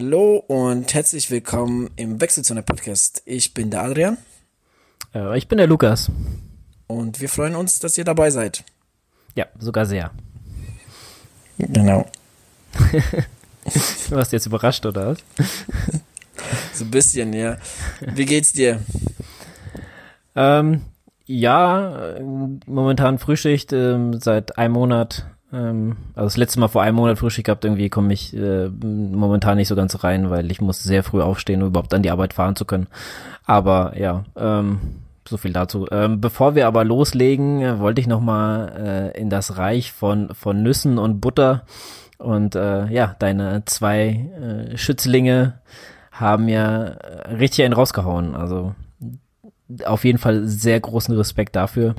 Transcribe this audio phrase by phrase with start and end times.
[0.00, 3.20] Hallo und herzlich willkommen im Wechselzone Podcast.
[3.24, 4.16] Ich bin der Adrian.
[5.12, 6.08] Äh, ich bin der Lukas.
[6.86, 8.62] Und wir freuen uns, dass ihr dabei seid.
[9.34, 10.12] Ja, sogar sehr.
[11.58, 12.06] Genau.
[12.84, 15.18] du warst jetzt überrascht, oder was?
[16.74, 17.56] so ein bisschen, ja.
[18.00, 18.80] Wie geht's dir?
[20.36, 20.82] Ähm,
[21.26, 22.20] ja,
[22.66, 27.64] momentan Frühschicht, ähm, seit einem Monat also das letzte Mal vor einem Monat Frühstück gehabt,
[27.64, 31.62] irgendwie komme ich äh, momentan nicht so ganz rein, weil ich muss sehr früh aufstehen,
[31.62, 32.86] um überhaupt an die Arbeit fahren zu können.
[33.46, 34.78] Aber ja, ähm,
[35.26, 35.86] so viel dazu.
[35.90, 40.34] Ähm, bevor wir aber loslegen, äh, wollte ich noch mal äh, in das Reich von
[40.34, 41.64] von Nüssen und Butter
[42.18, 44.28] und äh, ja, deine zwei
[44.72, 45.60] äh, Schützlinge
[46.10, 46.96] haben ja
[47.38, 48.34] richtig einen rausgehauen.
[48.34, 48.74] Also
[49.84, 51.94] auf jeden Fall sehr großen Respekt dafür.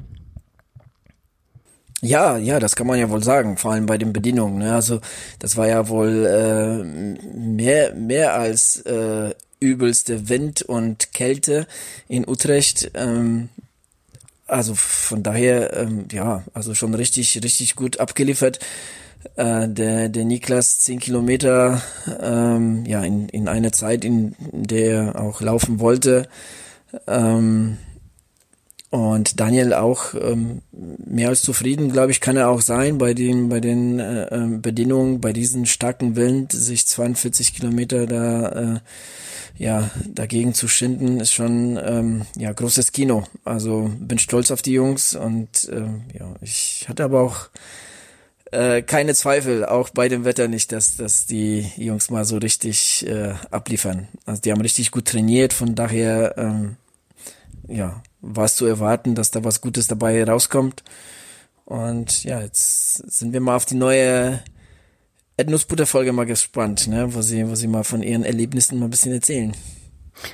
[2.02, 4.60] Ja, ja, das kann man ja wohl sagen, vor allem bei den Bedienungen.
[4.60, 4.74] Ne?
[4.74, 5.02] Also
[5.40, 6.84] das war ja wohl äh,
[7.38, 11.68] mehr, mehr als äh, übelste Wind und Kälte
[12.08, 12.92] in Utrecht.
[12.94, 13.50] Ähm,
[14.48, 18.60] also von daher, ähm, ja, also schon richtig, richtig gut abgeliefert.
[19.36, 21.82] Äh, der, der Niklas zehn Kilometer,
[22.22, 26.30] ähm, ja, in, in einer Zeit, in der er auch laufen wollte.
[27.06, 27.78] Ähm,
[28.90, 33.50] und Daniel auch ähm, mehr als zufrieden, glaube ich, kann er auch sein bei den
[33.50, 38.80] bei den äh, ähm, Bedingungen, bei diesen starken Wind, sich 42 Kilometer da äh,
[39.58, 43.26] ja dagegen zu schinden, ist schon ähm, ja großes Kino.
[43.46, 47.50] Also bin stolz auf die Jungs und äh, ja, ich hatte aber auch
[48.52, 53.06] äh, keine Zweifel, auch bei dem Wetter nicht, dass, dass die Jungs mal so richtig
[53.08, 54.08] äh, abliefern.
[54.26, 56.78] Also die haben richtig gut trainiert, von daher ähm,
[57.68, 60.84] ja, war es zu erwarten, dass da was Gutes dabei rauskommt.
[61.66, 64.40] Und ja, jetzt sind wir mal auf die neue
[65.38, 69.14] Erdnussbutter-Folge mal gespannt, ne, wo sie, wo sie mal von ihren Erlebnissen mal ein bisschen
[69.14, 69.54] erzählen.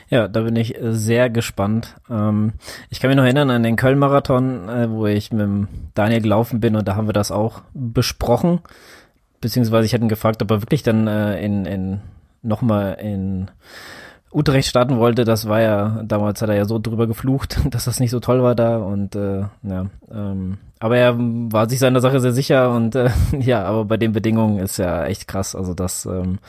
[0.09, 1.95] Ja, da bin ich sehr gespannt.
[2.09, 2.53] Ähm,
[2.89, 6.75] ich kann mich noch erinnern an den Köln-Marathon, äh, wo ich mit Daniel gelaufen bin
[6.75, 8.61] und da haben wir das auch besprochen.
[9.41, 12.01] Beziehungsweise ich hatte ihn gefragt, ob er wirklich dann äh, in, in
[12.41, 13.51] nochmal in
[14.35, 18.01] Utrecht starten wollte, das war ja, damals hat er ja so drüber geflucht, dass das
[18.01, 22.19] nicht so toll war da und äh, ja, ähm, aber er war sich seiner Sache
[22.19, 23.09] sehr sicher und äh,
[23.39, 26.39] ja, aber bei den Bedingungen ist ja echt krass, also das ähm,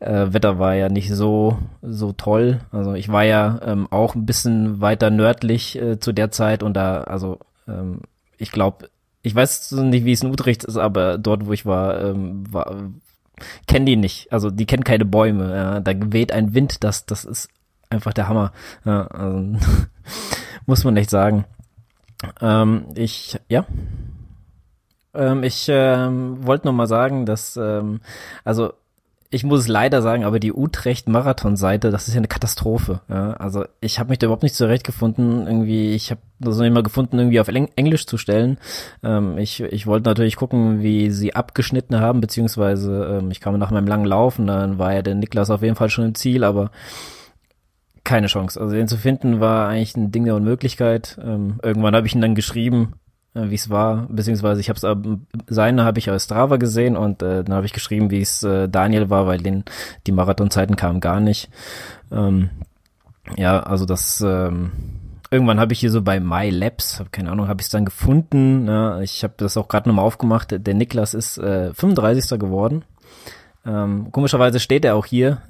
[0.00, 4.26] äh, Wetter war ja nicht so so toll, also ich war ja ähm, auch ein
[4.26, 8.00] bisschen weiter nördlich äh, zu der Zeit und da, also ähm,
[8.36, 8.90] ich glaube,
[9.22, 12.90] ich weiß nicht, wie es in Utrecht ist, aber dort, wo ich war, ähm, war
[13.66, 14.32] kennen die nicht.
[14.32, 15.54] Also die kennen keine Bäume.
[15.54, 15.80] Ja.
[15.80, 17.48] Da weht ein Wind, das, das ist
[17.90, 18.52] einfach der Hammer.
[18.84, 19.38] Ja, also,
[20.66, 21.44] muss man echt sagen.
[22.40, 23.66] Ähm, ich, ja.
[25.14, 28.00] Ähm, ich ähm, wollte noch mal sagen, dass, ähm,
[28.44, 28.72] also
[29.34, 33.00] ich muss es leider sagen, aber die Utrecht-Marathon-Seite, das ist ja eine Katastrophe.
[33.08, 33.32] Ja?
[33.32, 35.46] Also ich habe mich da überhaupt nicht zurechtgefunden.
[35.46, 38.58] Irgendwie, ich habe das noch nicht mal gefunden, irgendwie auf Englisch zu stellen.
[39.02, 43.72] Ähm, ich ich wollte natürlich gucken, wie sie abgeschnitten haben, beziehungsweise ähm, ich kam nach
[43.72, 46.70] meinem langen Laufen, dann war ja der Niklas auf jeden Fall schon im Ziel, aber
[48.04, 48.60] keine Chance.
[48.60, 51.18] Also den zu finden war eigentlich ein Ding der Unmöglichkeit.
[51.20, 52.94] Ähm, irgendwann habe ich ihn dann geschrieben,
[53.34, 57.42] wie es war, beziehungsweise ich habe es seine habe ich aus Strava gesehen und äh,
[57.42, 59.64] dann habe ich geschrieben, wie es äh, Daniel war, weil den
[60.06, 61.50] die Marathonzeiten kamen gar nicht.
[62.12, 62.50] Ähm,
[63.36, 64.70] ja, also das ähm,
[65.30, 68.68] irgendwann habe ich hier so bei MyLabs, hab keine Ahnung, habe ich es dann gefunden.
[68.68, 70.54] Ja, ich habe das auch gerade nochmal aufgemacht.
[70.56, 72.38] Der Niklas ist äh, 35.
[72.38, 72.84] geworden.
[73.66, 75.42] Ähm, komischerweise steht er auch hier.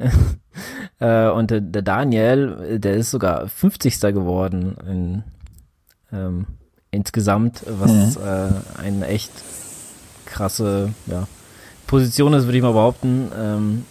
[1.00, 4.00] äh, und der Daniel, der ist sogar 50.
[4.00, 5.24] geworden in,
[6.12, 6.46] ähm,
[6.94, 8.22] insgesamt, was mhm.
[8.24, 9.32] äh, eine echt
[10.24, 11.26] krasse ja,
[11.86, 13.30] Position ist, würde ich mal behaupten.
[13.38, 13.84] Ähm,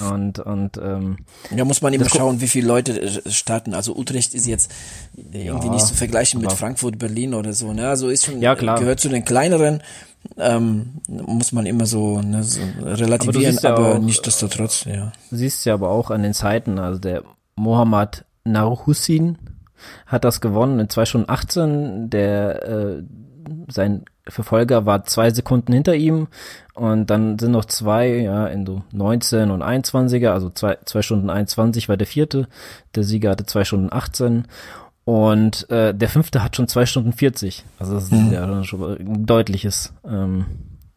[0.00, 1.16] und, und ähm,
[1.54, 3.74] ja, muss man immer schauen, wie viele Leute äh, starten.
[3.74, 4.70] Also Utrecht ist jetzt
[5.16, 7.72] irgendwie ja, nicht zu vergleichen mit Frankfurt, Berlin oder so.
[7.72, 7.88] Ne?
[7.88, 8.78] Also ist schon ja, klar.
[8.78, 9.82] gehört zu den kleineren.
[10.36, 15.12] Ähm, muss man immer so, ne, so relativieren, aber, ja aber nichtsdestotrotz, ja.
[15.30, 17.22] Du siehst ja aber auch an den Zeiten, also der
[17.54, 19.38] Mohammad Narhussin,
[20.06, 22.10] hat das gewonnen in zwei Stunden 18.
[22.10, 23.02] Der äh,
[23.68, 26.28] sein Verfolger war zwei Sekunden hinter ihm
[26.74, 31.30] und dann sind noch zwei, ja, in so 19 und 21er, also zwei, zwei Stunden
[31.30, 32.46] 21 war der vierte,
[32.94, 34.44] der Sieger hatte zwei Stunden 18
[35.04, 37.64] und äh, der fünfte hat schon zwei Stunden 40.
[37.78, 38.32] Also das ist mhm.
[38.32, 40.44] ja schon ein deutliches, ähm,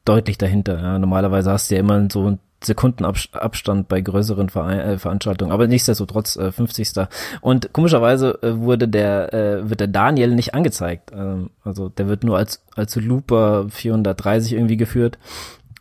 [0.04, 0.82] deutlich dahinter.
[0.82, 1.00] Ja.
[1.00, 7.08] Normalerweise hast du ja immer so Sekundenabstand bei größeren äh, Veranstaltungen, aber nichtsdestotrotz äh, 50.
[7.42, 11.12] Und komischerweise äh, wurde der äh, wird der Daniel nicht angezeigt.
[11.14, 15.18] Ähm, also der wird nur als als Looper 430 irgendwie geführt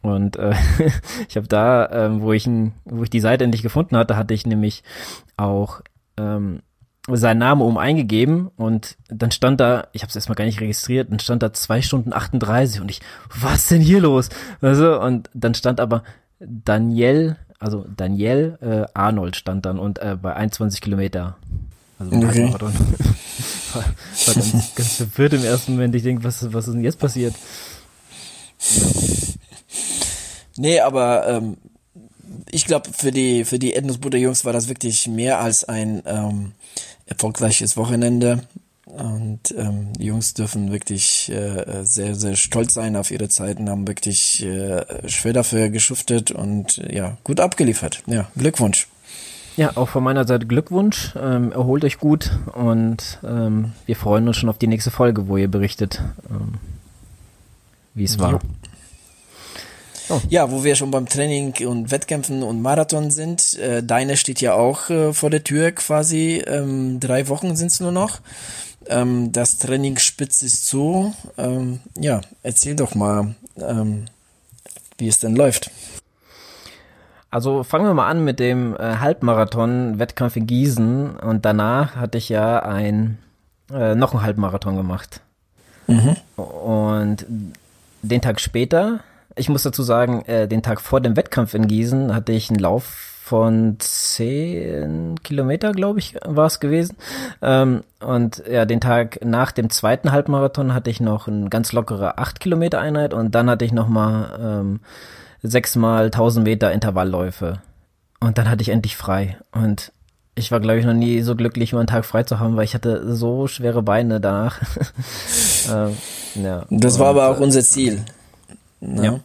[0.03, 0.55] Und äh,
[1.29, 2.49] ich habe da, ähm, wo ich
[2.85, 4.83] wo ich die Seite endlich gefunden hatte, hatte ich nämlich
[5.37, 5.83] auch
[6.17, 6.63] ähm,
[7.09, 11.11] seinen Namen um eingegeben und dann stand da, ich habe es erstmal gar nicht registriert,
[11.11, 13.01] dann stand da zwei Stunden 38 und ich,
[13.41, 14.29] was denn hier los?
[14.61, 16.03] Also, und dann stand aber
[16.41, 21.37] Daniel, also Daniel äh, Arnold stand dann und äh, bei 21 Kilometer.
[21.99, 22.51] Also okay.
[22.51, 22.75] war, dann,
[23.75, 25.95] war, dann ganz verwirrt im ersten Moment.
[25.95, 27.35] Ich denke, was, was ist denn jetzt passiert?
[30.57, 31.57] Nee, aber ähm,
[32.51, 36.53] ich glaube, für die, für die Erdnussbutter Jungs war das wirklich mehr als ein ähm,
[37.07, 38.43] erfolgreiches Wochenende.
[38.97, 43.87] Und ähm, die Jungs dürfen wirklich äh, sehr, sehr stolz sein auf ihre Zeiten, haben
[43.87, 48.03] wirklich äh, schwer dafür geschuftet und äh, ja, gut abgeliefert.
[48.07, 48.89] Ja, Glückwunsch.
[49.57, 51.15] Ja, auch von meiner Seite Glückwunsch.
[51.21, 55.37] Ähm, erholt euch gut und ähm, wir freuen uns schon auf die nächste Folge, wo
[55.37, 56.55] ihr berichtet, ähm,
[57.95, 58.41] wie es war.
[60.09, 60.21] Oh.
[60.29, 63.57] Ja, wo wir schon beim Training und Wettkämpfen und Marathon sind.
[63.59, 66.43] Äh, deine steht ja auch äh, vor der Tür quasi.
[66.47, 68.21] Ähm, drei Wochen sind es nur noch.
[68.91, 71.15] Ähm, das Training spitzt ist zu.
[71.39, 74.07] Ähm, ja, erzähl doch mal, ähm,
[74.99, 75.71] wie es denn läuft.
[77.31, 82.29] Also fangen wir mal an mit dem äh, Halbmarathon-Wettkampf in Gießen und danach hatte ich
[82.29, 83.19] ja ein
[83.73, 85.21] äh, noch einen Halbmarathon gemacht.
[85.87, 86.17] Mhm.
[86.37, 87.25] Und
[88.03, 89.01] den Tag später
[89.37, 92.59] ich muss dazu sagen, äh, den Tag vor dem Wettkampf in Gießen hatte ich einen
[92.59, 96.97] Lauf von zehn Kilometer, glaube ich, war es gewesen.
[97.41, 102.19] Ähm, und ja, den Tag nach dem zweiten Halbmarathon hatte ich noch eine ganz lockere
[102.19, 104.81] acht Kilometer Einheit und dann hatte ich noch mal ähm,
[105.45, 107.61] sechsmal 1000 Meter Intervallläufe.
[108.19, 109.39] Und dann hatte ich endlich frei.
[109.53, 109.93] Und
[110.35, 112.65] ich war, glaube ich, noch nie so glücklich, über einen Tag frei zu haben, weil
[112.65, 114.61] ich hatte so schwere Beine danach.
[115.73, 115.97] ähm,
[116.35, 116.67] ja.
[116.69, 118.03] Das war aber auch unser Ziel.
[118.81, 119.05] Ne?
[119.05, 119.21] Ja.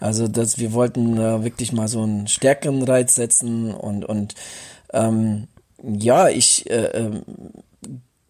[0.00, 4.34] Also dass wir wollten äh, wirklich mal so einen stärkeren Reiz setzen und und
[4.92, 5.48] ähm,
[5.82, 7.10] ja, ich äh, äh,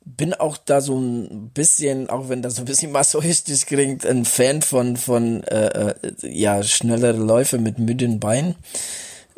[0.05, 4.25] bin auch da so ein bisschen, auch wenn das so ein bisschen masochistisch klingt, ein
[4.25, 8.57] Fan von von äh, äh, ja schnellere Läufe mit müden Beinen.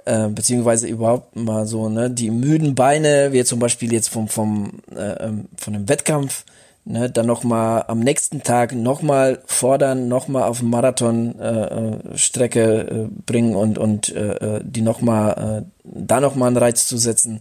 [0.06, 4.80] Äh, beziehungsweise überhaupt mal so, ne, die müden Beine, wie zum Beispiel jetzt vom, vom,
[4.96, 6.44] äh, ähm, von einem Wettkampf,
[6.90, 13.78] ne, dann nochmal am nächsten Tag nochmal fordern, nochmal auf Marathon-Strecke äh, äh, bringen und,
[13.78, 17.40] und äh, äh die nochmal, äh, da nochmal einen Reiz zu setzen.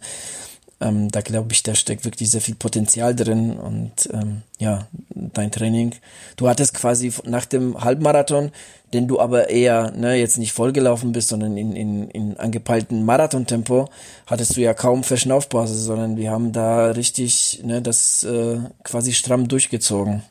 [0.82, 5.52] Ähm, da glaube ich, da steckt wirklich sehr viel Potenzial drin und ähm, ja, dein
[5.52, 5.96] Training.
[6.38, 8.52] Du hattest quasi nach dem Halbmarathon,
[8.94, 13.90] den du aber eher ne, jetzt nicht vollgelaufen bist, sondern in, in, in angepeilten Marathontempo,
[14.26, 19.48] hattest du ja kaum Verschnaufpause, sondern wir haben da richtig ne, das äh, quasi stramm
[19.48, 20.24] durchgezogen.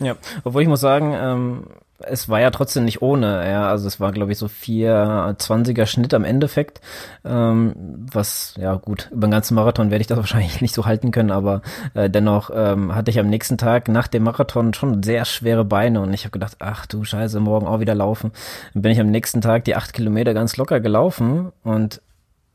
[0.00, 1.66] Ja, obwohl ich muss sagen, ähm,
[2.08, 6.14] es war ja trotzdem nicht ohne, ja, also es war glaube ich so 420er Schnitt
[6.14, 6.80] am Endeffekt,
[7.24, 7.74] ähm,
[8.12, 11.30] was, ja gut, über den ganzen Marathon werde ich das wahrscheinlich nicht so halten können,
[11.30, 11.62] aber
[11.94, 16.00] äh, dennoch ähm, hatte ich am nächsten Tag nach dem Marathon schon sehr schwere Beine
[16.00, 18.32] und ich habe gedacht, ach du Scheiße, morgen auch wieder laufen.
[18.72, 22.00] Dann bin ich am nächsten Tag die acht Kilometer ganz locker gelaufen und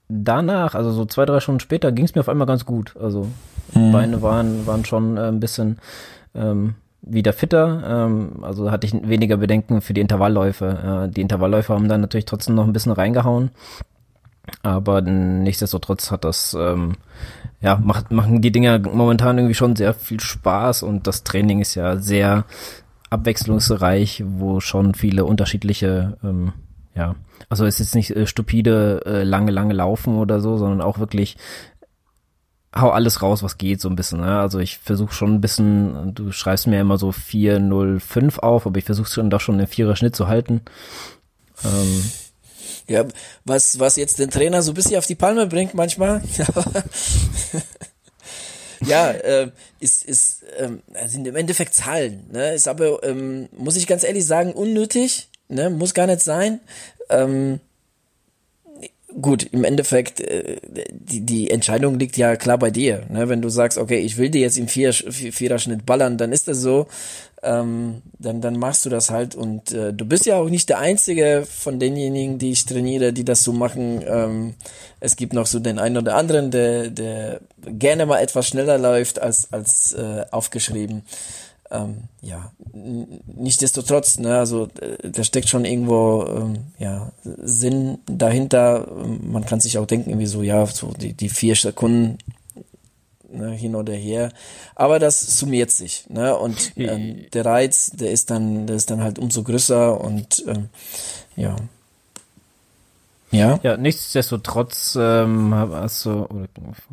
[0.10, 2.96] danach, also so zwei, drei Stunden später, ging es mir auf einmal ganz gut.
[3.00, 3.28] Also
[3.74, 3.92] mhm.
[3.92, 5.80] Beine waren, waren schon äh, ein bisschen
[6.36, 11.08] ähm, wieder fitter, ähm, also hatte ich weniger Bedenken für die Intervallläufe.
[11.08, 13.52] Äh, die Intervallläufe haben dann natürlich trotzdem noch ein bisschen reingehauen,
[14.64, 16.94] aber nichtsdestotrotz hat das, ähm,
[17.62, 21.76] ja, macht, machen die Dinger momentan irgendwie schon sehr viel Spaß und das Training ist
[21.76, 22.46] ja sehr
[23.10, 26.54] abwechslungsreich, wo schon viele unterschiedliche, ähm,
[26.96, 27.16] ja,
[27.48, 31.38] also es ist nicht äh, stupide äh, lange, lange Laufen oder so, sondern auch wirklich
[32.76, 34.22] hau alles raus, was geht, so ein bisschen.
[34.22, 34.40] Ne?
[34.40, 38.86] Also ich versuche schon ein bisschen, du schreibst mir immer so 405 auf, aber ich
[38.86, 40.62] versuche schon doch schon einen Vierer Schnitt zu halten.
[41.64, 42.12] Ähm,
[42.88, 43.06] ja,
[43.46, 46.22] was, was jetzt den Trainer so ein bisschen auf die Palme bringt manchmal.
[48.86, 52.54] ja, äh, ist, ist, ähm, sind im Endeffekt Zahlen, ne?
[52.54, 55.70] Ist aber, ähm, muss ich ganz ehrlich sagen, unnötig, ne?
[55.70, 56.60] Muss gar nicht sein.
[57.10, 57.60] Ähm,
[59.22, 60.58] gut, im Endeffekt, äh,
[60.92, 63.04] die, die Entscheidung liegt ja klar bei dir.
[63.10, 63.30] Ne?
[63.30, 66.60] Wenn du sagst, okay, ich will dir jetzt im Vier, Viererschnitt ballern, dann ist das
[66.60, 66.88] so.
[67.42, 69.36] Ähm, dann, dann machst du das halt.
[69.36, 73.24] Und äh, du bist ja auch nicht der Einzige von denjenigen, die ich trainiere, die
[73.24, 74.04] das so machen.
[74.06, 74.56] Ähm,
[75.00, 79.20] es gibt noch so den einen oder anderen, der, der gerne mal etwas schneller läuft
[79.20, 81.04] als, als äh, aufgeschrieben
[81.72, 88.88] ähm, ja, nichtsdestotrotz, ne, also äh, da steckt schon irgendwo ähm, ja, Sinn dahinter.
[89.22, 92.18] Man kann sich auch denken, irgendwie so, ja, so die, die vier Sekunden
[93.32, 94.32] ne, hin oder her.
[94.76, 96.36] Aber das summiert sich, ne?
[96.36, 100.70] Und ähm, der Reiz, der ist dann, der ist dann halt umso größer und ähm,
[101.36, 101.56] ja.
[103.32, 103.60] Ja.
[103.62, 106.28] Ja, nichtsdestotrotz ähm, hast du,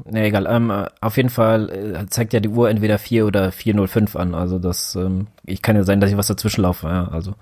[0.04, 4.16] ne egal, ähm, auf jeden Fall äh, zeigt ja die Uhr entweder 4 oder 405
[4.16, 7.34] an, also das, ähm, ich kann ja sein, dass ich was dazwischen laufe, ja, also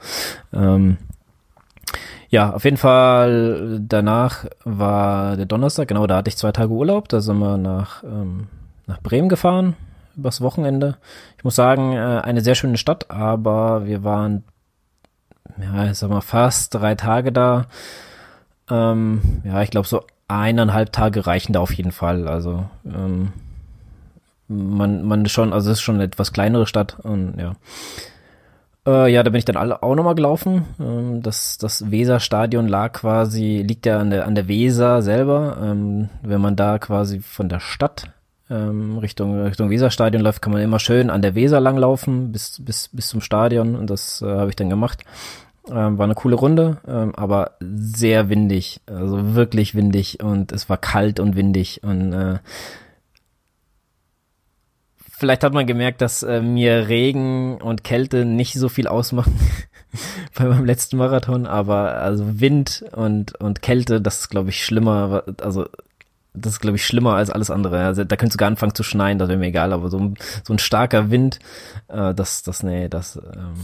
[0.52, 0.98] ähm,
[2.34, 7.08] ja, auf jeden Fall danach war der Donnerstag, genau, da hatte ich zwei Tage Urlaub,
[7.08, 8.48] da sind wir nach, ähm,
[8.86, 9.76] nach Bremen gefahren,
[10.16, 10.96] übers Wochenende.
[11.38, 14.44] Ich muss sagen, äh, eine sehr schöne Stadt, aber wir waren,
[15.60, 17.66] ja, ich sag mal, fast drei Tage da,
[18.71, 22.28] ähm, ja, ich glaube, so eineinhalb Tage reichen da auf jeden Fall.
[22.28, 23.33] Also ähm,
[24.49, 27.52] man, man schon, also es ist schon eine etwas kleinere Stadt und ja.
[28.87, 30.66] Äh, ja, da bin ich dann alle auch nochmal gelaufen.
[30.78, 35.56] Ähm, das, das Weserstadion lag quasi, liegt ja an der, an der Weser selber.
[35.62, 38.11] Ähm, wenn man da quasi von der Stadt
[38.50, 42.90] ähm, Richtung, Richtung Weserstadion läuft, kann man immer schön an der Weser langlaufen bis, bis,
[42.92, 45.04] bis zum Stadion und das äh, habe ich dann gemacht.
[45.71, 50.76] Ähm, war eine coole Runde, ähm, aber sehr windig, also wirklich windig und es war
[50.76, 52.38] kalt und windig und äh,
[55.16, 59.38] vielleicht hat man gemerkt, dass äh, mir Regen und Kälte nicht so viel ausmachen
[60.38, 65.25] bei meinem letzten Marathon, aber also Wind und und Kälte, das ist glaube ich schlimmer,
[65.40, 65.64] also
[66.35, 67.87] das ist glaube ich schlimmer als alles andere.
[67.87, 70.16] Also, da könntest du gar anfangen zu schneien, das wäre mir egal, aber so ein,
[70.42, 71.38] so ein starker Wind,
[71.88, 73.54] äh, das das nee, das ähm,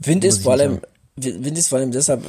[0.00, 0.80] Wind ist vor allem
[1.16, 2.24] Wind ist vor allem deshalb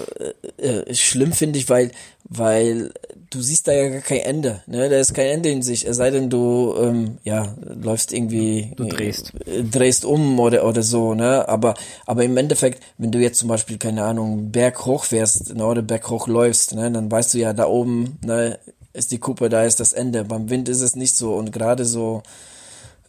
[0.57, 1.91] äh, äh, schlimm, finde ich, weil,
[2.23, 2.91] weil
[3.29, 4.61] du siehst da ja gar kein Ende.
[4.65, 4.89] Ne?
[4.89, 5.85] Da ist kein Ende in sich.
[5.85, 8.71] Es sei denn, du ähm, ja, läufst irgendwie.
[8.75, 9.33] Du drehst.
[9.45, 11.47] Äh, drehst um oder, oder so, ne?
[11.49, 11.73] Aber,
[12.05, 15.81] aber im Endeffekt, wenn du jetzt zum Beispiel, keine Ahnung, Berg hoch fährst ne, oder
[15.81, 18.57] Berg hoch läufst, ne, dann weißt du ja, da oben ne,
[18.93, 20.23] ist die Kuppe, da ist das Ende.
[20.23, 21.35] Beim Wind ist es nicht so.
[21.35, 22.23] Und gerade so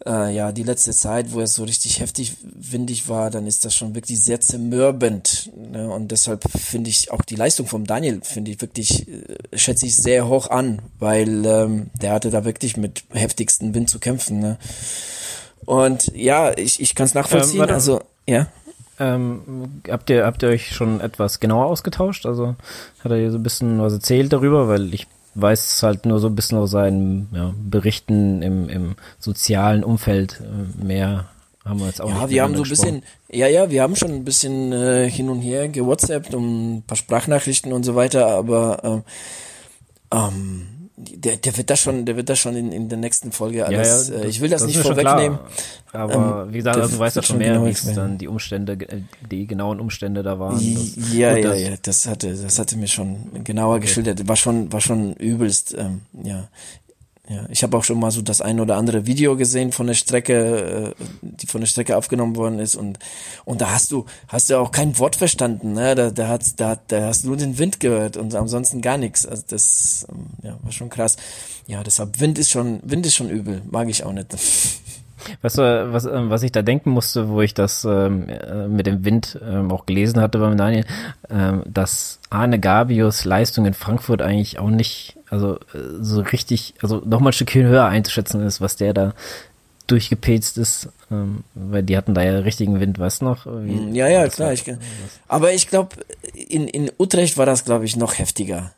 [0.07, 3.75] äh, ja, die letzte Zeit, wo es so richtig heftig windig war, dann ist das
[3.75, 5.51] schon wirklich sehr zermürbend.
[5.57, 5.89] Ne?
[5.91, 9.25] Und deshalb finde ich auch die Leistung vom Daniel, finde ich wirklich, äh,
[9.55, 13.99] schätze ich sehr hoch an, weil ähm, der hatte da wirklich mit heftigsten Wind zu
[13.99, 14.39] kämpfen.
[14.41, 14.59] Ne?
[15.65, 17.63] Und ja, ich, ich kann es nachvollziehen.
[17.63, 18.47] Ähm, also, ja.
[19.01, 22.27] Ähm, habt ihr habt ihr euch schon etwas genauer ausgetauscht?
[22.27, 22.57] Also
[23.05, 26.29] hat er hier so ein bisschen was erzählt darüber, weil ich weiß halt nur so
[26.29, 31.27] ein bisschen aus seinen ja, Berichten im, im sozialen Umfeld äh, mehr
[31.65, 34.11] haben wir jetzt auch Ja, wir haben so ein bisschen, ja, ja, wir haben schon
[34.11, 38.81] ein bisschen äh, hin und her gewhatsappt um ein paar Sprachnachrichten und so weiter, aber
[38.85, 39.03] ähm,
[40.11, 40.67] ähm,
[40.99, 44.09] der, der wird das schon, der wird das schon in, in der nächsten Folge alles.
[44.09, 45.39] Ja, ja, das, äh, ich will das, das nicht vorwegnehmen.
[45.93, 48.73] Aber ähm, wie gesagt, also du weißt ja schon mehr, genau wie dann die Umstände,
[48.73, 50.55] äh, die genauen Umstände da waren.
[50.55, 53.87] Das, ja, ja, ja, das hatte, das hatte mir schon genauer okay.
[53.87, 54.27] geschildert.
[54.27, 55.75] War schon, war schon übelst.
[55.79, 56.49] Ähm, ja,
[57.29, 59.95] ja, ich habe auch schon mal so das ein oder andere Video gesehen von der
[59.95, 62.99] Strecke, äh, die von der Strecke aufgenommen worden ist und
[63.45, 65.95] und da hast du hast du auch kein Wort verstanden, ne?
[65.95, 69.27] Da da hat da, da hast du nur den Wind gehört und ansonsten gar nichts.
[69.27, 71.17] Also das ähm, ja, war schon krass.
[71.67, 74.35] Ja, deshalb Wind ist schon Wind ist schon übel, mag ich auch nicht.
[75.43, 78.87] Weißt du, was, ähm, was ich da denken musste, wo ich das ähm, äh, mit
[78.87, 80.85] dem Wind ähm, auch gelesen hatte beim Daniel,
[81.31, 87.03] ähm, dass Arne Gabius Leistung in Frankfurt eigentlich auch nicht, also äh, so richtig, also
[87.05, 89.15] nochmal ein Stückchen höher einzuschätzen ist, was der da
[89.87, 93.47] durchgepetzt ist, ähm, weil die hatten da ja richtigen Wind, weißt du noch?
[93.47, 94.53] Wie, ja, ja, klar.
[94.53, 94.65] Ich,
[95.27, 95.97] aber ich glaube,
[96.35, 98.73] in, in Utrecht war das, glaube ich, noch heftiger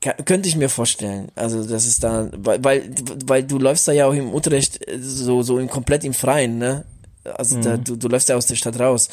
[0.00, 1.28] könnte ich mir vorstellen.
[1.34, 2.90] Also das ist da, weil, weil,
[3.26, 6.58] weil du läufst da ja auch im Utrecht äh, so, so in, komplett im Freien,
[6.58, 6.84] ne?
[7.24, 7.62] Also mhm.
[7.62, 9.08] da, du, du läufst ja aus der Stadt raus.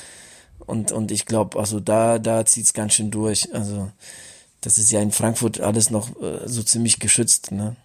[0.59, 3.53] Und, und ich glaube, also da, da zieht's ganz schön durch.
[3.53, 3.91] Also
[4.61, 7.75] das ist ja in Frankfurt alles noch äh, so ziemlich geschützt, ne?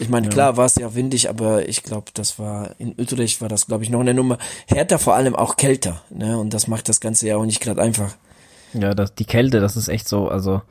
[0.00, 0.32] Ich meine, ja.
[0.32, 3.84] klar war es ja windig, aber ich glaube, das war in Utrecht war das, glaube
[3.84, 6.36] ich, noch eine Nummer härter, vor allem auch kälter, ne?
[6.38, 8.16] Und das macht das Ganze ja auch nicht gerade einfach.
[8.72, 10.62] Ja, das, die Kälte, das ist echt so, also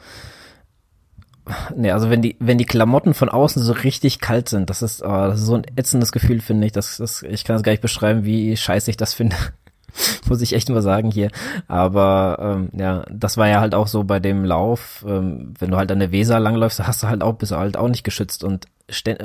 [1.76, 5.04] Nee, also wenn die, wenn die Klamotten von außen so richtig kalt sind, das ist,
[5.04, 6.72] oh, das ist so ein ätzendes Gefühl, finde ich.
[6.72, 9.36] Das, das, ich kann es gar nicht beschreiben, wie scheiße ich das finde.
[10.28, 11.30] Muss ich echt mal sagen hier.
[11.68, 15.78] Aber ähm, ja, das war ja halt auch so bei dem Lauf, ähm, wenn du
[15.78, 18.44] halt an der Weser langläufst, hast du halt auch, bist du halt auch nicht geschützt.
[18.44, 18.68] Und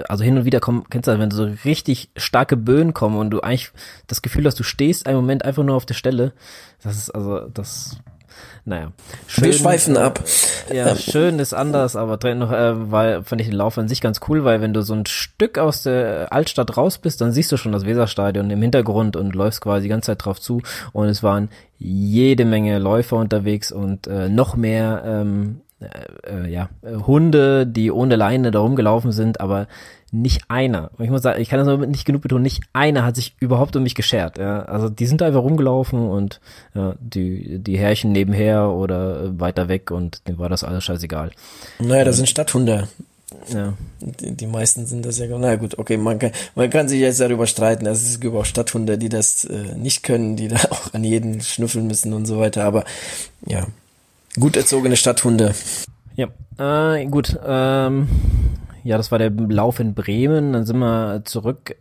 [0.09, 3.31] also hin und wieder kommen, kennst du das, wenn so richtig starke Böen kommen und
[3.31, 3.71] du eigentlich
[4.07, 6.33] das Gefühl hast, du stehst einen Moment einfach nur auf der Stelle.
[6.83, 7.99] Das ist also, das
[8.65, 8.93] naja.
[9.27, 10.23] Schön, Wir schweifen ab.
[10.73, 14.21] Ja, schön ist anders, aber noch, äh, weil fand ich den Lauf an sich ganz
[14.29, 17.57] cool, weil wenn du so ein Stück aus der Altstadt raus bist, dann siehst du
[17.57, 20.61] schon das Weserstadion im Hintergrund und läufst quasi die ganze Zeit drauf zu.
[20.93, 26.69] Und es waren jede Menge Läufer unterwegs und äh, noch mehr ähm, äh, äh, ja,
[27.07, 29.69] Hunde, die ohne Leine da rumgelaufen sind, aber
[30.11, 33.37] nicht einer, ich muss sagen, ich kann das nicht genug betonen, nicht einer hat sich
[33.41, 34.39] überhaupt um mich geschert.
[34.39, 34.63] Ja.
[34.63, 36.41] Also die sind da einfach rumgelaufen und
[36.75, 41.31] ja, die, die Herrchen nebenher oder weiter weg und dem war das alles scheißegal.
[41.79, 42.89] Naja, das sind Stadthunde.
[43.53, 43.75] Ja.
[44.01, 47.21] Die, die meisten sind das ja, na gut, okay, man kann, man kann sich jetzt
[47.21, 51.05] darüber streiten, es gibt auch Stadthunde, die das äh, nicht können, die da auch an
[51.05, 52.85] jeden schnüffeln müssen und so weiter, aber
[53.47, 53.67] ja,
[54.39, 55.55] gut erzogene Stadthunde.
[56.19, 58.09] Ja, äh, gut, ähm,
[58.83, 61.77] ja, das war der Lauf in Bremen, dann sind wir zurück,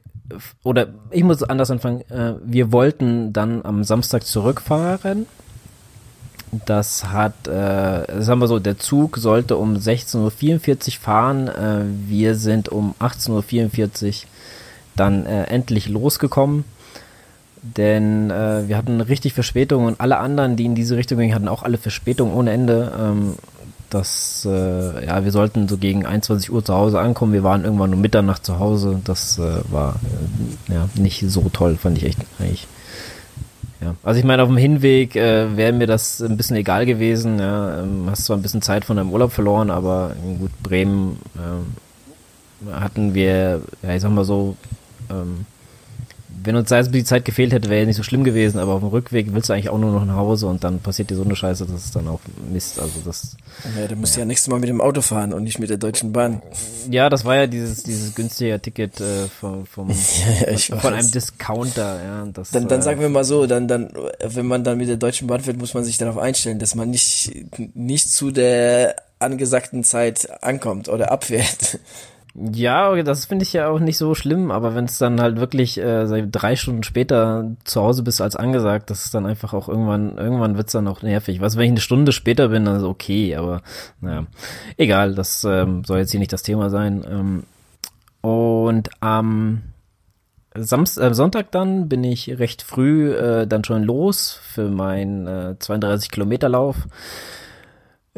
[0.63, 5.25] oder ich muss anders anfangen, äh, wir wollten dann am Samstag zurückfahren,
[6.65, 11.47] das hat, äh, sagen wir so, der Zug sollte um 16.44 Uhr fahren.
[11.47, 14.29] Äh, wir sind um 18.44 Uhr
[14.95, 16.63] dann äh, endlich losgekommen.
[17.61, 21.49] Denn äh, wir hatten richtig Verspätung und alle anderen, die in diese Richtung gingen, hatten
[21.49, 22.93] auch alle Verspätung ohne Ende.
[22.97, 23.33] Ähm,
[23.89, 27.33] das, äh, ja, wir sollten so gegen 21 Uhr zu Hause ankommen.
[27.33, 29.01] Wir waren irgendwann um Mitternacht zu Hause.
[29.03, 29.95] Das äh, war
[30.69, 32.67] äh, ja nicht so toll, fand ich echt eigentlich.
[33.81, 37.39] Ja, also ich meine, auf dem Hinweg äh, wäre mir das ein bisschen egal gewesen.
[37.39, 37.81] Ja.
[37.81, 43.13] Ähm, hast zwar ein bisschen Zeit von deinem Urlaub verloren, aber gut, Bremen ähm, hatten
[43.13, 44.57] wir, ja, ich sag mal so,
[45.09, 45.45] ähm,
[46.43, 48.81] wenn uns da die Zeit gefehlt hätte, wäre ja nicht so schlimm gewesen, aber auf
[48.81, 51.23] dem Rückweg willst du eigentlich auch nur noch nach Hause und dann passiert dir so
[51.23, 52.19] eine Scheiße, das ist dann auch
[52.51, 52.79] Mist.
[52.79, 53.35] Also das.
[53.77, 54.21] Ja, du musst ja.
[54.21, 56.41] ja nächstes Mal mit dem Auto fahren und nicht mit der Deutschen Bahn.
[56.89, 59.89] Ja, das war ja dieses, dieses günstige Ticket äh, vom, vom
[60.45, 62.25] ja, ja, von einem Discounter, ja.
[62.33, 63.89] Das, dann, dann sagen wir mal so, dann, dann,
[64.23, 66.89] wenn man dann mit der Deutschen Bahn fährt, muss man sich darauf einstellen, dass man
[66.89, 67.31] nicht,
[67.75, 71.79] nicht zu der angesagten Zeit ankommt oder abfährt.
[72.39, 75.79] Ja, das finde ich ja auch nicht so schlimm, aber wenn es dann halt wirklich
[75.79, 80.19] äh, drei Stunden später zu Hause bist als angesagt, das ist dann einfach auch irgendwann,
[80.19, 81.41] irgendwann wird's dann auch nervig.
[81.41, 83.63] Was, wenn ich eine Stunde später bin, dann ist okay, aber
[84.01, 84.27] naja,
[84.77, 87.03] egal, das ähm, soll jetzt hier nicht das Thema sein.
[87.09, 87.43] Ähm,
[88.21, 89.63] und am
[90.53, 95.55] Samst äh, Sonntag dann bin ich recht früh äh, dann schon los für meinen äh,
[95.57, 96.75] 32 Kilometer Lauf.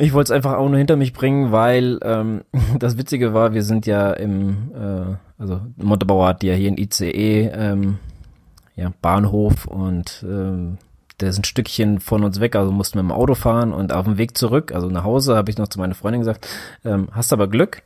[0.02, 2.46] Ich wollte es einfach auch nur hinter mich bringen, weil ähm,
[2.80, 7.52] das Witzige war, wir sind ja im, äh, also Montebauer hat ja hier ein ICE,
[7.54, 7.98] ähm,
[8.78, 10.78] ja, Bahnhof und ähm,
[11.20, 14.06] der ist ein Stückchen von uns weg, also mussten wir im Auto fahren und auf
[14.06, 16.48] dem Weg zurück, also nach Hause, habe ich noch zu meiner Freundin gesagt,
[16.86, 17.84] ähm, hast aber Glück,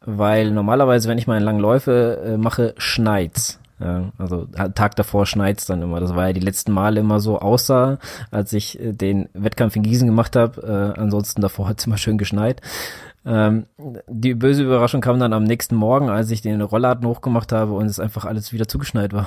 [0.00, 3.60] weil normalerweise, wenn ich meine langen Läufe äh, mache, schneit's.
[3.82, 5.98] Ja, also Tag davor schneit's dann immer.
[5.98, 7.98] Das war ja die letzten Male immer so, außer
[8.30, 10.94] als ich äh, den Wettkampf in Gießen gemacht habe.
[10.96, 12.60] Äh, ansonsten davor hat's immer schön geschneit.
[13.24, 13.66] Ähm,
[14.08, 17.86] die böse Überraschung kam dann am nächsten Morgen, als ich den Rollladen hochgemacht habe und
[17.86, 19.26] es einfach alles wieder zugeschneit war.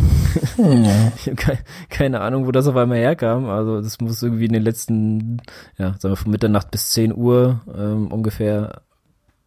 [0.57, 1.11] Ja.
[1.15, 1.57] ich habe ke
[1.89, 3.49] keine Ahnung, wo das auf einmal herkam.
[3.49, 5.37] Also das muss irgendwie in den letzten,
[5.77, 8.81] ja, sagen wir von Mitternacht bis 10 Uhr ähm, ungefähr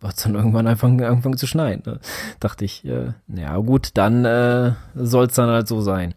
[0.03, 1.83] hat es dann irgendwann einfach angefangen zu schneien.
[1.85, 2.01] Ne?
[2.41, 6.15] Dachte ich, äh, ja gut, dann äh, soll es dann halt so sein.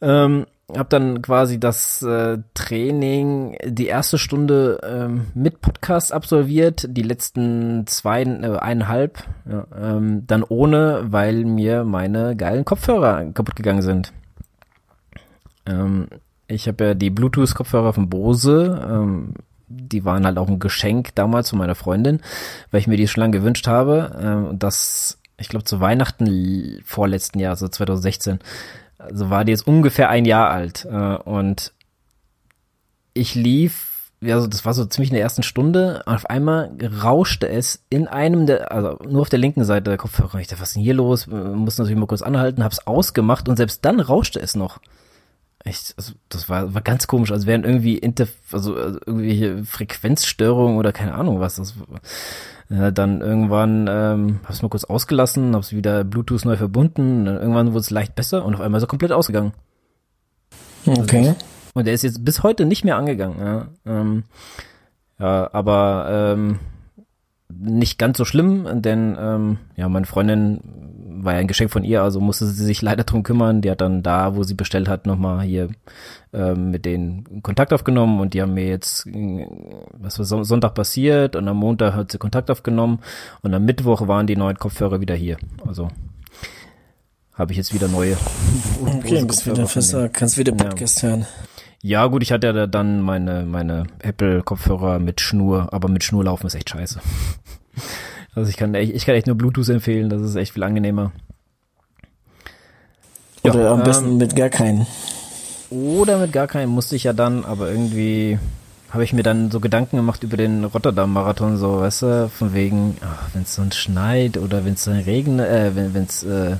[0.00, 7.02] Ähm, hab dann quasi das äh, Training, die erste Stunde ähm, mit Podcast absolviert, die
[7.02, 13.82] letzten zwei, äh, eineinhalb, ja, ähm, dann ohne, weil mir meine geilen Kopfhörer kaputt gegangen
[13.82, 14.12] sind.
[15.64, 16.08] Ähm,
[16.48, 19.34] ich habe ja die Bluetooth-Kopfhörer von Bose, ähm,
[19.68, 22.20] die waren halt auch ein Geschenk damals von meiner Freundin,
[22.70, 24.46] weil ich mir die schon lange gewünscht habe.
[24.50, 28.38] Und das, ich glaube, zu Weihnachten vorletzten Jahr, so 2016,
[28.98, 30.86] also war die jetzt ungefähr ein Jahr alt.
[30.90, 31.72] Äh, und
[33.14, 37.48] ich lief, also das war so ziemlich in der ersten Stunde, und auf einmal rauschte
[37.48, 40.38] es in einem der, also nur auf der linken Seite der Kopfhörer.
[40.40, 41.26] Ich dachte, was ist denn hier los?
[41.26, 44.80] Muss natürlich mal kurz anhalten, hab's ausgemacht und selbst dann rauschte es noch
[45.64, 50.78] echt, also das war, war ganz komisch, als wären irgendwie Inter, also, also irgendwelche Frequenzstörungen
[50.78, 51.56] oder keine Ahnung was.
[51.56, 51.74] Das,
[52.70, 57.68] äh, dann irgendwann ähm, hab's mal kurz ausgelassen, hab's wieder Bluetooth neu verbunden, dann irgendwann
[57.68, 59.52] wurde es leicht besser und auf einmal ist er komplett ausgegangen.
[60.86, 61.28] Okay.
[61.28, 61.36] Also,
[61.74, 63.38] und der ist jetzt bis heute nicht mehr angegangen.
[63.40, 64.24] Ja, ähm,
[65.18, 66.58] ja aber ähm,
[67.48, 70.60] nicht ganz so schlimm, denn ähm, ja, meine Freundin
[71.22, 73.60] war ja ein Geschenk von ihr, also musste sie sich leider drum kümmern.
[73.62, 75.68] Die hat dann da, wo sie bestellt hat, nochmal hier
[76.32, 81.48] ähm, mit denen Kontakt aufgenommen und die haben mir jetzt, was war Sonntag passiert und
[81.48, 83.00] am Montag hat sie Kontakt aufgenommen
[83.42, 85.38] und am Mittwoch waren die neuen Kopfhörer wieder hier.
[85.66, 85.88] Also
[87.34, 88.16] habe ich jetzt wieder neue.
[88.84, 91.08] Okay, bist wieder fester, kannst wieder Podcast ja.
[91.10, 91.26] hören.
[91.82, 96.46] Ja, gut, ich hatte ja dann meine, meine Apple-Kopfhörer mit Schnur, aber mit Schnur laufen
[96.46, 97.00] ist echt scheiße.
[98.34, 101.10] Also ich kann, echt, ich kann echt nur Bluetooth empfehlen, das ist echt viel angenehmer.
[103.42, 104.86] Oder ja, am besten ähm, mit gar keinen.
[105.70, 108.38] Oder mit gar keinen musste ich ja dann, aber irgendwie,
[108.90, 112.96] habe ich mir dann so Gedanken gemacht über den Rotterdam-Marathon, so, weißt du, von wegen,
[113.32, 116.58] wenn es so schneit oder wenn es dann regnet, äh, wenn es äh,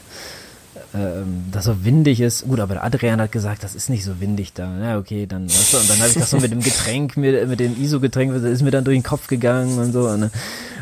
[0.95, 2.47] ähm, das so windig ist.
[2.47, 4.75] Gut, aber der Adrian hat gesagt, das ist nicht so windig da.
[4.81, 7.47] Ja, okay, dann, weißt du, und dann habe ich das so mit dem Getränk, mit,
[7.47, 10.09] mit dem ISO-Getränk, ist mir dann durch den Kopf gegangen und so.
[10.09, 10.31] Und,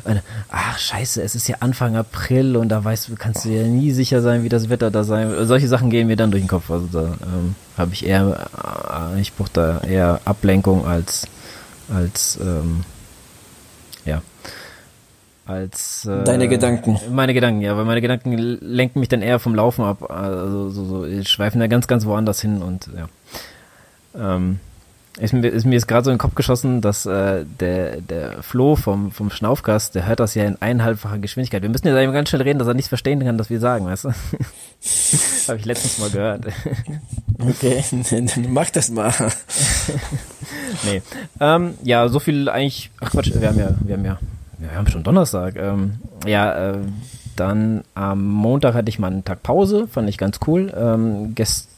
[0.05, 3.67] und, ach, scheiße, es ist ja Anfang April und da weißt du, kannst du ja
[3.67, 5.49] nie sicher sein, wie das Wetter da sein wird.
[5.49, 6.71] Solche Sachen gehen mir dann durch den Kopf.
[6.71, 8.49] Also da ähm, habe ich eher,
[9.17, 11.27] äh, ich brauche da eher Ablenkung als,
[11.89, 12.85] als, ähm,
[14.05, 14.23] ja
[15.47, 16.99] als äh, deine Gedanken.
[17.13, 20.85] Meine Gedanken, ja, weil meine Gedanken lenken mich dann eher vom Laufen ab, also so,
[20.85, 23.09] so schweifen da ganz, ganz woanders hin und ja.
[24.19, 24.61] Ähm,
[25.19, 28.43] ist mir, ist mir jetzt gerade so in den Kopf geschossen, dass äh, der, der
[28.43, 31.63] Flo vom, vom Schnaufgast, der hört das ja in eineinhalbfacher Geschwindigkeit.
[31.63, 33.87] Wir müssen ja eben ganz schnell reden, dass er nicht verstehen kann, was wir sagen,
[33.87, 34.09] weißt du?
[35.49, 36.47] Habe ich letztens mal gehört.
[37.39, 37.83] okay,
[38.49, 39.13] mach das mal.
[40.85, 41.01] nee.
[41.41, 42.91] Ähm, ja, so viel eigentlich.
[43.01, 44.19] Ach Quatsch, wir haben ja, wir haben ja
[44.59, 45.57] wir haben schon Donnerstag.
[45.57, 45.95] Ähm,
[46.27, 46.79] ja, äh,
[47.37, 50.73] dann am Montag hatte ich mal einen Tag Pause, fand ich ganz cool.
[50.77, 51.69] Ähm, gest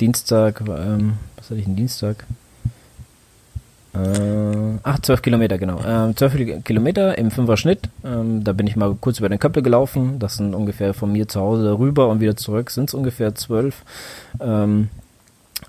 [0.00, 2.24] Dienstag, ähm, was hatte ich denn Dienstag?
[3.94, 5.80] Äh, ach, 12 Kilometer, genau.
[5.84, 7.88] Ähm, 12 Kilometer im Fünfer-Schnitt.
[8.04, 10.18] Ähm, da bin ich mal kurz über den Köppel gelaufen.
[10.18, 13.82] Das sind ungefähr von mir zu Hause rüber und wieder zurück sind es ungefähr 12.
[14.40, 14.88] Ähm,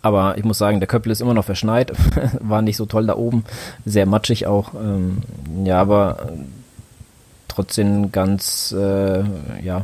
[0.02, 1.92] aber ich muss sagen, der Köppel ist immer noch verschneit.
[2.40, 3.44] War nicht so toll da oben.
[3.86, 4.74] Sehr matschig auch.
[4.74, 5.20] Ähm,
[5.66, 6.30] ja, aber
[7.48, 9.24] trotzdem ganz, äh,
[9.62, 9.84] ja,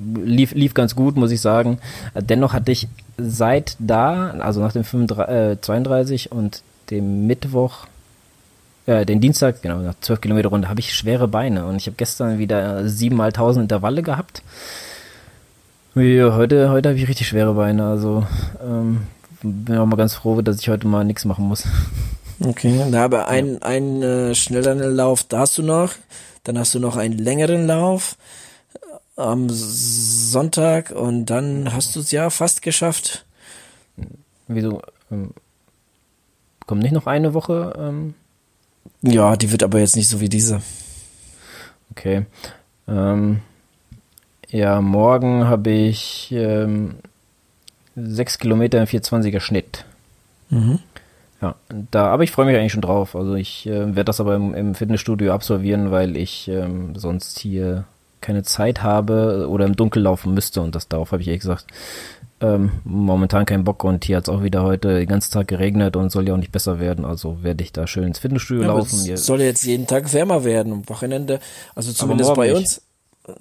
[0.00, 1.78] lief, lief ganz gut, muss ich sagen.
[2.14, 7.86] Dennoch hatte ich seit da, also nach dem 35, äh, 32 und dem Mittwoch,
[8.86, 11.96] äh, den Dienstag, genau, nach 12 Kilometer Runde, habe ich schwere Beine und ich habe
[11.96, 14.42] gestern wieder siebenmal tausend Intervalle gehabt.
[15.94, 18.26] Ja, heute, heute habe ich richtig schwere Beine, also
[18.64, 19.02] ähm,
[19.42, 21.64] bin auch mal ganz froh, dass ich heute mal nichts machen muss.
[22.44, 23.58] Okay, na, aber ein, ja.
[23.60, 25.92] ein äh, schnelleren Lauf, da hast du noch.
[26.42, 28.16] Dann hast du noch einen längeren Lauf
[29.14, 33.26] am Sonntag und dann hast du es ja fast geschafft.
[34.48, 34.82] Wieso?
[35.10, 35.30] Ähm,
[36.66, 37.74] kommt nicht noch eine Woche?
[37.78, 38.14] Ähm?
[39.02, 40.62] Ja, die wird aber jetzt nicht so wie diese.
[41.90, 42.26] Okay.
[42.88, 43.40] Ähm,
[44.48, 46.96] ja, morgen habe ich ähm,
[47.96, 49.84] 6 Kilometer im 420er Schnitt.
[50.50, 50.78] Mhm.
[51.40, 51.56] Ja,
[51.90, 53.16] da, aber ich freue mich eigentlich schon drauf.
[53.16, 57.84] Also ich äh, werde das aber im, im, Fitnessstudio absolvieren, weil ich ähm, sonst hier
[58.20, 61.66] keine Zeit habe oder im Dunkel laufen müsste und das darauf habe ich ehrlich gesagt
[62.42, 65.96] ähm, momentan keinen Bock und hier hat es auch wieder heute den ganzen Tag geregnet
[65.96, 68.68] und soll ja auch nicht besser werden, also werde ich da schön ins Fitnessstudio ja,
[68.68, 69.08] laufen.
[69.10, 71.38] Es soll jetzt jeden Tag wärmer werden am Wochenende,
[71.74, 72.60] also zumindest bei uns.
[72.60, 72.82] Nicht.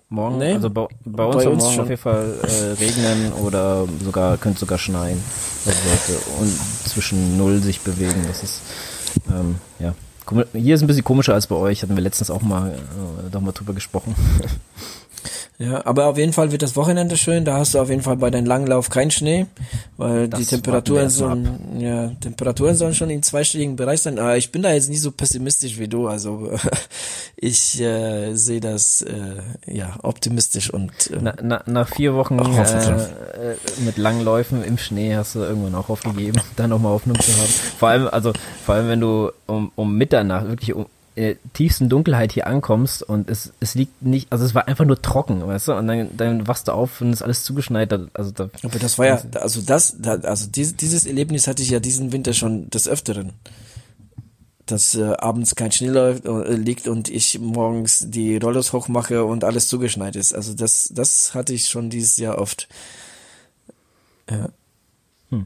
[0.10, 1.84] Morgen, nee, also bei, bei uns bei uns morgen schon.
[1.84, 5.18] auf jeden Fall äh, regnen oder sogar könnte sogar schneien.
[5.66, 6.56] Also sollte und
[6.88, 8.24] zwischen null sich bewegen.
[8.28, 8.62] Das ist
[9.30, 9.96] ähm, ja.
[10.54, 11.82] Hier ist ein bisschen komischer als bei euch.
[11.82, 14.16] Hatten wir letztens auch mal äh, doch mal drüber gesprochen.
[15.60, 17.46] Ja, aber auf jeden Fall wird das Wochenende schön.
[17.46, 19.46] Da hast du auf jeden Fall bei deinem Langlauf keinen Schnee,
[19.98, 24.18] weil das die Temperaturen sollen, ja, Temperaturen sollen schon im zweistelligen Bereich sein.
[24.18, 26.08] Aber ich bin da jetzt nicht so pessimistisch wie du.
[26.08, 26.52] Also
[27.36, 29.14] ich äh, sehe das äh,
[29.68, 33.56] ja optimistisch und äh, na, na, nach vier Wochen äh,
[33.86, 37.50] mit Langläufen im Schnee hast du irgendwann auch aufgegeben, da nochmal Hoffnung zu haben.
[37.78, 38.34] Vor allem, also
[38.66, 43.30] vor allem wenn du um, um Mitternacht wirklich um äh, tiefsten Dunkelheit hier ankommst und
[43.30, 46.48] es, es liegt nicht, also es war einfach nur trocken, weißt du, und dann, dann
[46.48, 47.92] wachst du auf und ist alles zugeschneit.
[48.14, 51.80] Also da, Aber das war ja, also das, also dieses, dieses Erlebnis hatte ich ja
[51.80, 53.34] diesen Winter schon des Öfteren.
[54.66, 59.44] Dass äh, abends kein Schnee läuft, äh, liegt und ich morgens die Rollers hochmache und
[59.44, 60.34] alles zugeschneit ist.
[60.34, 62.70] Also das, das hatte ich schon dieses Jahr oft.
[64.30, 64.48] Ja.
[65.30, 65.46] Hm.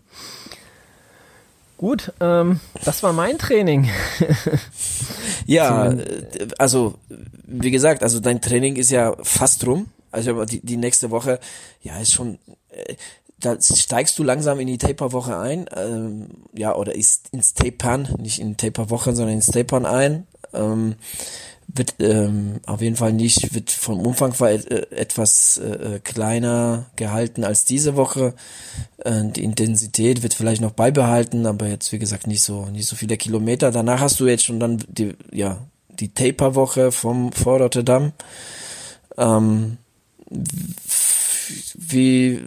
[1.78, 3.89] Gut, ähm, das war mein Training.
[5.46, 6.96] ja, äh, also
[7.46, 9.88] wie gesagt, also dein Training ist ja fast rum.
[10.12, 11.40] Also die, die nächste Woche,
[11.82, 12.96] ja, ist schon, äh,
[13.40, 18.40] da steigst du langsam in die Taper-Woche ein, ähm, ja, oder ist ins Tapern, nicht
[18.40, 20.26] in Taper-Woche, sondern ins Tapern ein.
[20.54, 20.96] Ähm,
[21.76, 24.56] wird ähm, auf jeden Fall nicht, wird vom Umfang äh,
[24.92, 28.34] etwas äh, kleiner gehalten als diese Woche.
[28.98, 32.96] Äh, die Intensität wird vielleicht noch beibehalten, aber jetzt wie gesagt nicht so nicht so
[32.96, 33.72] viele Kilometer.
[33.72, 35.58] Danach hast du jetzt schon dann die ja
[35.90, 38.14] die Taper-Woche vom vor Rotterdam.
[39.18, 39.78] Ähm,
[41.76, 42.42] wie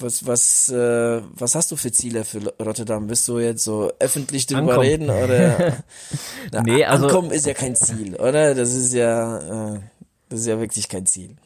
[0.00, 3.06] was, was, äh, was hast du für Ziele für Rotterdam?
[3.06, 4.80] Bist du jetzt so öffentlich drüber ankommen.
[4.80, 5.78] reden oder?
[6.52, 8.54] Na, nee, also ankommen ist ja kein Ziel, oder?
[8.54, 9.80] Das ist ja, äh,
[10.28, 11.36] das ist ja wirklich kein Ziel.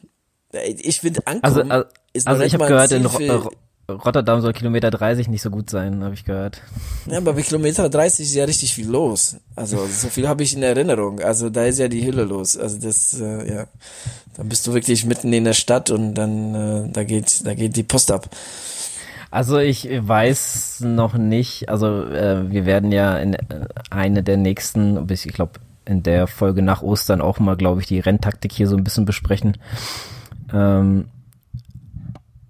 [0.63, 3.07] Ich finde ankommen also, also, ist also ich habe gehört in,
[3.89, 6.61] Rotterdam soll Kilometer 30 nicht so gut sein, habe ich gehört.
[7.05, 9.35] Ja, aber bei Kilometer 30 ist ja richtig viel los.
[9.57, 11.19] Also so viel habe ich in Erinnerung.
[11.19, 12.57] Also da ist ja die Hülle los.
[12.57, 13.65] Also das, äh, ja,
[14.35, 17.75] dann bist du wirklich mitten in der Stadt und dann äh, da geht, da geht
[17.75, 18.29] die Post ab.
[19.31, 21.67] Also ich weiß noch nicht.
[21.67, 26.27] Also äh, wir werden ja in äh, eine der nächsten, bis ich glaube in der
[26.27, 29.57] Folge nach Ostern auch mal, glaube ich, die Renntaktik hier so ein bisschen besprechen.
[30.53, 31.09] Ähm,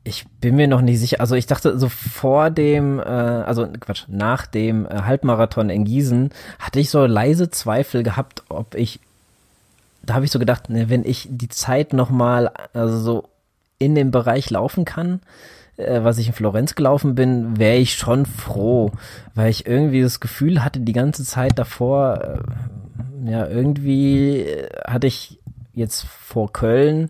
[0.04, 1.20] ich bin mir noch nicht sicher.
[1.20, 6.32] Also ich dachte so vor dem, äh, also Quatsch, nach dem äh, Halbmarathon in Gießen
[6.60, 9.00] hatte ich so leise Zweifel gehabt, ob ich,
[10.04, 13.30] da habe ich so gedacht, ne, wenn ich die Zeit noch mal also so
[13.80, 15.22] in dem Bereich laufen kann,
[15.78, 18.92] äh, was ich in Florenz gelaufen bin, wäre ich schon froh,
[19.36, 25.08] weil ich irgendwie das Gefühl hatte die ganze Zeit davor, äh, ja irgendwie äh, hatte
[25.08, 25.40] ich
[25.74, 27.10] jetzt vor Köln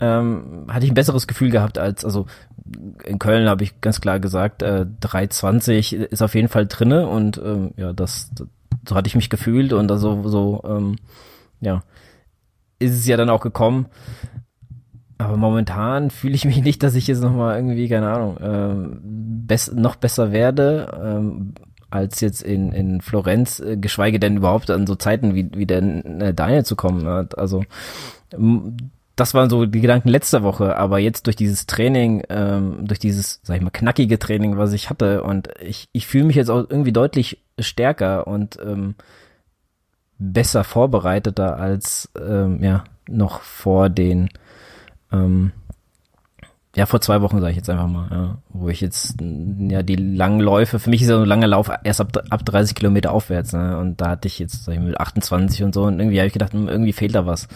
[0.00, 2.26] ähm, hatte ich ein besseres Gefühl gehabt als, also
[3.04, 7.38] in Köln habe ich ganz klar gesagt, äh, 320 ist auf jeden Fall drinne und
[7.38, 8.30] ähm, ja, das,
[8.88, 10.96] so hatte ich mich gefühlt und also so, ähm,
[11.60, 11.82] ja,
[12.78, 13.86] ist es ja dann auch gekommen.
[15.18, 19.00] Aber momentan fühle ich mich nicht, dass ich jetzt nochmal irgendwie, keine Ahnung, ähm,
[19.46, 21.54] bess noch besser werde ähm,
[21.88, 25.82] als jetzt in, in Florenz, äh, geschweige denn überhaupt an so Zeiten wie, wie der
[25.82, 27.06] äh, Daniel zu kommen.
[27.06, 27.38] Hat.
[27.38, 27.62] Also
[29.16, 33.40] das waren so die Gedanken letzter Woche, aber jetzt durch dieses Training, ähm, durch dieses,
[33.42, 36.68] sag ich mal, knackige Training, was ich hatte und ich, ich fühle mich jetzt auch
[36.68, 38.94] irgendwie deutlich stärker und ähm,
[40.18, 44.28] besser vorbereiteter als ähm, ja noch vor den
[45.12, 45.52] ähm,
[46.74, 49.96] ja vor zwei Wochen sage ich jetzt einfach mal, ja, wo ich jetzt ja die
[49.96, 53.12] langen Läufe, für mich ist ja so ein langer Lauf erst ab, ab 30 Kilometer
[53.12, 53.78] aufwärts, ne?
[53.78, 56.34] Und da hatte ich jetzt sag ich mal 28 und so und irgendwie habe ich
[56.34, 57.48] gedacht, hm, irgendwie fehlt da was.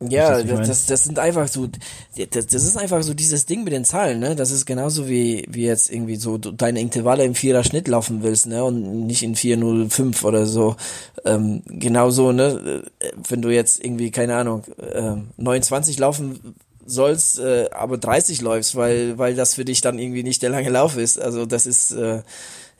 [0.00, 1.68] Ja, das, das, das sind einfach so,
[2.16, 4.36] das, das ist einfach so dieses Ding mit den Zahlen, ne?
[4.36, 8.46] Das ist genauso wie, wie jetzt irgendwie so deine Intervalle im Vierer Schnitt laufen willst,
[8.46, 8.64] ne?
[8.64, 10.76] Und nicht in 405 oder so.
[11.24, 12.82] Ähm, genauso, ne?
[13.28, 16.54] Wenn du jetzt irgendwie, keine Ahnung, äh, 29 laufen
[16.86, 20.70] sollst, äh, aber 30 läufst, weil, weil das für dich dann irgendwie nicht der lange
[20.70, 21.20] Lauf ist.
[21.20, 22.22] Also das ist, äh,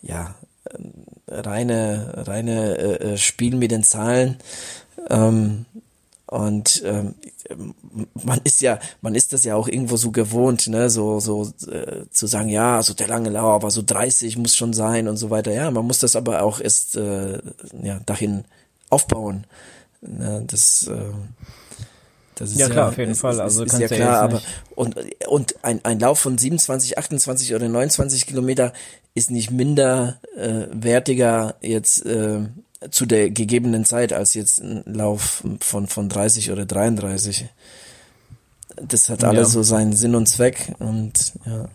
[0.03, 0.35] ja,
[1.29, 4.37] reine, reine äh, äh Spiel mit den Zahlen.
[5.11, 5.67] Ähm,
[6.27, 7.15] und ähm,
[8.25, 12.07] man ist ja, man ist das ja auch irgendwo so gewohnt, ne, so so äh,
[12.11, 15.31] zu sagen, ja, so der lange Lauf, aber so 30 muss schon sein und so
[15.31, 15.53] weiter.
[15.53, 17.41] Ja, man muss das aber auch erst äh,
[17.83, 18.45] ja dahin
[18.89, 19.47] aufbauen.
[20.01, 21.13] Ne, das äh,
[22.37, 23.41] das ist ja, ja klar, auf jeden ist, Fall.
[23.41, 24.43] Also ist, ist ja klar, aber
[24.75, 24.97] und
[25.29, 28.73] und ein ein Lauf von 27, 28 oder 29 Kilometer
[29.15, 32.41] ist nicht minder äh, wertiger jetzt äh,
[32.91, 37.47] zu der gegebenen Zeit als jetzt ein Lauf von, von 30 oder 33.
[38.77, 39.53] Das hat alles ja.
[39.53, 41.69] so seinen Sinn und Zweck und ja.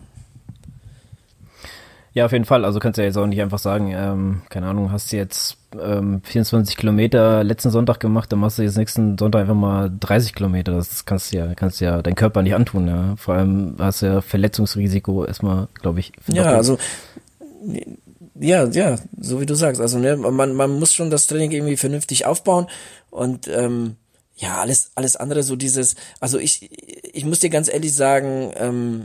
[2.12, 2.64] Ja, auf jeden Fall.
[2.64, 5.56] Also kannst du ja jetzt auch nicht einfach sagen, ähm, keine Ahnung, hast du jetzt
[5.80, 10.34] ähm, 24 Kilometer letzten Sonntag gemacht, dann machst du jetzt nächsten Sonntag einfach mal 30
[10.34, 10.72] Kilometer.
[10.72, 13.14] Das kannst du ja, kannst du ja dein Körper nicht antun, ja.
[13.16, 16.12] Vor allem hast du ja Verletzungsrisiko erstmal, glaube ich.
[16.26, 16.78] Ja, also
[18.40, 19.80] ja, ja, so wie du sagst.
[19.80, 22.66] Also ne, man, man muss schon das Training irgendwie vernünftig aufbauen
[23.10, 23.96] und ähm,
[24.36, 26.70] ja, alles, alles andere, so dieses, also ich,
[27.12, 29.04] ich muss dir ganz ehrlich sagen, ähm,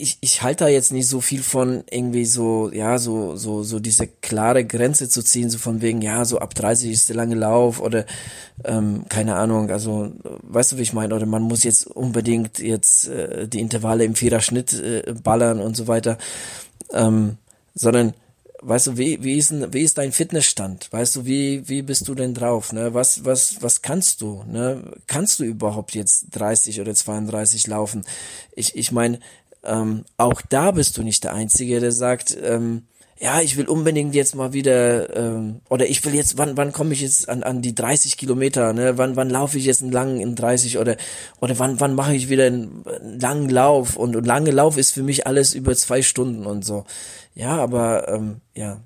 [0.00, 3.80] ich, ich halte da jetzt nicht so viel von irgendwie so, ja, so, so, so
[3.80, 7.34] diese klare Grenze zu ziehen, so von wegen, ja, so ab 30 ist der lange
[7.34, 8.04] Lauf oder
[8.64, 13.08] ähm, keine Ahnung, also weißt du, wie ich meine, oder man muss jetzt unbedingt jetzt
[13.08, 16.18] äh, die Intervalle im Viererschnitt äh, ballern und so weiter,
[16.92, 17.38] ähm,
[17.74, 18.14] sondern
[18.62, 20.88] weißt du, wie, wie ist, wie ist dein Fitnessstand?
[20.92, 22.72] Weißt du, wie, wie bist du denn drauf?
[22.72, 22.94] Ne?
[22.94, 24.44] Was, was, was kannst du?
[24.46, 24.82] Ne?
[25.06, 28.04] Kannst du überhaupt jetzt 30 oder 32 laufen?
[28.54, 29.20] Ich, ich meine,
[29.64, 32.84] ähm, auch da bist du nicht der Einzige, der sagt, ähm,
[33.20, 36.92] ja, ich will unbedingt jetzt mal wieder, ähm, oder ich will jetzt, wann, wann komme
[36.92, 38.96] ich jetzt an, an die 30 Kilometer, ne?
[38.96, 40.96] Wann, wann laufe ich jetzt einen langen in 30 oder,
[41.40, 42.84] oder wann, wann mache ich wieder einen,
[43.20, 43.96] langen Lauf?
[43.96, 46.84] Und, und lange Lauf ist für mich alles über zwei Stunden und so.
[47.34, 48.80] Ja, aber ähm, ja,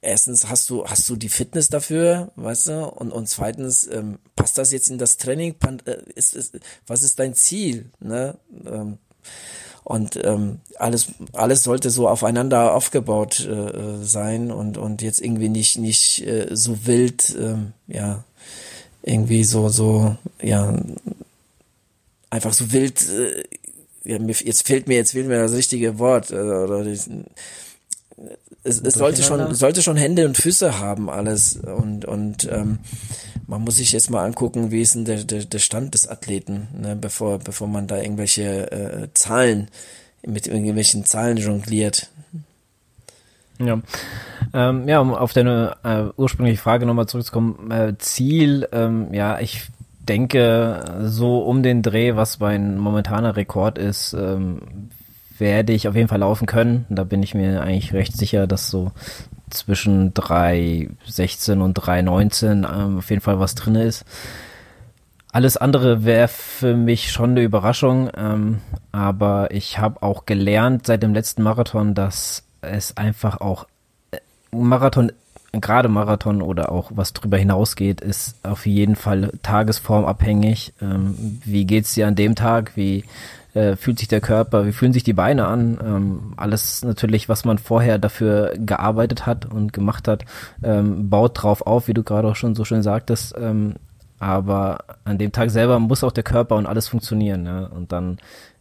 [0.00, 4.58] erstens hast du hast du die Fitness dafür, weißt du, und und zweitens ähm, passt
[4.58, 5.56] das jetzt in das Training?
[5.86, 8.38] Äh, ist, ist, was ist dein Ziel, ne?
[8.64, 8.98] Ähm,
[9.86, 15.78] und ähm, alles alles sollte so aufeinander aufgebaut äh, sein und und jetzt irgendwie nicht
[15.78, 18.24] nicht äh, so wild, ähm, ja
[19.02, 20.76] irgendwie so so ja
[22.30, 23.08] einfach so wild.
[23.08, 23.44] Äh,
[24.02, 27.08] ja, mir, jetzt fehlt mir jetzt fehlt mir das richtige Wort äh, oder es,
[28.64, 32.80] es sollte schon sollte schon Hände und Füße haben alles und und ähm,
[33.46, 36.68] man muss sich jetzt mal angucken, wie ist denn der, der, der Stand des Athleten,
[36.78, 39.68] ne, bevor bevor man da irgendwelche äh, Zahlen
[40.26, 42.10] mit irgendwelchen Zahlen jongliert.
[43.58, 43.80] Ja,
[44.52, 47.70] ähm, ja, um auf deine äh, ursprüngliche Frage nochmal zurückzukommen.
[47.70, 49.68] Äh, Ziel, ähm, ja, ich
[50.08, 54.90] denke, so um den Dreh, was mein momentaner Rekord ist, ähm,
[55.38, 56.86] werde ich auf jeden Fall laufen können.
[56.88, 58.92] Da bin ich mir eigentlich recht sicher, dass so
[59.50, 64.04] zwischen 3,16 und 3,19 ähm, auf jeden Fall was drin ist.
[65.32, 71.02] Alles andere wäre für mich schon eine Überraschung, ähm, aber ich habe auch gelernt seit
[71.02, 73.66] dem letzten Marathon, dass es einfach auch
[74.12, 74.18] äh,
[74.50, 75.12] Marathon,
[75.52, 80.72] gerade Marathon oder auch was drüber hinausgeht, ist auf jeden Fall tagesformabhängig.
[80.80, 82.72] Ähm, wie geht's dir an dem Tag?
[82.74, 83.04] Wie
[83.56, 84.66] äh, fühlt sich der Körper?
[84.66, 85.78] Wie fühlen sich die Beine an?
[85.82, 90.24] Ähm, alles natürlich, was man vorher dafür gearbeitet hat und gemacht hat,
[90.62, 93.34] ähm, baut drauf auf, wie du gerade auch schon so schön sagtest.
[93.38, 93.74] Ähm,
[94.18, 97.46] aber an dem Tag selber muss auch der Körper und alles funktionieren.
[97.46, 97.66] Ja?
[97.66, 98.18] Und dann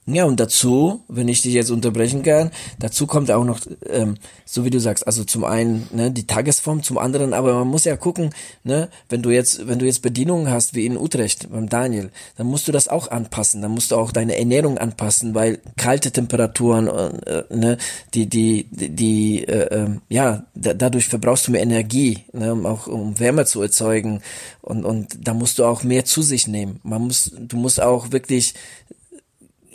[0.07, 4.63] ja, und dazu, wenn ich dich jetzt unterbrechen kann, dazu kommt auch noch, ähm, so
[4.63, 7.97] wie du sagst, also zum einen ne, die Tagesform, zum anderen, aber man muss ja
[7.97, 8.29] gucken,
[8.63, 12.45] ne, wenn du jetzt, wenn du jetzt Bedienungen hast wie in Utrecht beim Daniel, dann
[12.45, 16.87] musst du das auch anpassen, dann musst du auch deine Ernährung anpassen, weil kalte Temperaturen,
[16.87, 17.79] äh, ne,
[18.13, 22.67] die, die, die, die äh, äh, ja, da, dadurch verbrauchst du mehr Energie, ne, um
[22.67, 24.21] auch um Wärme zu erzeugen
[24.61, 26.79] und und da musst du auch mehr zu sich nehmen.
[26.83, 28.53] Man muss, du musst auch wirklich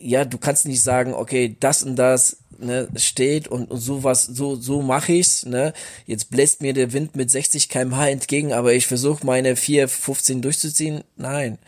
[0.00, 4.56] ja, du kannst nicht sagen, okay, das und das ne, steht und, und sowas, so,
[4.56, 5.72] so mache ich's, ne.
[6.06, 11.02] Jetzt bläst mir der Wind mit 60 kmh entgegen, aber ich versuche meine 4,15 durchzuziehen.
[11.16, 11.58] Nein.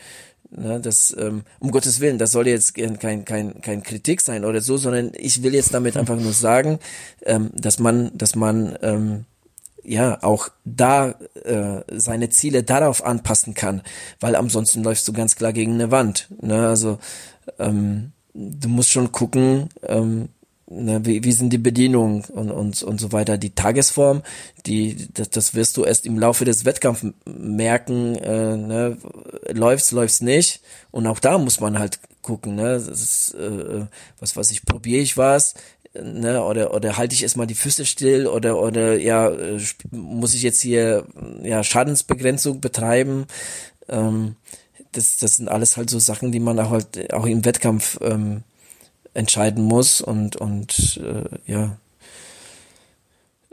[0.55, 4.61] Ne, das, ähm, um Gottes Willen, das soll jetzt kein, kein, kein Kritik sein oder
[4.61, 6.79] so, sondern ich will jetzt damit einfach nur sagen,
[7.25, 9.25] ähm, dass man, dass man, ähm,
[9.83, 13.81] ja, auch da äh, seine Ziele darauf anpassen kann,
[14.19, 16.29] weil ansonsten läufst du ganz klar gegen eine Wand.
[16.41, 16.67] Ne?
[16.67, 16.99] Also
[17.59, 20.29] ähm, du musst schon gucken, ähm,
[20.67, 23.37] ne, wie, wie sind die Bedienungen und, und, und so weiter.
[23.37, 24.23] Die Tagesform,
[24.65, 28.97] die, das, das wirst du erst im Laufe des Wettkampfs merken, äh, ne,
[29.51, 30.61] läuft's, läuft's nicht.
[30.91, 33.85] Und auch da muss man halt gucken, ne, das ist, äh,
[34.19, 35.53] was weiß ich, probiere ich was,
[35.93, 39.59] ne, oder, oder halte ich erstmal die Füße still oder, oder, ja, äh,
[39.91, 41.05] muss ich jetzt hier,
[41.43, 43.25] ja, Schadensbegrenzung betreiben,
[43.89, 44.35] ähm,
[44.93, 48.43] das, das sind alles halt so Sachen, die man auch halt auch im Wettkampf ähm,
[49.13, 51.77] entscheiden muss und und äh, ja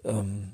[0.05, 0.50] ähm,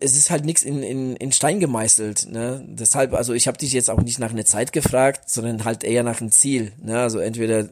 [0.00, 2.62] es ist halt nichts in, in, in Stein gemeißelt, ne?
[2.66, 6.02] Deshalb, also ich habe dich jetzt auch nicht nach einer Zeit gefragt, sondern halt eher
[6.02, 7.00] nach einem Ziel, ne?
[7.00, 7.68] Also entweder,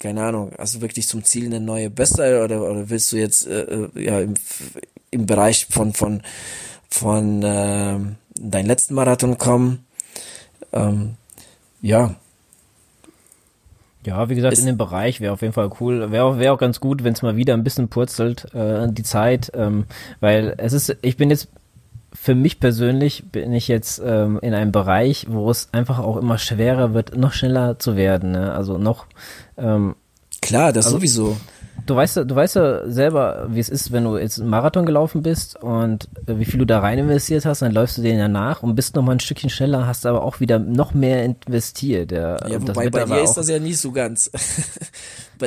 [0.00, 3.46] keine Ahnung, hast du wirklich zum Ziel eine neue Bestzeit oder, oder willst du jetzt
[3.46, 4.34] äh, äh ja im,
[5.10, 6.22] im Bereich von von
[6.88, 7.98] von äh,
[8.34, 9.86] deinem letzten Marathon kommen?
[10.72, 11.16] Ähm,
[11.80, 12.14] ja.
[14.04, 16.10] Ja, wie gesagt, in dem Bereich wäre auf jeden Fall cool.
[16.10, 19.02] Wäre auch, wär auch ganz gut, wenn es mal wieder ein bisschen purzelt, äh, die
[19.02, 19.84] Zeit, ähm,
[20.20, 21.48] weil es ist, ich bin jetzt,
[22.12, 26.38] für mich persönlich bin ich jetzt ähm, in einem Bereich, wo es einfach auch immer
[26.38, 28.32] schwerer wird, noch schneller zu werden.
[28.32, 28.52] Ne?
[28.52, 29.06] Also noch
[29.58, 29.94] ähm,
[30.40, 31.36] Klar, das also, sowieso
[31.90, 35.22] du weißt, du weißt ja selber, wie es ist, wenn du jetzt einen Marathon gelaufen
[35.22, 38.28] bist und äh, wie viel du da rein investiert hast, dann läufst du den ja
[38.28, 42.12] nach und bist noch mal ein Stückchen schneller, hast aber auch wieder noch mehr investiert.
[42.12, 44.30] Ja, ja wobei bei dir ist das ja nicht so ganz.
[45.38, 45.46] du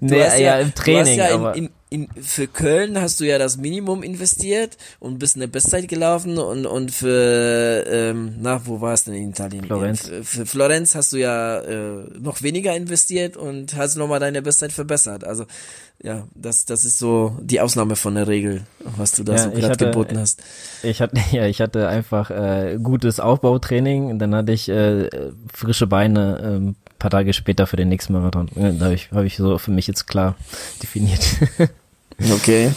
[0.00, 1.16] nee, hast ja, ja, im Training.
[1.16, 5.18] Du hast ja in, in, in, für Köln hast du ja das Minimum investiert und
[5.18, 9.64] bist eine Bestzeit gelaufen und, und für, ähm, na, wo war es denn in Italien?
[9.64, 10.06] Florenz.
[10.06, 14.40] Ja, für, für Florenz hast du ja äh, noch weniger investiert und hast nochmal deine
[14.40, 15.24] Bestzeit verbessert.
[15.24, 15.46] Also
[16.00, 18.62] ja, das, das ist so die Ausnahme von der Regel,
[18.96, 20.42] was du da ja, so gerade geboten hast.
[20.84, 25.10] Ich hatte, ja, ich hatte einfach äh, gutes Aufbautraining, dann hatte ich äh,
[25.52, 28.48] frische Beine, ähm, paar Tage später für den nächsten Marathon.
[28.54, 30.36] Da habe ich, hab ich so für mich jetzt klar
[30.82, 31.20] definiert.
[32.32, 32.72] okay.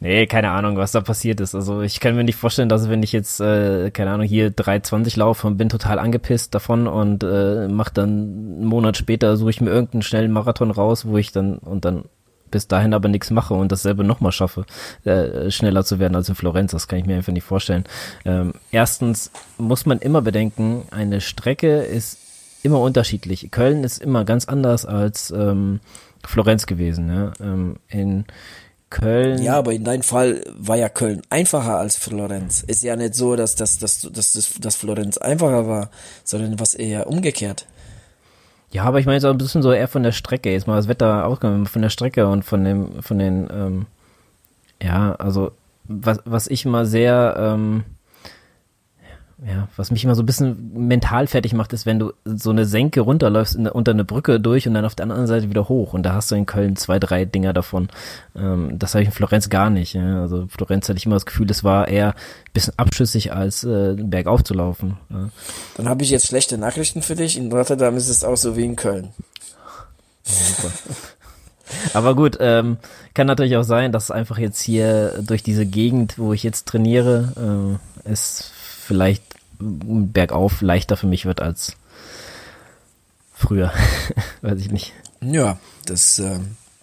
[0.00, 1.54] Nee, keine Ahnung, was da passiert ist.
[1.54, 5.18] Also ich kann mir nicht vorstellen, dass wenn ich jetzt, äh, keine Ahnung, hier 3,20
[5.18, 9.60] laufe und bin total angepisst davon und äh, mach dann einen Monat später, suche ich
[9.60, 12.04] mir irgendeinen schnellen Marathon raus, wo ich dann und dann
[12.50, 14.64] bis dahin aber nichts mache und dasselbe nochmal schaffe,
[15.04, 16.72] äh, schneller zu werden als in Florenz.
[16.72, 17.84] Das kann ich mir einfach nicht vorstellen.
[18.24, 22.18] Ähm, erstens muss man immer bedenken, eine Strecke ist
[22.62, 23.50] immer unterschiedlich.
[23.50, 25.80] Köln ist immer ganz anders als ähm,
[26.26, 27.08] Florenz gewesen.
[27.08, 27.32] Ja?
[27.40, 28.24] Ähm, in
[28.90, 29.40] Köln.
[29.40, 32.62] Ja, aber in deinem Fall war ja Köln einfacher als Florenz.
[32.62, 35.90] Ist ja nicht so, dass das, dass, dass, dass, dass Florenz einfacher war,
[36.24, 37.66] sondern was eher umgekehrt.
[38.72, 40.52] Ja, aber ich meine jetzt auch ein bisschen so eher von der Strecke.
[40.52, 43.86] Jetzt mal das Wetter ausgegangen, von der Strecke und von dem, von den, ähm,
[44.82, 45.52] ja, also
[45.84, 47.84] was, was ich mal sehr, ähm,
[49.46, 52.66] ja, was mich immer so ein bisschen mental fertig macht, ist, wenn du so eine
[52.66, 55.94] Senke runterläufst in, unter eine Brücke durch und dann auf der anderen Seite wieder hoch.
[55.94, 57.88] Und da hast du in Köln zwei, drei Dinger davon.
[58.36, 59.94] Ähm, das habe ich in Florenz gar nicht.
[59.94, 60.20] Ja.
[60.20, 63.94] Also Florenz hatte ich immer das Gefühl, es war eher ein bisschen abschüssig als äh,
[63.98, 64.98] bergauf zu laufen.
[65.08, 65.30] Ja.
[65.76, 67.38] Dann habe ich jetzt schlechte Nachrichten für dich.
[67.38, 69.08] In Rotterdam ist es auch so wie in Köln.
[70.26, 70.70] Ja.
[71.94, 72.78] Aber gut, ähm,
[73.14, 77.78] kann natürlich auch sein, dass einfach jetzt hier durch diese Gegend, wo ich jetzt trainiere,
[78.04, 78.50] äh, es
[78.90, 79.29] vielleicht
[79.60, 81.76] bergauf leichter für mich wird als
[83.34, 83.72] früher.
[84.42, 84.92] Weiß ich nicht.
[85.20, 86.38] Ja, das, äh,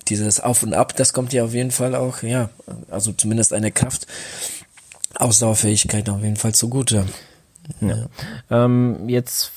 [0.08, 2.50] dieses Auf und Ab, das kommt ja auf jeden Fall auch, ja,
[2.90, 4.08] also zumindest eine Kraft,
[5.16, 7.06] Ausdauerfähigkeit auf jeden Fall zugute.
[7.82, 7.88] Ja.
[7.88, 8.66] ja.
[8.66, 9.52] Ähm, jetzt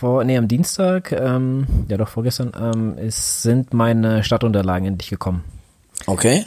[0.00, 5.44] vor, nee, am Dienstag, ähm, ja doch vorgestern, ähm, ist, sind meine Stadtunterlagen endlich gekommen.
[6.06, 6.46] Okay.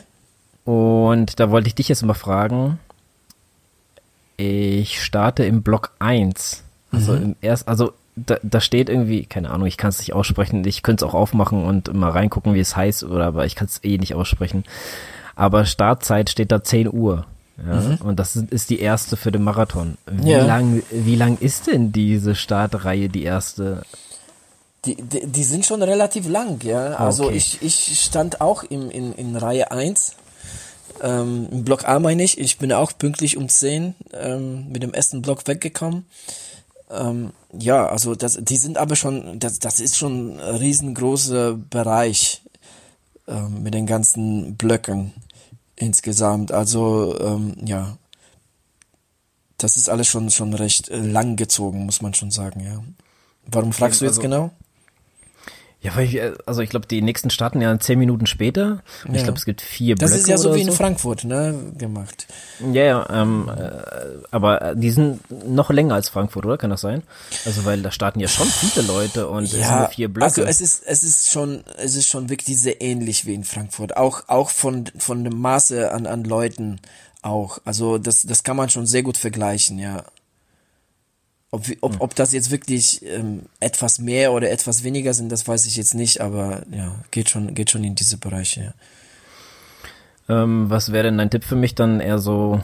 [0.65, 2.79] Und da wollte ich dich jetzt mal fragen,
[4.43, 6.63] ich starte im Block 1.
[6.91, 7.23] Also mhm.
[7.23, 10.65] im erst, also da, da steht irgendwie, keine Ahnung, ich kann es nicht aussprechen.
[10.65, 13.67] Ich könnte es auch aufmachen und mal reingucken, wie es heißt, oder aber ich kann
[13.67, 14.63] es eh nicht aussprechen.
[15.35, 17.25] Aber Startzeit steht da 10 Uhr.
[17.57, 17.97] Ja, mhm.
[17.97, 19.97] Und das ist die erste für den Marathon.
[20.07, 20.45] Wie ja.
[20.45, 23.83] lang, wie lang ist denn diese Startreihe, die erste?
[24.85, 26.95] Die, die, die sind schon relativ lang, ja.
[26.95, 27.35] Also okay.
[27.35, 30.15] ich, ich stand auch im, in, in Reihe 1
[31.01, 34.93] ähm, Im Block A meine ich, ich bin auch pünktlich um 10 ähm, mit dem
[34.93, 36.05] ersten Block weggekommen.
[36.89, 42.41] Ähm, ja, also das, die sind aber schon, das, das ist schon ein riesengroßer Bereich
[43.27, 45.13] ähm, mit den ganzen Blöcken
[45.75, 46.51] insgesamt.
[46.51, 47.97] Also ähm, ja,
[49.57, 52.83] das ist alles schon schon recht äh, lang gezogen, muss man schon sagen, ja.
[53.45, 54.51] Warum fragst du jetzt also, genau?
[55.83, 58.81] Ja, weil ich, äh, also ich glaube, die nächsten starten ja zehn Minuten später.
[59.05, 59.17] Und ja.
[59.17, 60.71] ich glaube, es gibt vier Blöcke Das ist ja so wie in so.
[60.71, 62.25] Frankfurt, ne, gemacht.
[62.71, 63.69] Ja, ja, ähm, äh,
[64.31, 66.57] aber die sind noch länger als Frankfurt, oder?
[66.57, 67.03] Kann das sein?
[67.45, 70.25] Also, weil da starten ja schon viele Leute und ja, es sind nur vier Blöcke.
[70.25, 73.97] Also es ist, es ist schon, es ist schon wirklich sehr ähnlich wie in Frankfurt.
[73.97, 76.79] Auch, auch von, von dem Maße an, an Leuten
[77.21, 77.59] auch.
[77.65, 80.03] Also das, das kann man schon sehr gut vergleichen, ja.
[81.53, 85.67] Ob, ob, ob das jetzt wirklich ähm, etwas mehr oder etwas weniger sind, das weiß
[85.67, 88.73] ich jetzt nicht, aber ja, geht schon, geht schon in diese Bereiche.
[90.27, 90.43] Ja.
[90.43, 92.63] Ähm, was wäre denn dein Tipp für mich dann eher so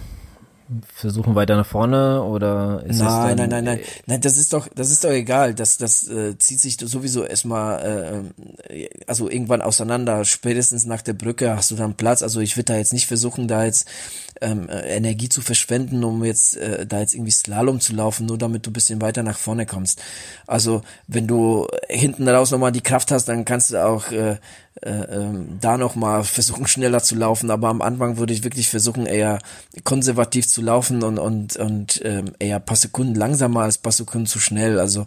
[0.94, 4.92] versuchen weiter nach vorne oder ist nein, nein, nein, nein, nein, das ist doch, das
[4.92, 5.56] ist doch egal.
[5.56, 8.32] Das, das äh, zieht sich sowieso erstmal,
[8.70, 10.26] äh, also irgendwann auseinander.
[10.26, 12.22] Spätestens nach der Brücke hast du dann Platz.
[12.22, 13.88] Also ich würde da jetzt nicht versuchen, da jetzt
[14.42, 18.38] ähm, äh, Energie zu verschwenden, um jetzt äh, da jetzt irgendwie Slalom zu laufen, nur
[18.38, 20.02] damit du bisschen weiter nach vorne kommst.
[20.46, 24.38] Also wenn du hinten raus nochmal die Kraft hast, dann kannst du auch äh, äh,
[24.82, 29.40] ähm, da nochmal versuchen schneller zu laufen, aber am Anfang würde ich wirklich versuchen eher
[29.84, 34.40] konservativ zu laufen und und und ähm, eher paar Sekunden langsamer als paar Sekunden zu
[34.40, 34.80] schnell.
[34.80, 35.06] Also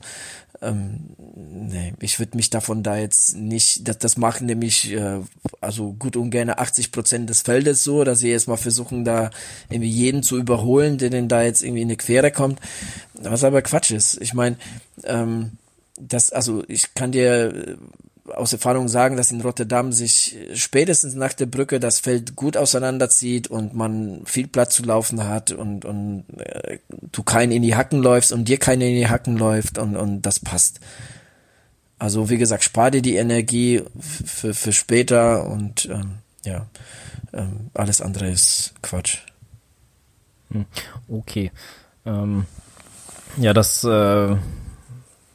[0.62, 5.20] ähm, nee, ich würde mich davon da jetzt nicht, das, das machen nämlich äh,
[5.60, 9.30] also gut und gerne 80 Prozent des Feldes so, dass sie jetzt mal versuchen, da
[9.70, 12.60] irgendwie jeden zu überholen, der denn da jetzt irgendwie in eine Quere kommt.
[13.14, 14.20] Was aber Quatsch ist.
[14.20, 14.56] Ich meine,
[15.04, 15.52] ähm,
[16.00, 17.76] das, also ich kann dir
[18.34, 23.48] aus Erfahrung sagen, dass in Rotterdam sich spätestens nach der Brücke das Feld gut auseinanderzieht
[23.48, 26.78] und man viel Platz zu laufen hat und, und äh,
[27.12, 30.22] du keinen in die Hacken läufst und dir keiner in die Hacken läuft und, und
[30.22, 30.80] das passt.
[31.98, 36.66] Also wie gesagt, spar dir die Energie für, für später und ähm, ja,
[37.32, 39.18] ähm, alles andere ist Quatsch.
[40.50, 40.66] Hm,
[41.08, 41.52] okay.
[42.04, 42.46] Ähm,
[43.36, 44.36] ja, das äh,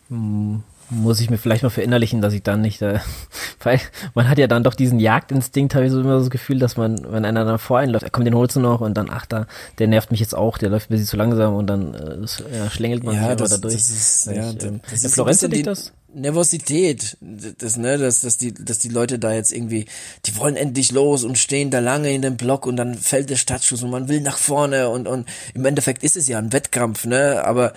[0.10, 3.00] hm, muss ich mir vielleicht mal verinnerlichen, dass ich dann nicht, äh,
[3.64, 3.80] weil
[4.14, 6.78] man hat ja dann doch diesen Jagdinstinkt, habe ich so immer so das Gefühl, dass
[6.78, 9.26] man, wenn einer dann vor einen läuft, komm, den holst du noch und dann, ach
[9.26, 9.48] da,
[9.80, 12.70] der nervt mich jetzt auch, der läuft ein bisschen zu langsam und dann äh, ja,
[12.70, 13.74] schlängelt man ja, sich das, aber da durch.
[13.74, 15.94] Das ist, ja, ich, äh, das ist Florenz so das?
[16.14, 19.86] Nervosität, das, ne, dass, dass die, dass die Leute da jetzt irgendwie,
[20.26, 23.36] die wollen endlich los und stehen da lange in dem Block und dann fällt der
[23.36, 27.06] Startschuss und man will nach vorne und, und im Endeffekt ist es ja ein Wettkampf,
[27.06, 27.74] ne, aber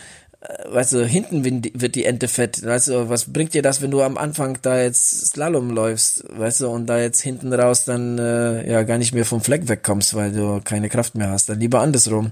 [0.68, 2.64] weißt du, hinten wird die Ente fett.
[2.64, 6.62] Weißt du, was bringt dir das, wenn du am Anfang da jetzt Slalom läufst, weißt
[6.62, 10.14] du, und da jetzt hinten raus dann äh, ja gar nicht mehr vom Fleck wegkommst,
[10.14, 11.48] weil du keine Kraft mehr hast.
[11.48, 12.30] Dann lieber andersrum.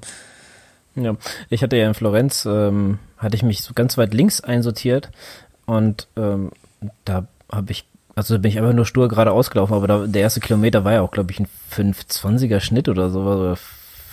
[0.94, 1.16] Ja,
[1.50, 5.10] ich hatte ja in Florenz, ähm, hatte ich mich so ganz weit links einsortiert
[5.66, 6.50] und ähm,
[7.04, 7.84] da habe ich,
[8.14, 11.02] also bin ich einfach nur stur gerade ausgelaufen, aber da, der erste Kilometer war ja
[11.02, 13.56] auch, glaube ich, ein 520er Schnitt oder so, oder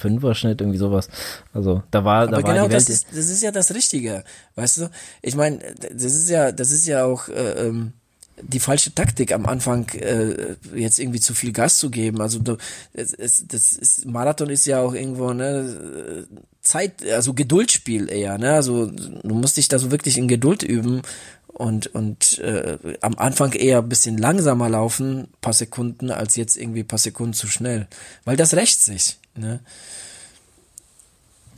[0.07, 1.09] Fünfer-Schnitt, irgendwie sowas.
[1.53, 3.73] Also da war, Aber da war genau die Welt das ist, das ist ja das
[3.73, 4.23] Richtige,
[4.55, 4.89] weißt du?
[5.21, 7.93] Ich meine, das ist ja, das ist ja auch, äh, ähm,
[8.41, 12.21] die falsche Taktik am Anfang äh, jetzt irgendwie zu viel Gas zu geben.
[12.21, 12.57] Also du,
[12.93, 16.27] das ist, Marathon ist ja auch irgendwo ne
[16.61, 18.37] Zeit, also Geduldsspiel eher.
[18.37, 18.53] Ne?
[18.53, 21.01] Also du musst dich da so wirklich in Geduld üben
[21.47, 26.83] und und äh, am Anfang eher ein bisschen langsamer laufen, paar Sekunden, als jetzt irgendwie
[26.83, 27.87] paar Sekunden zu schnell,
[28.25, 29.17] weil das rächt sich.
[29.37, 29.61] Ne?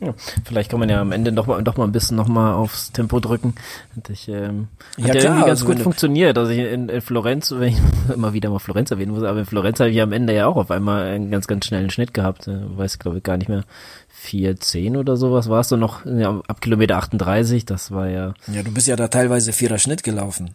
[0.00, 2.54] Ja, vielleicht kann man ja am Ende noch mal, doch mal ein bisschen noch mal
[2.54, 3.54] aufs Tempo drücken.
[3.96, 6.38] Und ich, ähm, hat ja, ja klar, irgendwie ganz also gut funktioniert.
[6.38, 7.78] Also ich in, in Florenz, wenn ich
[8.14, 10.56] immer wieder mal Florenz erwähnen muss, aber in Florenz habe ich am Ende ja auch
[10.56, 12.46] auf einmal einen ganz, ganz schnellen Schnitt gehabt.
[12.46, 13.64] Äh, weiß, glaube ich, gar nicht mehr.
[14.24, 18.34] 4,10 oder sowas war es dann noch, ja, ab Kilometer 38, das war ja.
[18.52, 20.50] Ja, du bist ja da teilweise vierer Schnitt gelaufen.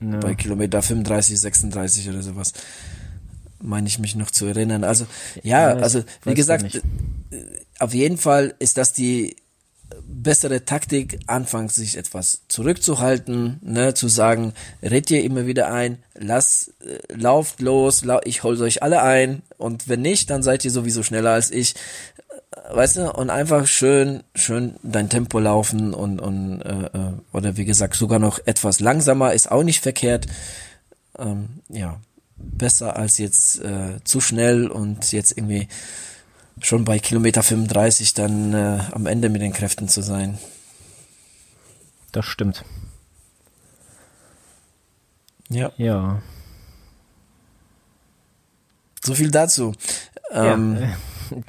[0.00, 0.18] Ja.
[0.18, 2.52] Bei Kilometer 35, 36 oder sowas.
[3.62, 4.84] Meine ich mich noch zu erinnern.
[4.84, 5.06] Also,
[5.42, 6.82] ja, ja also, wie gesagt,
[7.78, 9.36] auf jeden Fall ist das die
[10.06, 14.52] bessere Taktik, anfangs sich etwas zurückzuhalten, ne, zu sagen,
[14.82, 19.42] redet ihr immer wieder ein, lass, äh, lauft los, lau ich hol euch alle ein
[19.58, 21.74] und wenn nicht, dann seid ihr sowieso schneller als ich,
[22.52, 27.56] äh, weißt du, und einfach schön, schön dein Tempo laufen und, und äh, äh, oder
[27.56, 30.26] wie gesagt, sogar noch etwas langsamer ist auch nicht verkehrt,
[31.18, 32.00] ähm, ja,
[32.42, 35.68] besser als jetzt äh, zu schnell und jetzt irgendwie
[36.60, 40.38] schon bei Kilometer 35 dann äh, am Ende mit den Kräften zu sein.
[42.12, 42.64] Das stimmt.
[45.48, 45.72] Ja.
[45.76, 46.22] Ja.
[49.02, 49.72] So viel dazu.
[50.30, 50.96] Ähm, ja.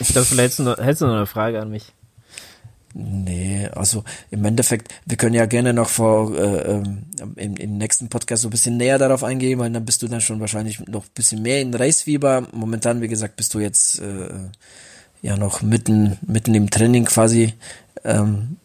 [0.00, 1.92] Ich glaube, vielleicht hättest du, noch, hättest du noch eine Frage an mich.
[2.94, 7.04] Nee, also im Endeffekt, wir können ja gerne noch vor äh, ähm,
[7.36, 10.20] im, im nächsten Podcast so ein bisschen näher darauf eingehen, weil dann bist du dann
[10.20, 12.46] schon wahrscheinlich noch ein bisschen mehr in Racefieber.
[12.52, 14.28] Momentan, wie gesagt, bist du jetzt äh,
[15.22, 17.54] ja noch mitten mitten im Training quasi.
[18.04, 18.56] Ähm,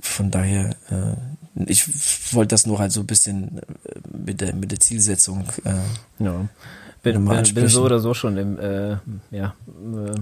[0.00, 3.62] von daher, äh, ich wollte das nur halt so ein bisschen äh,
[4.22, 5.44] mit der mit der Zielsetzung.
[5.64, 6.46] Äh, ja,
[7.02, 8.96] bin, bin, bin so oder so schon im äh,
[9.30, 9.54] ja.
[9.66, 10.20] Äh,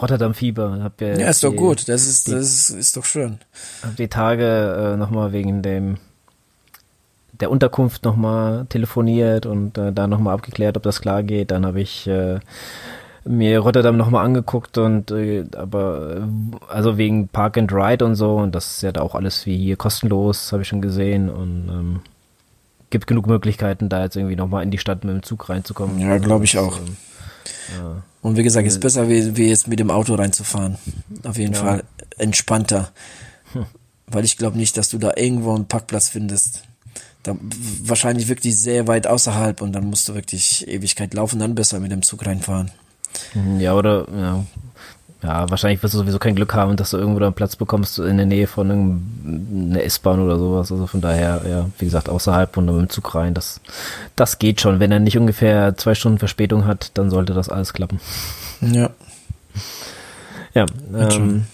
[0.00, 0.82] Rotterdam-Fieber.
[0.82, 1.88] Hab ja, ja, ist die, doch gut.
[1.88, 3.38] Das ist, die, das ist, ist doch schön.
[3.82, 5.98] Hab die Tage äh, nochmal wegen dem
[7.40, 11.50] der Unterkunft nochmal telefoniert und äh, da nochmal abgeklärt, ob das klar geht.
[11.50, 12.38] Dann habe ich äh,
[13.24, 18.36] mir Rotterdam nochmal angeguckt und äh, aber äh, also wegen Park and Ride und so
[18.36, 21.68] und das ist ja da auch alles wie hier kostenlos, habe ich schon gesehen und
[21.68, 22.00] ähm,
[22.90, 25.98] gibt genug Möglichkeiten, da jetzt irgendwie nochmal in die Stadt mit dem Zug reinzukommen.
[25.98, 26.78] Ja, glaube ich auch.
[26.78, 26.96] Ähm,
[27.76, 28.02] ja.
[28.24, 30.78] Und wie gesagt, ist besser, wie, wie jetzt mit dem Auto reinzufahren.
[31.24, 31.60] Auf jeden ja.
[31.60, 31.84] Fall
[32.16, 32.90] entspannter.
[33.52, 33.66] Hm.
[34.06, 36.62] Weil ich glaube nicht, dass du da irgendwo einen Parkplatz findest.
[37.22, 37.36] Da,
[37.82, 41.92] wahrscheinlich wirklich sehr weit außerhalb und dann musst du wirklich Ewigkeit laufen, dann besser mit
[41.92, 42.70] dem Zug reinfahren.
[43.58, 44.46] Ja, oder ja,
[45.24, 47.98] ja, wahrscheinlich wirst du sowieso kein Glück haben, dass du irgendwo da einen Platz bekommst
[47.98, 50.70] in der Nähe von einer S-Bahn oder sowas.
[50.70, 53.32] Also von daher, ja, wie gesagt, außerhalb und dann mit dem Zug rein.
[53.32, 53.60] Das,
[54.16, 54.80] das geht schon.
[54.80, 58.00] Wenn er nicht ungefähr zwei Stunden Verspätung hat, dann sollte das alles klappen.
[58.60, 58.90] Ja.
[60.52, 61.46] Ja, ähm,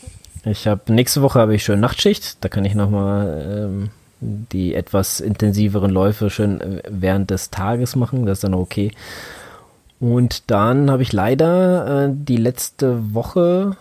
[0.44, 2.38] ich habe nächste Woche habe ich schön Nachtschicht.
[2.42, 3.90] Da kann ich nochmal ähm,
[4.20, 8.26] die etwas intensiveren Läufe schön äh, während des Tages machen.
[8.26, 8.90] Das ist dann okay.
[10.00, 13.76] Und dann habe ich leider äh, die letzte Woche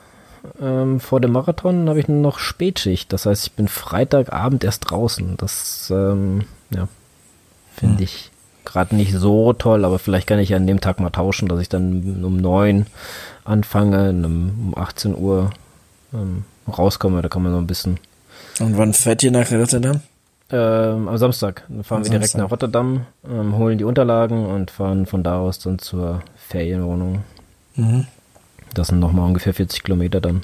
[0.62, 3.12] ähm, vor dem Marathon habe ich nur noch Spätschicht.
[3.14, 5.36] Das heißt, ich bin Freitagabend erst draußen.
[5.38, 6.88] Das ähm, ja,
[7.76, 8.04] finde hm.
[8.04, 8.32] ich
[8.66, 11.60] gerade nicht so toll, aber vielleicht kann ich ja an dem Tag mal tauschen, dass
[11.60, 12.86] ich dann um neun
[13.44, 15.50] anfange, um 18 Uhr
[16.14, 17.22] ähm, rauskomme.
[17.22, 18.00] Da kann man so ein bisschen.
[18.60, 20.02] Und wann fährt ihr nach Rotterdam?
[20.52, 21.64] Ähm, am Samstag.
[21.70, 22.42] Dann fahren am wir direkt Samstag.
[22.42, 27.24] nach Rotterdam, ähm, holen die Unterlagen und fahren von da aus dann zur Ferienwohnung.
[27.76, 28.08] Mhm.
[28.74, 30.44] Das sind nochmal ungefähr 40 Kilometer dann.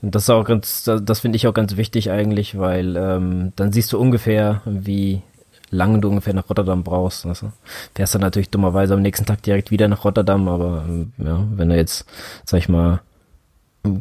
[0.00, 3.72] Und das ist auch ganz, das, finde ich auch ganz wichtig eigentlich, weil ähm, dann
[3.72, 5.22] siehst du ungefähr, wie
[5.70, 7.24] lange du ungefähr nach Rotterdam brauchst.
[7.24, 7.52] Also,
[7.94, 11.68] fährst dann natürlich dummerweise am nächsten Tag direkt wieder nach Rotterdam, aber ähm, ja, wenn
[11.68, 12.04] du jetzt,
[12.44, 13.00] sag ich mal,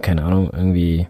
[0.02, 1.08] keine Ahnung, irgendwie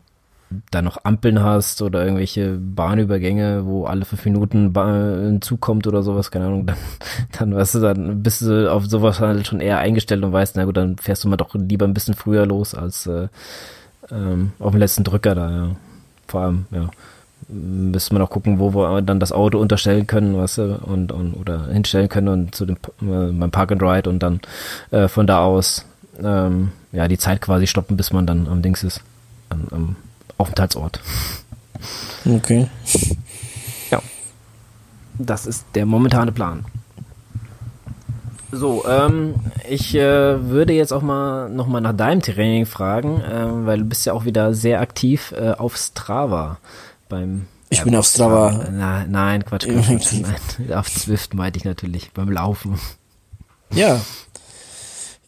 [0.70, 6.04] da noch Ampeln hast oder irgendwelche Bahnübergänge, wo alle fünf Minuten ein Zug kommt oder
[6.04, 6.78] sowas, keine Ahnung, dann,
[7.40, 10.66] dann weißt du, dann bist du auf sowas halt schon eher eingestellt und weißt, na
[10.66, 13.28] gut, dann fährst du mal doch lieber ein bisschen früher los als äh,
[14.12, 15.76] ähm, auf dem letzten Drücker da, ja.
[16.28, 16.90] Vor allem, ja.
[17.48, 21.34] Müssen wir noch gucken, wo wir dann das Auto unterstellen können, weißt du, und, und
[21.34, 24.40] oder hinstellen können und zu dem äh, beim Park and Ride und dann
[24.92, 25.86] äh, von da aus
[26.24, 29.02] ähm, ja die Zeit quasi stoppen, bis man dann am Dings ist.
[29.50, 29.96] Am, am
[30.42, 31.00] Aufenthaltsort.
[32.26, 32.68] Okay.
[33.90, 34.02] Ja.
[35.18, 36.66] Das ist der momentane Plan.
[38.52, 39.36] So, ähm,
[39.70, 44.06] ich äh, würde jetzt auch mal nochmal nach deinem Training fragen, äh, weil du bist
[44.06, 46.58] ja auch wieder sehr aktiv äh, auf Strava
[47.08, 48.68] beim Ich ja, bin auf Strava.
[48.70, 50.74] Na, nein, Quatsch, Quatsch, nein.
[50.78, 52.78] Auf Zwift meinte ich natürlich beim Laufen.
[53.74, 54.02] Ja.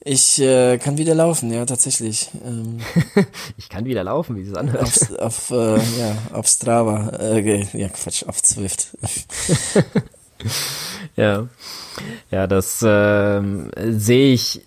[0.05, 2.29] Ich äh, kann wieder laufen, ja, tatsächlich.
[2.45, 2.79] Ähm,
[3.57, 4.83] ich kann wieder laufen, wie es anhört.
[4.83, 7.09] Auf, auf, äh, ja, auf Strava.
[7.19, 8.97] Äh, ja, Quatsch, auf Zwift.
[11.15, 11.47] ja.
[12.31, 14.61] Ja, das ähm, sehe ich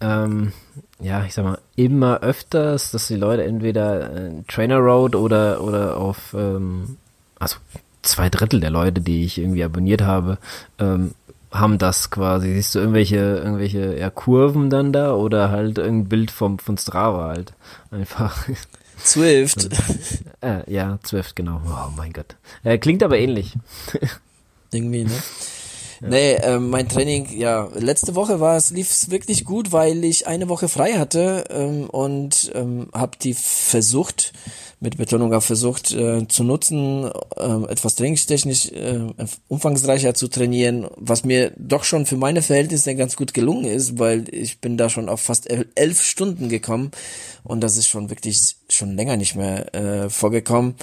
[0.00, 0.52] ähm,
[1.00, 5.96] ja, ich sag mal, immer öfters, dass die Leute entweder äh, Trainer Road oder, oder
[5.96, 6.96] auf, ähm,
[7.38, 7.56] also
[8.02, 10.38] zwei Drittel der Leute, die ich irgendwie abonniert habe,
[10.78, 11.12] ähm,
[11.54, 12.52] haben das quasi.
[12.52, 17.28] Siehst du irgendwelche, irgendwelche ja, Kurven dann da oder halt irgendein Bild vom, von Strava
[17.28, 17.52] halt.
[17.90, 18.46] Einfach.
[19.02, 19.68] Zwift.
[20.40, 21.60] äh, ja, Zwift, genau.
[21.66, 22.36] Oh mein Gott.
[22.62, 23.54] Äh, klingt aber ähnlich.
[24.72, 25.22] Irgendwie, ne?
[26.00, 30.26] Nee, äh, mein Training, ja, letzte Woche war es, lief es wirklich gut, weil ich
[30.26, 34.32] eine Woche frei hatte ähm, und ähm, habe die versucht,
[34.84, 39.00] mit Betonung auf versucht äh, zu nutzen, äh, etwas trainingstechnisch äh,
[39.48, 44.26] umfangreicher zu trainieren, was mir doch schon für meine Verhältnisse ganz gut gelungen ist, weil
[44.32, 46.90] ich bin da schon auf fast elf Stunden gekommen
[47.42, 50.74] und das ist schon wirklich schon länger nicht mehr äh, vorgekommen.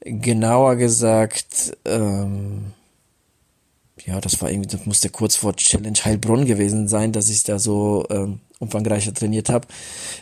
[0.00, 2.72] Genauer gesagt, ähm,
[4.04, 7.58] ja, das war irgendwie, das musste kurz vor Challenge Heilbronn gewesen sein, dass ich da
[7.58, 9.68] so ähm, umfangreicher trainiert habe.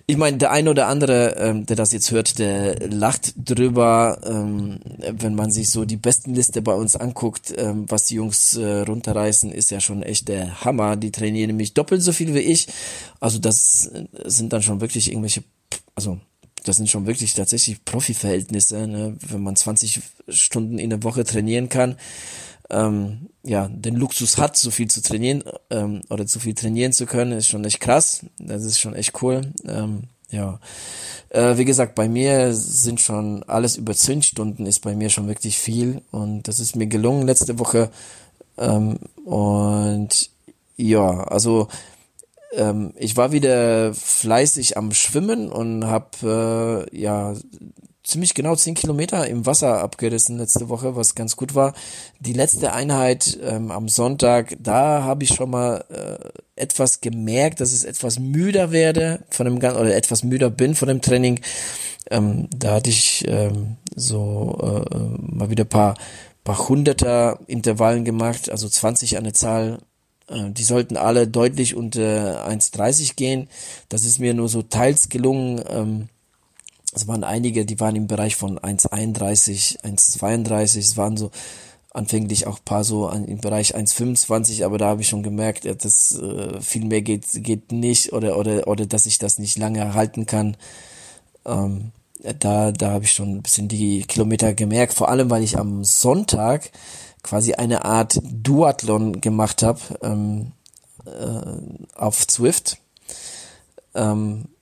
[0.06, 4.80] Ich meine, der ein oder andere, ähm, der das jetzt hört, der lacht drüber, ähm,
[5.12, 9.52] wenn man sich so die Bestenliste bei uns anguckt, ähm, was die Jungs äh, runterreißen,
[9.52, 10.96] ist ja schon echt der Hammer.
[10.96, 12.66] Die trainieren nämlich doppelt so viel wie ich.
[13.20, 13.90] Also das
[14.24, 15.44] sind dann schon wirklich irgendwelche,
[15.94, 16.18] also
[16.64, 19.16] das sind schon wirklich tatsächlich Profi-Verhältnisse, ne?
[19.28, 21.96] wenn man 20 Stunden in der Woche trainieren kann
[22.70, 27.06] ähm, ja, den Luxus hat, so viel zu trainieren ähm, oder zu viel trainieren zu
[27.06, 28.24] können, ist schon echt krass.
[28.38, 29.52] Das ist schon echt cool.
[29.66, 30.58] Ähm, ja,
[31.28, 35.28] äh, wie gesagt, bei mir sind schon alles über zehn Stunden ist bei mir schon
[35.28, 37.90] wirklich viel und das ist mir gelungen letzte Woche.
[38.56, 40.30] Ähm, und
[40.76, 41.68] ja, also
[42.52, 47.34] ähm, ich war wieder fleißig am Schwimmen und habe äh, ja
[48.04, 51.74] ziemlich genau zehn Kilometer im Wasser abgerissen letzte Woche, was ganz gut war.
[52.20, 57.72] Die letzte Einheit ähm, am Sonntag, da habe ich schon mal äh, etwas gemerkt, dass
[57.72, 61.40] ich etwas müder werde von dem ganzen oder etwas müder bin von dem Training.
[62.10, 65.96] Ähm, da hatte ich ähm, so äh, mal wieder paar
[66.44, 69.78] paar hunderter Intervallen gemacht, also 20 an der Zahl
[70.28, 73.48] äh, die sollten alle deutlich unter 1,30 gehen.
[73.88, 76.08] Das ist mir nur so teils gelungen.
[76.94, 80.78] Es waren einige, die waren im Bereich von 1,31, 1,32.
[80.78, 81.30] Es waren so
[81.90, 86.18] anfänglich auch paar so an, im Bereich 1,25, aber da habe ich schon gemerkt, dass
[86.18, 90.26] äh, viel mehr geht, geht nicht oder, oder, oder dass ich das nicht lange halten
[90.26, 90.56] kann.
[91.44, 91.92] Ähm,
[92.38, 95.84] da, da habe ich schon ein bisschen die Kilometer gemerkt, vor allem weil ich am
[95.84, 96.70] Sonntag
[97.22, 100.52] quasi eine Art Duathlon gemacht habe ähm,
[101.06, 102.78] äh, auf Zwift.
[103.94, 104.53] Ähm, hm.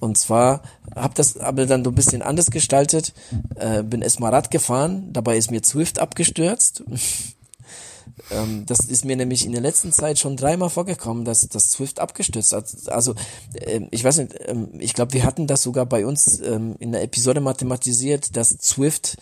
[0.00, 0.62] Und zwar
[0.94, 3.12] habe das aber dann so ein bisschen anders gestaltet.
[3.56, 6.82] Äh, bin erstmal Rad gefahren, dabei ist mir Zwift abgestürzt.
[8.30, 12.00] ähm, das ist mir nämlich in der letzten Zeit schon dreimal vorgekommen, dass das Zwift
[12.00, 12.66] abgestürzt hat.
[12.86, 13.14] Also
[13.54, 16.92] äh, ich weiß nicht, äh, ich glaube, wir hatten das sogar bei uns ähm, in
[16.92, 19.16] der Episode mathematisiert, dass Zwift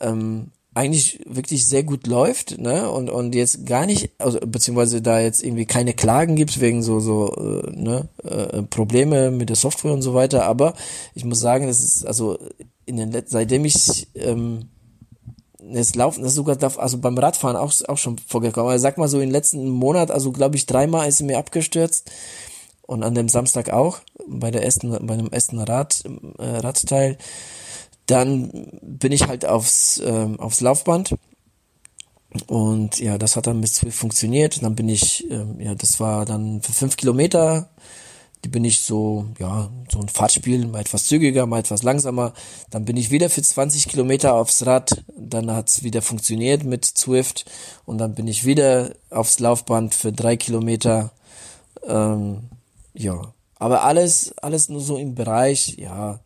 [0.00, 5.18] ähm, eigentlich wirklich sehr gut läuft, ne, und, und jetzt gar nicht, also, beziehungsweise da
[5.18, 9.92] jetzt irgendwie keine Klagen gibt wegen so, so, äh, ne, äh, Probleme mit der Software
[9.92, 10.74] und so weiter, aber
[11.14, 12.38] ich muss sagen, das ist, also,
[12.86, 14.68] in den, seitdem ich, ähm,
[15.72, 19.08] es laufen, das ist sogar, also beim Radfahren auch, auch schon vorgekommen, also sag mal
[19.08, 22.10] so, im letzten Monat, also glaube ich, dreimal ist er mir abgestürzt.
[22.86, 26.04] Und an dem Samstag auch, bei der ersten, bei dem ersten Rad,
[26.38, 27.18] äh, Radteil,
[28.08, 28.50] dann
[28.82, 31.14] bin ich halt aufs, ähm, aufs Laufband.
[32.46, 34.62] Und ja, das hat dann bis 12 funktioniert.
[34.62, 37.68] Dann bin ich, ähm, ja, das war dann für fünf Kilometer.
[38.44, 42.32] Die bin ich so, ja, so ein Fahrtspiel, mal etwas zügiger, mal etwas langsamer.
[42.70, 45.04] Dann bin ich wieder für 20 Kilometer aufs Rad.
[45.16, 47.44] Dann hat's wieder funktioniert mit Zwift.
[47.84, 51.12] Und dann bin ich wieder aufs Laufband für drei Kilometer.
[51.86, 52.48] Ähm,
[52.94, 56.20] ja, aber alles, alles nur so im Bereich, ja,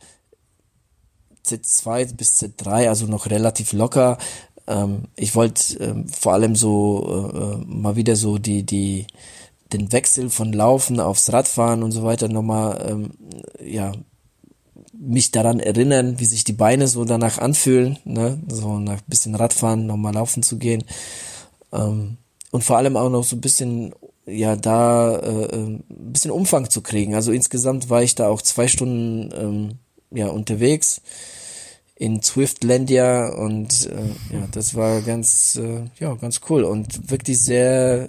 [1.47, 4.19] Z2 bis Z3, also noch relativ locker.
[4.67, 9.07] Ähm, ich wollte ähm, vor allem so äh, äh, mal wieder so die, die,
[9.73, 13.11] den Wechsel von Laufen aufs Radfahren und so weiter nochmal, ähm,
[13.65, 13.93] ja,
[14.93, 19.87] mich daran erinnern, wie sich die Beine so danach anfühlen, ne, so nach bisschen Radfahren
[19.87, 20.85] nochmal laufen zu gehen.
[21.73, 22.19] Ähm,
[22.53, 23.95] und vor allem auch noch so ein bisschen,
[24.27, 27.15] ja, da äh, ein bisschen Umfang zu kriegen.
[27.15, 29.79] Also insgesamt war ich da auch zwei Stunden ähm,
[30.17, 31.01] ja, unterwegs.
[31.95, 38.09] In Swiftlandia und äh, ja, das war ganz, äh, ja, ganz cool und wirklich sehr,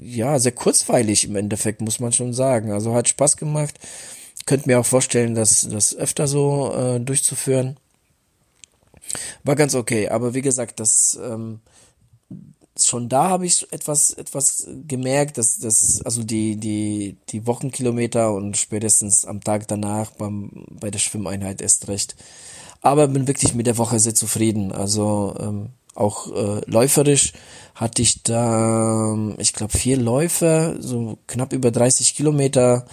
[0.00, 2.72] ja, sehr kurzweilig im Endeffekt, muss man schon sagen.
[2.72, 3.78] Also hat Spaß gemacht.
[4.46, 7.76] Könnt mir auch vorstellen, das, das öfter so äh, durchzuführen.
[9.44, 11.60] War ganz okay, aber wie gesagt, das ähm,
[12.78, 18.56] schon da habe ich etwas etwas gemerkt, dass das also die die die Wochenkilometer und
[18.56, 22.16] spätestens am Tag danach beim bei der Schwimmeinheit erst recht.
[22.80, 24.72] Aber bin wirklich mit der Woche sehr zufrieden.
[24.72, 27.32] Also ähm, auch äh, läuferisch
[27.74, 32.86] hatte ich da, ich glaube, vier Läufe, so knapp über 30 Kilometer,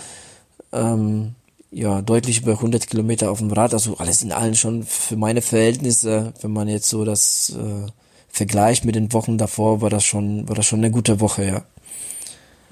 [0.71, 1.35] ähm,
[1.71, 3.73] ja, deutlich über 100 Kilometer auf dem Rad.
[3.73, 7.91] Also alles in allem schon für meine Verhältnisse, wenn man jetzt so das äh,
[8.29, 11.65] Vergleich mit den Wochen davor war das schon, war das schon eine gute Woche, ja.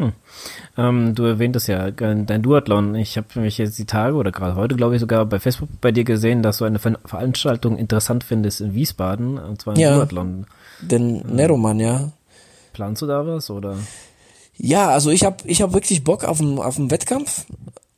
[0.03, 0.13] Hm.
[0.77, 2.95] Ähm, du erwähntest ja dein Duathlon.
[2.95, 5.91] Ich habe mich jetzt die Tage oder gerade heute, glaube ich, sogar bei Facebook bei
[5.91, 9.95] dir gesehen, dass du eine Ver Veranstaltung interessant findest in Wiesbaden, und zwar ein ja,
[9.95, 10.45] Duathlon.
[10.81, 12.11] Den ähm, Neroman, ja.
[12.73, 13.77] Planst du da was oder?
[14.57, 17.45] Ja, also ich habe ich hab wirklich Bock auf einen auf einen Wettkampf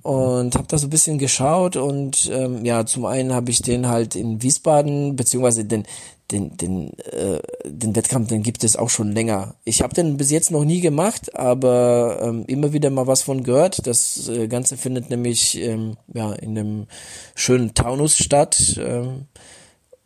[0.01, 3.87] und habe da so ein bisschen geschaut und ähm, ja, zum einen habe ich den
[3.87, 5.85] halt in Wiesbaden beziehungsweise den
[6.31, 9.55] den, den, äh, den Wettkampf, den gibt es auch schon länger.
[9.63, 13.43] Ich habe den bis jetzt noch nie gemacht, aber ähm, immer wieder mal was von
[13.43, 13.85] gehört.
[13.85, 16.87] Das äh, Ganze findet nämlich ähm, ja, in einem
[17.35, 18.79] schönen Taunus statt.
[18.79, 19.25] Ähm,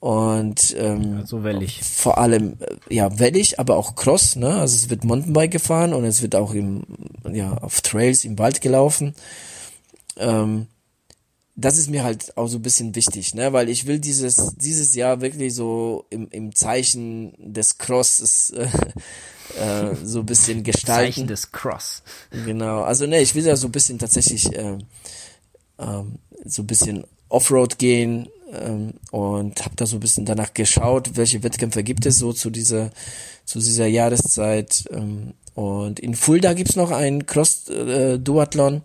[0.01, 1.81] und ähm, also wellig.
[1.83, 4.55] vor allem äh, ja wellig, aber auch Cross, ne?
[4.55, 6.83] Also es wird Mountainbike gefahren und es wird auch im
[7.29, 9.13] ja auf Trails im Wald gelaufen.
[10.17, 10.67] Ähm,
[11.59, 14.95] das ist mir halt auch so ein bisschen wichtig, ne, weil ich will dieses dieses
[14.95, 18.67] Jahr wirklich so im, im Zeichen des Crosses äh,
[19.59, 21.13] äh, so ein bisschen gestalten.
[21.13, 22.03] Zeichen des Cross.
[22.45, 24.77] Genau, also ne, ich will ja so ein bisschen tatsächlich äh,
[25.77, 31.11] ähm, so ein bisschen Offroad gehen ähm, und habe da so ein bisschen danach geschaut,
[31.15, 32.91] welche Wettkämpfe gibt es so zu dieser
[33.45, 38.81] zu dieser Jahreszeit ähm, und in Fulda gibt's noch einen Cross-Duathlon, äh,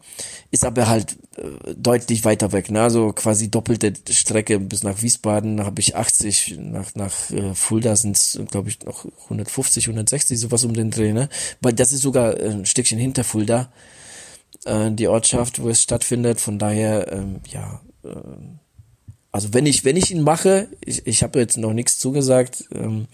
[0.50, 2.82] ist aber halt äh, deutlich weiter weg, ne?
[2.82, 8.40] also quasi doppelte Strecke bis nach Wiesbaden, habe ich 80, nach, nach äh, Fulda sind's
[8.50, 11.28] glaube ich, noch 150, 160, sowas um den Dreh, ne?
[11.60, 13.70] Weil das ist sogar ein Stückchen hinter Fulda,
[14.64, 18.08] äh, die Ortschaft, wo es stattfindet, von daher, ähm, ja, äh,
[19.34, 23.08] also wenn ich, wenn ich ihn mache, ich, ich habe jetzt noch nichts zugesagt, ähm,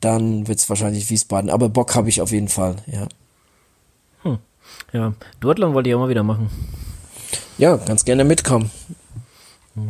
[0.00, 1.50] dann wird es wahrscheinlich Wiesbaden.
[1.50, 3.06] Aber Bock habe ich auf jeden Fall, ja.
[4.22, 4.38] Hm.
[4.92, 6.50] Ja, Duathlon wollte ich auch mal wieder machen.
[7.58, 8.72] Ja, ganz gerne mitkommen.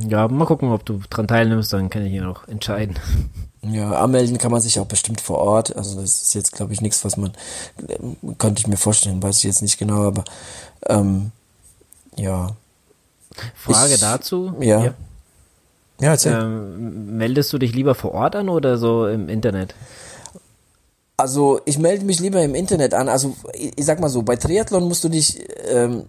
[0.06, 2.98] Ja, mal gucken, ob du dran teilnimmst, dann kann ich hier noch entscheiden.
[3.62, 5.74] Ja, anmelden kann man sich auch bestimmt vor Ort.
[5.74, 7.32] Also das ist jetzt, glaube ich, nichts, was man
[8.36, 10.24] könnte ich mir vorstellen, weiß ich jetzt nicht genau, aber
[10.86, 11.32] ähm,
[12.14, 12.50] ja.
[13.54, 14.54] Frage ich, dazu.
[14.60, 14.84] Ja.
[14.84, 14.94] ja.
[16.00, 16.16] Ja.
[16.26, 19.74] Ähm, meldest du dich lieber vor Ort an oder so im Internet?
[21.16, 23.08] Also ich melde mich lieber im Internet an.
[23.08, 26.04] Also ich, ich sag mal so, bei Triathlon musst du dich ähm,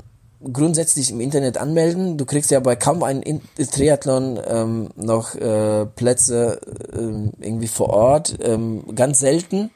[0.52, 2.18] grundsätzlich im Internet anmelden.
[2.18, 6.60] Du kriegst ja bei kaum einem In Triathlon ähm, noch äh, Plätze
[6.92, 8.38] äh, irgendwie vor Ort.
[8.42, 9.72] Ähm, ganz selten.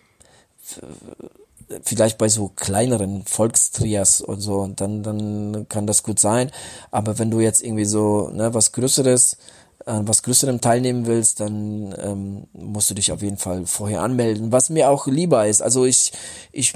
[1.84, 6.52] Vielleicht bei so kleineren Volkstrias und so, und dann, dann kann das gut sein.
[6.92, 9.38] Aber wenn du jetzt irgendwie so ne, was Größeres
[9.86, 14.52] an was Größerem teilnehmen willst, dann ähm, musst du dich auf jeden Fall vorher anmelden,
[14.52, 15.62] was mir auch lieber ist.
[15.62, 16.12] Also ich,
[16.52, 16.74] ich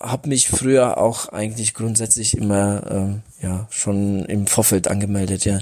[0.00, 5.60] habe mich früher auch eigentlich grundsätzlich immer ähm, ja schon im Vorfeld angemeldet, ja.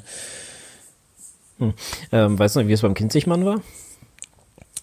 [1.58, 1.74] Hm.
[2.10, 3.60] Ähm, weißt du noch, wie es beim Kinzigmann war?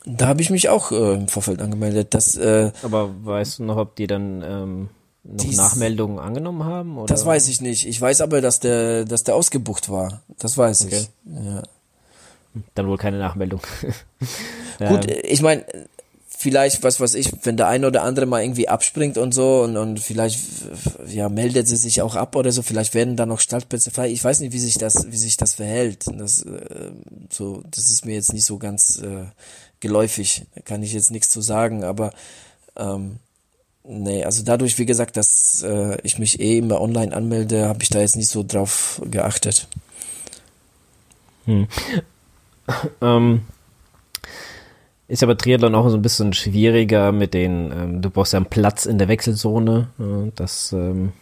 [0.05, 2.13] Da habe ich mich auch äh, im Vorfeld angemeldet.
[2.13, 4.89] Das, äh, Aber weißt du noch, ob die dann ähm,
[5.27, 6.97] noch Dies, Nachmeldungen angenommen haben?
[6.97, 7.07] Oder?
[7.07, 7.85] Das weiß ich nicht.
[7.87, 10.21] Ich weiß aber, dass der, dass der ausgebucht war.
[10.39, 11.05] Das weiß okay.
[11.25, 11.45] ich.
[11.45, 11.63] Ja.
[12.75, 13.61] Dann wohl keine Nachmeldung.
[14.79, 15.19] Gut, ähm.
[15.23, 15.65] ich meine,
[16.37, 19.75] vielleicht, was weiß ich, wenn der eine oder andere mal irgendwie abspringt und so und,
[19.75, 20.39] und vielleicht
[21.07, 24.09] ja meldet sie sich auch ab oder so, vielleicht werden da noch Startplätze frei.
[24.09, 26.05] Ich weiß nicht, wie sich das, wie sich das verhält.
[26.07, 26.91] Das, äh,
[27.29, 29.25] so, das ist mir jetzt nicht so ganz äh,
[29.79, 30.45] geläufig.
[30.53, 32.11] Da kann ich jetzt nichts zu sagen, aber
[32.75, 33.17] ähm,
[33.89, 37.89] Nee, also dadurch, wie gesagt, dass äh, ich mich eh immer online anmelde, habe ich
[37.89, 39.67] da jetzt nicht so drauf geachtet.
[41.45, 41.67] Hm.
[42.99, 43.43] Ähm,
[45.07, 48.47] ist aber Triathlon auch so ein bisschen schwieriger mit den, ähm, du brauchst ja einen
[48.47, 49.87] Platz in der Wechselzone.
[49.97, 51.13] Äh, das ähm,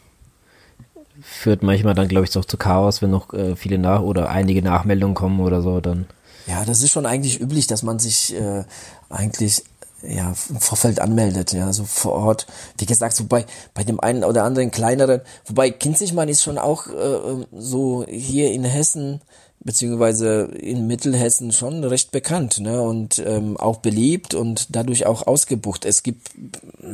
[1.21, 4.63] führt manchmal dann, glaube ich, auch zu Chaos, wenn noch äh, viele nach oder einige
[4.63, 6.07] Nachmeldungen kommen oder so, dann.
[6.47, 8.63] Ja, das ist schon eigentlich üblich, dass man sich äh,
[9.09, 9.63] eigentlich
[10.07, 12.47] ja, im Vorfeld anmeldet, ja, so vor Ort.
[12.77, 16.87] Wie gesagt, so bei, bei dem einen oder anderen kleineren, wobei Kinzigmann ist schon auch
[16.87, 19.21] äh, so hier in Hessen
[19.65, 22.81] beziehungsweise in Mittelhessen schon recht bekannt ne?
[22.81, 25.85] und ähm, auch beliebt und dadurch auch ausgebucht.
[25.85, 26.29] Es gibt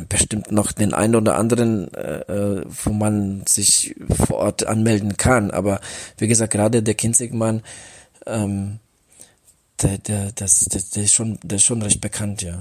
[0.08, 3.96] bestimmt noch den einen oder anderen, äh, äh, wo man sich
[4.26, 5.52] vor Ort anmelden kann.
[5.52, 5.82] Aber
[6.18, 7.62] wie gesagt, gerade der Kinzigmann,
[8.26, 8.80] ähm,
[9.82, 12.58] der, der, das, der, der, ist schon, der ist schon recht bekannt, ja.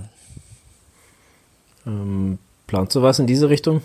[1.87, 3.83] Ähm, planst du was in diese Richtung?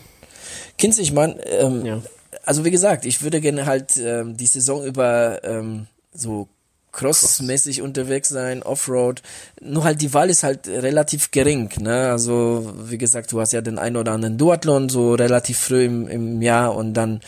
[0.77, 2.01] Kinzigmann, ähm, ja.
[2.43, 6.47] also wie gesagt, ich würde gerne halt ähm, die Saison über ähm, so
[6.95, 9.21] crossmäßig unterwegs sein, Offroad.
[9.61, 12.09] Nur halt die Wahl ist halt relativ gering, ne?
[12.09, 16.07] Also wie gesagt, du hast ja den einen oder anderen Duathlon so relativ früh im,
[16.07, 17.19] im Jahr und dann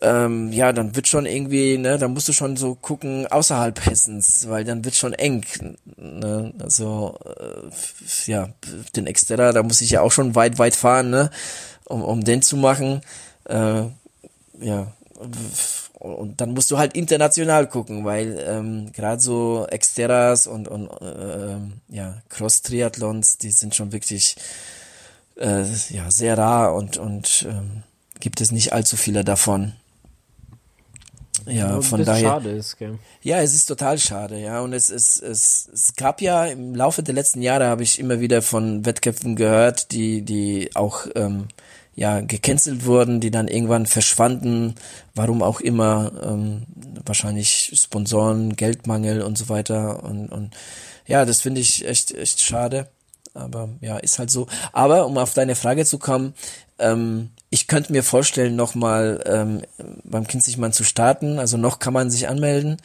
[0.00, 4.48] ähm, ja, dann wird schon irgendwie, ne, dann musst du schon so gucken außerhalb Hessens,
[4.48, 5.44] weil dann wird schon eng.
[5.96, 6.52] Ne?
[6.58, 8.48] Also äh, ja,
[8.96, 11.30] den Exterra, da muss ich ja auch schon weit, weit fahren, ne,
[11.84, 13.02] um, um den zu machen.
[13.44, 13.82] Äh,
[14.60, 14.92] ja,
[15.98, 21.58] und dann musst du halt international gucken, weil ähm, gerade so Exterras und, und äh,
[21.94, 24.36] ja, Cross-Triathlons, die sind schon wirklich
[25.36, 27.82] äh, ja, sehr rar und, und ähm,
[28.18, 29.74] gibt es nicht allzu viele davon.
[31.46, 32.20] Ja, von daher.
[32.20, 32.98] Schade ist, gell?
[33.22, 34.60] Ja, es ist total schade, ja.
[34.60, 38.20] Und es, es, es, es gab ja im Laufe der letzten Jahre habe ich immer
[38.20, 41.48] wieder von Wettkämpfen gehört, die, die auch ähm,
[41.94, 44.74] ja gecancelt wurden, die dann irgendwann verschwanden,
[45.14, 46.62] warum auch immer, ähm,
[47.04, 50.50] wahrscheinlich Sponsoren, Geldmangel und so weiter und, und
[51.06, 52.88] ja, das finde ich echt echt schade,
[53.34, 54.46] aber ja, ist halt so.
[54.72, 56.34] Aber um auf deine Frage zu kommen,
[56.78, 59.62] ähm, ich könnte mir vorstellen, nochmal ähm,
[60.04, 61.38] beim Kinzigmann zu starten.
[61.40, 62.76] Also noch kann man sich anmelden.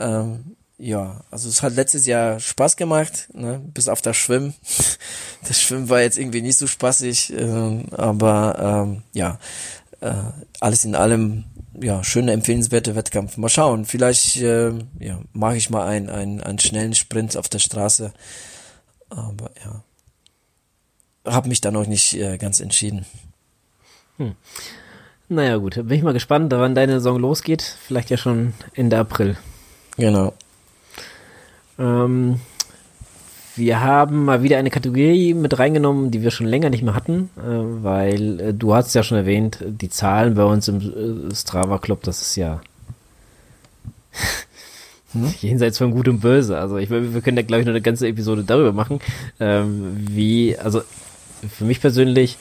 [0.00, 3.60] Ähm, ja, also es hat letztes Jahr Spaß gemacht, ne?
[3.72, 4.54] bis auf das Schwimmen.
[5.48, 9.38] Das Schwimmen war jetzt irgendwie nicht so spaßig, äh, aber ähm, ja,
[10.02, 10.12] äh,
[10.60, 11.44] alles in allem
[11.80, 13.38] ja schöner empfehlenswerter Wettkampf.
[13.38, 17.58] Mal schauen, vielleicht äh, ja mache ich mal einen, einen, einen schnellen Sprint auf der
[17.58, 18.12] Straße,
[19.08, 19.82] aber ja,
[21.32, 23.06] habe mich da noch nicht äh, ganz entschieden.
[24.20, 24.34] Hm.
[25.30, 27.62] Naja gut, bin ich mal gespannt, wann deine Saison losgeht.
[27.62, 29.38] Vielleicht ja schon Ende April.
[29.96, 30.34] Genau.
[31.78, 32.38] Ähm,
[33.56, 37.30] wir haben mal wieder eine Kategorie mit reingenommen, die wir schon länger nicht mehr hatten,
[37.38, 41.78] äh, weil äh, du hast ja schon erwähnt, die Zahlen bei uns im äh, Strava
[41.78, 42.60] Club, das ist ja
[45.12, 45.32] hm?
[45.40, 46.58] jenseits von Gut und Böse.
[46.58, 49.00] Also ich wir können ja glaube ich noch eine ganze Episode darüber machen,
[49.40, 50.82] ähm, wie, also
[51.48, 52.36] für mich persönlich,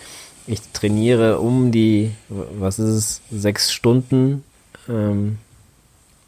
[0.49, 4.43] ich trainiere um die, was ist es, sechs Stunden
[4.87, 5.37] ähm,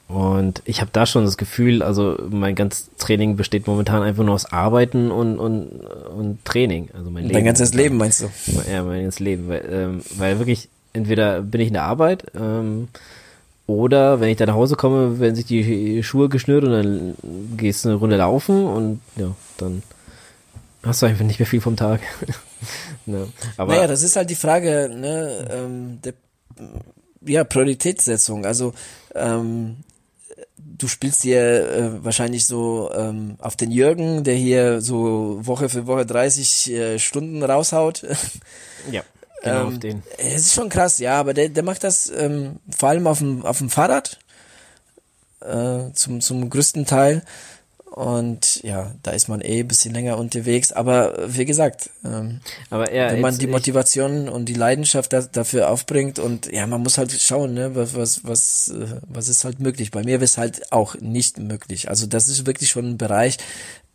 [0.08, 4.36] und ich habe da schon das Gefühl, also mein ganzes Training besteht momentan einfach nur
[4.36, 6.90] aus Arbeiten und, und, und Training.
[6.94, 7.34] Also mein Leben.
[7.34, 8.30] Dein ganzes Leben meinst du?
[8.70, 9.48] Ja, mein ganzes Leben.
[9.48, 12.90] Weil, ähm, weil wirklich, entweder bin ich in der Arbeit ähm,
[13.68, 17.16] oder wenn ich da nach Hause komme, werden sich die Schuhe geschnürt und dann
[17.56, 19.82] gehst du eine Runde laufen und ja, dann
[20.84, 22.02] hast du einfach nicht mehr viel vom Tag.
[23.06, 23.28] ja,
[23.58, 26.14] aber naja, das ist halt die Frage, ne, ähm, der,
[27.22, 28.46] ja, Prioritätssetzung.
[28.46, 28.74] Also
[29.16, 29.78] ähm,
[30.58, 35.88] du spielst hier äh, wahrscheinlich so ähm, auf den Jürgen, der hier so Woche für
[35.88, 38.06] Woche 30 äh, Stunden raushaut.
[38.92, 39.04] Ja.
[39.44, 40.04] Genau ähm, auf den.
[40.20, 43.44] Es ist schon krass, ja, aber der, der macht das ähm, vor allem auf dem,
[43.44, 44.20] auf dem Fahrrad
[45.40, 47.24] äh, zum, zum größten Teil.
[47.92, 50.72] Und ja, da ist man eh ein bisschen länger unterwegs.
[50.72, 52.40] Aber wie gesagt, ähm,
[52.70, 56.82] aber er, wenn man die Motivation und die Leidenschaft da, dafür aufbringt und ja, man
[56.82, 59.92] muss halt schauen, ne, was, was, was, äh, was ist halt möglich.
[59.92, 61.90] Bei mir wäre es halt auch nicht möglich.
[61.90, 63.38] Also das ist wirklich schon ein Bereich,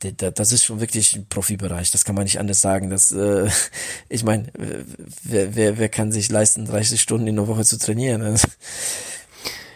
[0.00, 2.90] das ist schon wirklich ein Profibereich, das kann man nicht anders sagen.
[2.90, 3.48] Das, äh,
[4.10, 4.48] ich meine,
[5.24, 8.38] wer, wer, wer kann sich leisten, 30 Stunden in der Woche zu trainieren?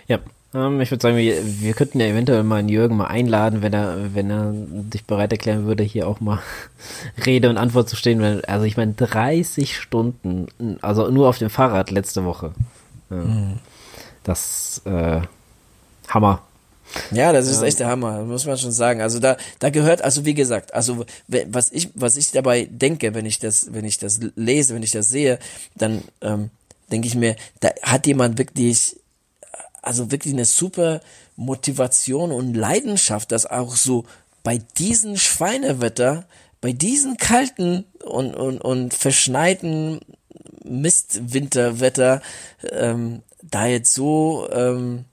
[0.08, 0.18] Ja,
[0.52, 3.72] ähm, ich würde sagen, wir, wir könnten ja eventuell mal einen Jürgen mal einladen, wenn
[3.72, 4.54] er, wenn er
[4.92, 6.40] sich bereit erklären würde, hier auch mal
[7.26, 8.44] Rede und Antwort zu stehen.
[8.46, 10.48] Also ich meine, 30 Stunden,
[10.80, 12.52] also nur auf dem Fahrrad letzte Woche.
[13.10, 13.16] Ja.
[13.16, 13.58] Mhm.
[14.24, 15.20] Das äh,
[16.08, 16.42] Hammer.
[17.12, 19.00] Ja, das ist echt der Hammer, muss man schon sagen.
[19.00, 23.26] Also da, da gehört, also wie gesagt, also was ich, was ich dabei denke, wenn
[23.26, 25.38] ich das, wenn ich das lese, wenn ich das sehe,
[25.76, 26.50] dann ähm,
[26.90, 28.99] denke ich mir, da hat jemand wirklich
[29.82, 31.00] also wirklich eine super
[31.36, 34.04] Motivation und Leidenschaft, dass auch so
[34.42, 36.26] bei diesen Schweinewetter,
[36.60, 40.00] bei diesen kalten und, und, und verschneiten
[40.64, 42.22] Mistwinterwetter,
[42.70, 45.04] ähm, da jetzt so, ähm,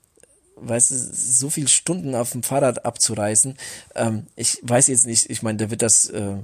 [0.56, 3.56] weißt du, so viel Stunden auf dem Fahrrad abzureißen.
[3.94, 6.36] Ähm, ich weiß jetzt nicht, ich meine, der wird das äh,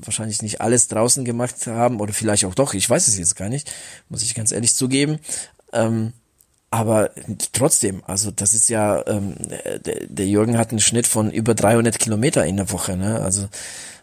[0.00, 3.48] wahrscheinlich nicht alles draußen gemacht haben oder vielleicht auch doch, ich weiß es jetzt gar
[3.48, 3.72] nicht,
[4.08, 5.18] muss ich ganz ehrlich zugeben.
[5.72, 6.12] Ähm,
[6.70, 7.10] aber
[7.52, 9.34] trotzdem, also das ist ja, ähm,
[9.84, 13.20] der, der Jürgen hat einen Schnitt von über 300 Kilometer in der Woche, ne?
[13.20, 13.48] Also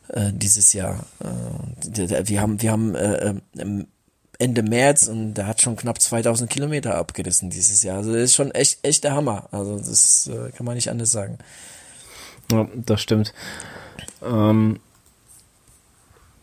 [0.09, 1.05] äh, dieses Jahr.
[1.19, 3.87] Äh, wir haben, wir haben äh, ähm,
[4.39, 7.97] Ende März und der hat schon knapp 2000 Kilometer abgerissen dieses Jahr.
[7.97, 9.47] Also das ist schon echt, echt der Hammer.
[9.51, 11.37] Also das äh, kann man nicht anders sagen.
[12.51, 13.33] Ja, das stimmt.
[14.23, 14.79] Ähm,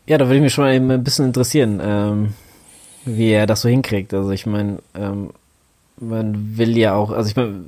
[0.07, 2.33] ja, da würde ich mich schon mal ein bisschen interessieren, ähm,
[3.05, 4.13] wie er das so hinkriegt.
[4.13, 5.31] Also ich meine, ähm,
[5.99, 7.65] man will ja auch, also ich meine,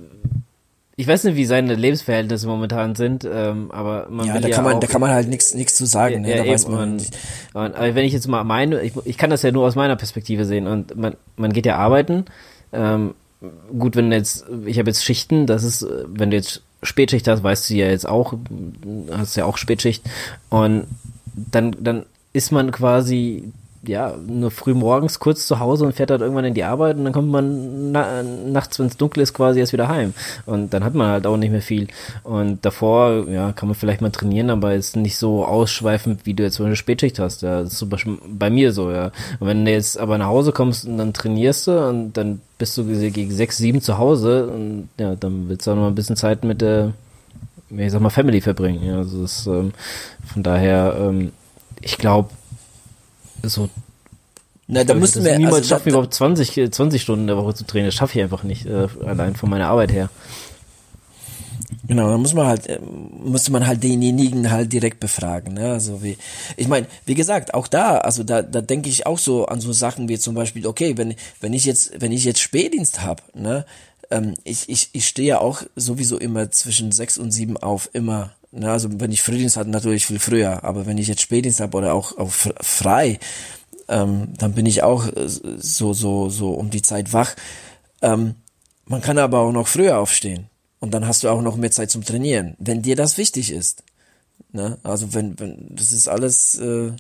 [1.00, 4.56] ich weiß nicht, wie seine Lebensverhältnisse momentan sind, ähm, aber man ja, will da ja
[4.56, 6.26] kann man, auch, da kann man halt nichts nichts zu sagen.
[6.26, 6.36] ja, ne?
[6.38, 7.12] da eben, weiß man und,
[7.54, 10.46] aber wenn ich jetzt mal meine, ich, ich kann das ja nur aus meiner Perspektive
[10.46, 12.26] sehen und man, man geht ja arbeiten.
[12.74, 13.14] Ähm,
[13.78, 17.70] gut, wenn jetzt, ich habe jetzt Schichten, das ist, wenn du jetzt Spätschicht hast, weißt
[17.70, 18.34] du ja jetzt auch,
[19.12, 20.04] hast ja auch Spätschicht
[20.50, 20.88] und
[21.36, 23.52] dann, dann ist man quasi
[23.88, 27.04] ja, nur früh morgens kurz zu Hause und fährt dann irgendwann in die Arbeit und
[27.04, 30.14] dann kommt man na, nachts, wenn es dunkel ist, quasi erst wieder heim.
[30.46, 31.88] Und dann hat man halt auch nicht mehr viel.
[32.24, 36.44] Und davor, ja, kann man vielleicht mal trainieren, aber ist nicht so ausschweifend, wie du
[36.44, 37.42] jetzt so eine Spätschicht hast.
[37.42, 39.12] Ja, das ist zum Beispiel bei mir so, ja.
[39.40, 42.78] Und wenn du jetzt aber nach Hause kommst und dann trainierst du und dann bist
[42.78, 46.16] du gegen sechs, sieben zu Hause und ja, dann willst du auch noch ein bisschen
[46.16, 46.94] Zeit mit der,
[47.70, 48.84] ich sag mal, Family verbringen.
[48.84, 49.74] Ja, also das, ähm,
[50.26, 51.32] von daher, ähm,
[51.82, 52.30] ich glaube,
[53.50, 53.70] so
[54.68, 57.28] Na, da ich müssen wir niemals also, da, schaffen, überhaupt 20, äh, 20 Stunden in
[57.28, 57.88] der Woche zu trainieren.
[57.88, 60.10] Das schaffe ich einfach nicht, äh, allein von meiner Arbeit her.
[61.86, 65.72] Genau, da muss man halt, äh, musste man halt denjenigen halt direkt befragen, ne?
[65.72, 66.18] Also wie,
[66.56, 69.72] ich meine, wie gesagt, auch da, also da, da denke ich auch so an so
[69.74, 73.66] Sachen wie zum Beispiel, okay, wenn, wenn ich jetzt, wenn ich jetzt Spätdienst hab, ne,
[74.12, 78.32] ähm, ich, ich, ich stehe ja auch sowieso immer zwischen sechs und sieben auf, immer.
[78.52, 78.72] Ne?
[78.72, 81.94] Also wenn ich Frühdienst hatte, natürlich viel früher, aber wenn ich jetzt Spätdienst habe oder
[81.94, 83.20] auch, auch fr- frei,
[83.88, 87.36] ähm, dann bin ich auch äh, so, so, so um die Zeit wach.
[88.02, 88.36] Ähm,
[88.86, 90.48] man kann aber auch noch früher aufstehen.
[90.80, 93.84] Und dann hast du auch noch mehr Zeit zum Trainieren, wenn dir das wichtig ist.
[94.52, 94.78] Ne?
[94.84, 96.92] Also wenn, wenn das ist alles äh,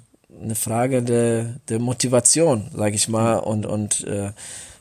[0.42, 4.32] eine Frage der, der Motivation, sage ich mal, und und äh,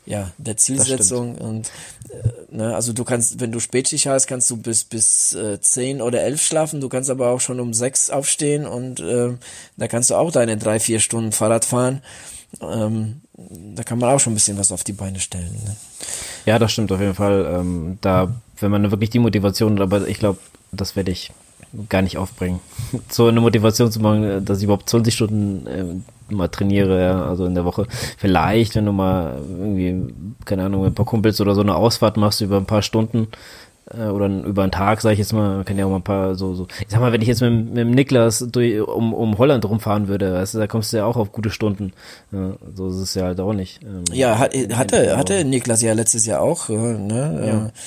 [0.07, 1.71] ja der Zielsetzung und
[2.11, 6.01] äh, ne, also du kannst, wenn du Spätschicht hast, kannst du bis bis äh, zehn
[6.01, 6.81] oder elf schlafen.
[6.81, 9.33] Du kannst aber auch schon um sechs aufstehen und äh,
[9.77, 12.03] da kannst du auch deine drei vier Stunden Fahrrad fahren.
[12.61, 13.21] Ähm,
[13.75, 15.53] da kann man auch schon ein bisschen was auf die Beine stellen.
[15.65, 15.77] Ne?
[16.47, 17.45] Ja, das stimmt auf jeden Fall.
[17.53, 20.39] Ähm, da, wenn man wirklich die Motivation, hat, aber ich glaube,
[20.73, 21.33] das werde ich
[21.89, 22.61] gar nicht aufbringen.
[23.09, 25.85] So eine Motivation zu machen, dass ich überhaupt 20 Stunden äh,
[26.31, 27.87] mal trainiere, ja, also in der Woche.
[28.19, 30.13] Vielleicht, wenn du mal irgendwie,
[30.45, 33.29] keine Ahnung, mit ein paar Kumpels oder so eine Ausfahrt machst über ein paar Stunden
[33.93, 36.03] äh, oder über einen Tag, sage ich jetzt mal, man kann ja auch mal ein
[36.03, 36.67] paar so, so.
[36.81, 40.09] Ich sag mal, wenn ich jetzt mit, mit dem Niklas durch, um, um Holland rumfahren
[40.09, 41.93] würde, weißt du, da kommst du ja auch auf gute Stunden.
[42.33, 43.83] Ja, so ist es ja halt auch nicht.
[43.83, 47.71] Ähm, Ja, hat, hatte, hatte Niklas ja letztes Jahr auch, äh, ne?
[47.73, 47.79] Äh,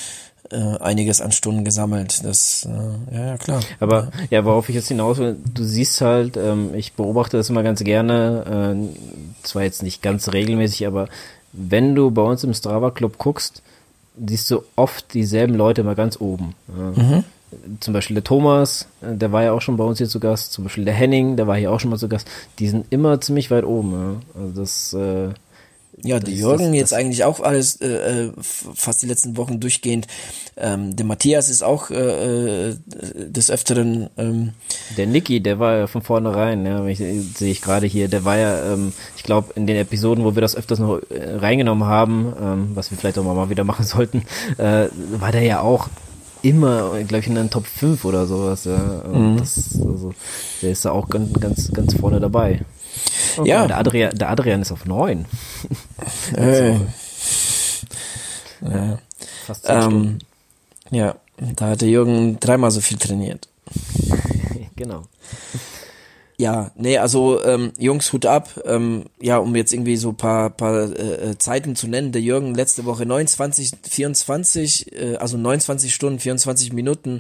[0.52, 2.24] äh, einiges an Stunden gesammelt.
[2.24, 3.62] Das, äh, ja, ja, klar.
[3.80, 7.64] Aber ja, worauf ich jetzt hinaus will, du siehst halt, ähm, ich beobachte das immer
[7.64, 11.08] ganz gerne, äh, zwar jetzt nicht ganz regelmäßig, aber
[11.52, 13.62] wenn du bei uns im Strava Club guckst,
[14.26, 16.56] siehst du oft dieselben Leute mal ganz oben.
[16.68, 17.24] Ja.
[17.80, 20.52] Zum Beispiel der Thomas, äh, der war ja auch schon bei uns hier zu Gast,
[20.52, 22.28] zum Beispiel der Henning, der war hier auch schon mal zu Gast,
[22.60, 23.92] die sind immer ziemlich weit oben.
[23.94, 24.42] Ja.
[24.42, 25.30] Also das äh,
[26.04, 27.88] Ja, der Das- Jürgen jetzt eigentlich auch alles, äh,
[28.28, 30.08] äh, fast die letzten Wochen durchgehend.
[30.56, 32.76] Ähm, der Matthias ist auch äh, äh,
[33.16, 34.52] des Öfteren, ähm,
[34.98, 38.38] Der Niki, der war ja von vornherein, ja, ich, sehe ich gerade hier, der war
[38.38, 42.34] ja, ähm, ich glaube, in den Episoden, wo wir das öfters noch äh, reingenommen haben,
[42.42, 44.24] ähm, was wir vielleicht auch mal wieder machen sollten,
[44.58, 44.88] äh,
[45.20, 45.90] war der ja auch
[46.42, 48.64] immer, glaube ich, in den Top 5 oder sowas.
[48.66, 49.02] Ja.
[49.02, 50.14] Und das, also,
[50.62, 52.62] der ist da auch ganz, ganz, ganz vorne dabei.
[53.38, 53.68] Oh, Ja.
[53.68, 55.26] Der Adrian, der Adrian ist auf 9.
[56.36, 56.74] äh,
[58.62, 59.00] ja,
[59.46, 60.08] Fast 10 Stunden.
[60.92, 61.16] ähm, ja,
[61.56, 63.48] da hat der Jürgen dreimal so viel trainiert.
[64.76, 65.04] Genau.
[66.38, 68.48] Ja, nee, also ähm, Jungs, Hut ab.
[68.64, 72.14] Ähm, ja, um jetzt irgendwie so paar, paar äh, äh, Zeiten zu nennen.
[72.14, 77.20] Der Jürgen letzte Woche 29, 24, äh, also 29 Stunden, 24 Minuten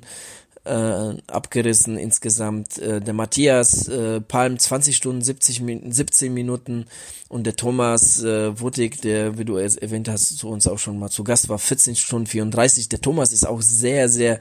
[0.69, 2.77] äh, abgerissen insgesamt.
[2.77, 6.85] Äh, der Matthias äh, Palm 20 Stunden, 70 Min 17 Minuten
[7.27, 11.09] und der Thomas äh, Wuttig, der, wie du erwähnt hast, zu uns auch schon mal
[11.09, 12.89] zu Gast war, 14 Stunden 34.
[12.89, 14.39] Der Thomas ist auch sehr, sehr,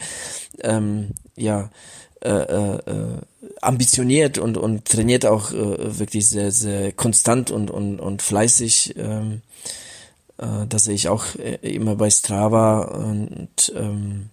[0.61, 1.71] ähm, ja,
[2.21, 3.19] äh, äh, äh,
[3.63, 9.43] ambitioniert und und trainiert auch äh, wirklich sehr sehr konstant und und und fleißig ähm,
[10.39, 14.31] äh, das sehe ich auch äh, immer bei Strava und ähm,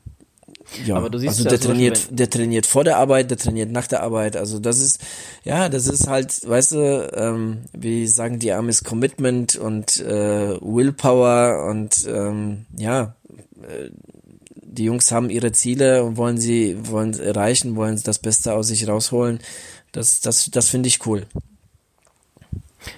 [0.85, 3.37] ja, Aber du siehst also ja der Beispiel, trainiert, der trainiert vor der Arbeit, der
[3.37, 4.35] trainiert nach der Arbeit.
[4.35, 4.99] Also das ist,
[5.43, 11.67] ja, das ist halt, weißt du, ähm, wie sagen die Amis Commitment und äh, Willpower
[11.69, 13.15] und ähm, ja,
[13.61, 13.89] äh,
[14.51, 18.87] die Jungs haben ihre Ziele und wollen sie wollen erreichen, wollen das Beste aus sich
[18.87, 19.39] rausholen.
[19.91, 21.25] Das, das, das finde ich cool.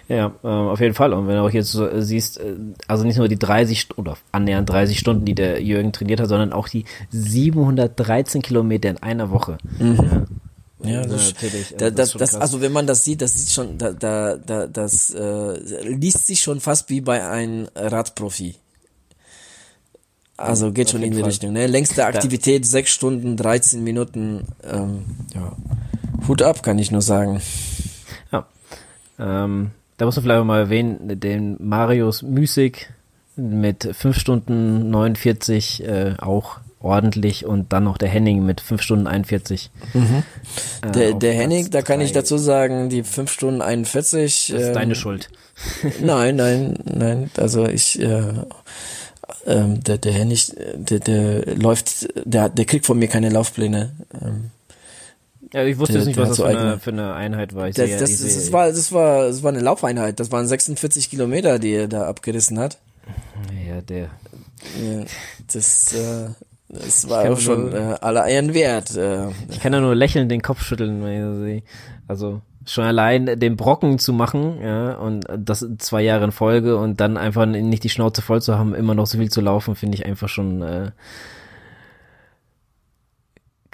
[0.07, 1.13] Ja, äh, auf jeden Fall.
[1.13, 2.55] Und wenn du auch jetzt so äh, siehst, äh,
[2.88, 6.29] also nicht nur die 30 St- oder annähernd 30 Stunden, die der Jürgen trainiert hat,
[6.29, 9.57] sondern auch die 713 Kilometer in einer Woche.
[10.83, 11.75] Ja, das, natürlich.
[11.77, 14.67] da, äh, das, das, also wenn man das sieht, das sieht schon, da, da, da,
[14.67, 18.55] das äh, liest sich schon fast wie bei einem Radprofi.
[20.38, 21.29] Also geht Auf schon in die Fall.
[21.29, 21.53] Richtung.
[21.53, 21.65] Ne?
[21.65, 24.45] Längste Aktivität, sechs Stunden, 13 Minuten.
[24.63, 25.55] Ähm, ja.
[26.27, 27.41] Hut ab, kann ich nur sagen.
[29.20, 32.89] Ähm, da muss man vielleicht mal erwähnen, den Marius Müßig
[33.36, 39.07] mit 5 Stunden 49 äh, auch ordentlich und dann noch der Henning mit 5 Stunden
[39.07, 39.72] 41.
[39.93, 40.24] Äh, Mhm.
[40.84, 44.47] Der, auf der Platz Henning, da kann ich dazu sagen, die 5 Stunden 41.
[44.51, 45.30] Das ist ähm, deine Schuld.
[46.01, 47.32] Nein, nein, nein.
[47.38, 48.22] Also ich, äh,
[49.47, 50.39] ähm, der, der Henning,
[50.76, 53.93] der, der läuft, der, der kriegt von mir keine Laufpläne.
[54.22, 54.51] Ähm,
[55.54, 57.68] Ja, ich wusste Der- jetzt nicht, was das so für eine, für eine Einheit war.
[57.70, 60.20] Ich das, sehe, das, ich das, sehe, das war, das war, das war eine Laufeinheit.
[60.20, 62.78] Das waren 46 Kilometer, die er da abgerissen hat.
[63.68, 64.10] ja, der.
[64.84, 65.04] Ja,
[65.54, 66.30] das, äh,
[66.70, 68.95] das war auch schon nur- äh, aller Ehren wert.
[68.95, 71.64] Äh, Ich kann ja nur lächelnd den Kopf schütteln, wenn ich sehe.
[72.08, 77.00] Also schon allein den Brocken zu machen, ja, und das zwei Jahre in Folge und
[77.00, 79.95] dann einfach nicht die Schnauze voll zu haben, immer noch so viel zu laufen, finde
[79.95, 80.91] ich einfach schon äh,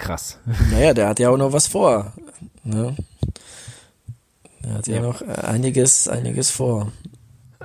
[0.03, 0.39] krass.
[0.71, 2.13] naja, der hat ja auch noch was vor.
[2.63, 2.95] Ne?
[4.63, 5.01] Der hat ja, Ja.
[5.01, 6.91] noch einiges, einiges vor.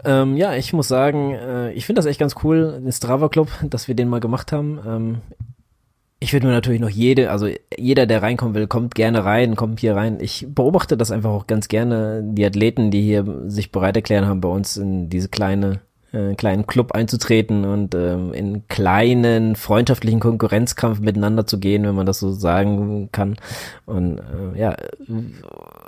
[0.04, 3.48] Ähm, ja, ich muss sagen, äh, ich finde das echt ganz cool, den Strava Club,
[3.62, 4.78] dass wir den mal gemacht haben.
[4.86, 5.18] Ähm,
[6.20, 9.78] ich würde mir natürlich noch jede, also jeder, der reinkommen will, kommt gerne rein, kommt
[9.80, 10.18] hier rein.
[10.20, 14.40] Ich beobachte das einfach auch ganz gerne, die Athleten, die hier sich bereit erklären haben,
[14.40, 15.80] bei uns in diese kleine
[16.12, 22.06] äh, kleinen Club einzutreten und ähm, in kleinen freundschaftlichen Konkurrenzkampf miteinander zu gehen, wenn man
[22.06, 23.36] das so sagen kann.
[23.86, 24.76] Und äh, ja,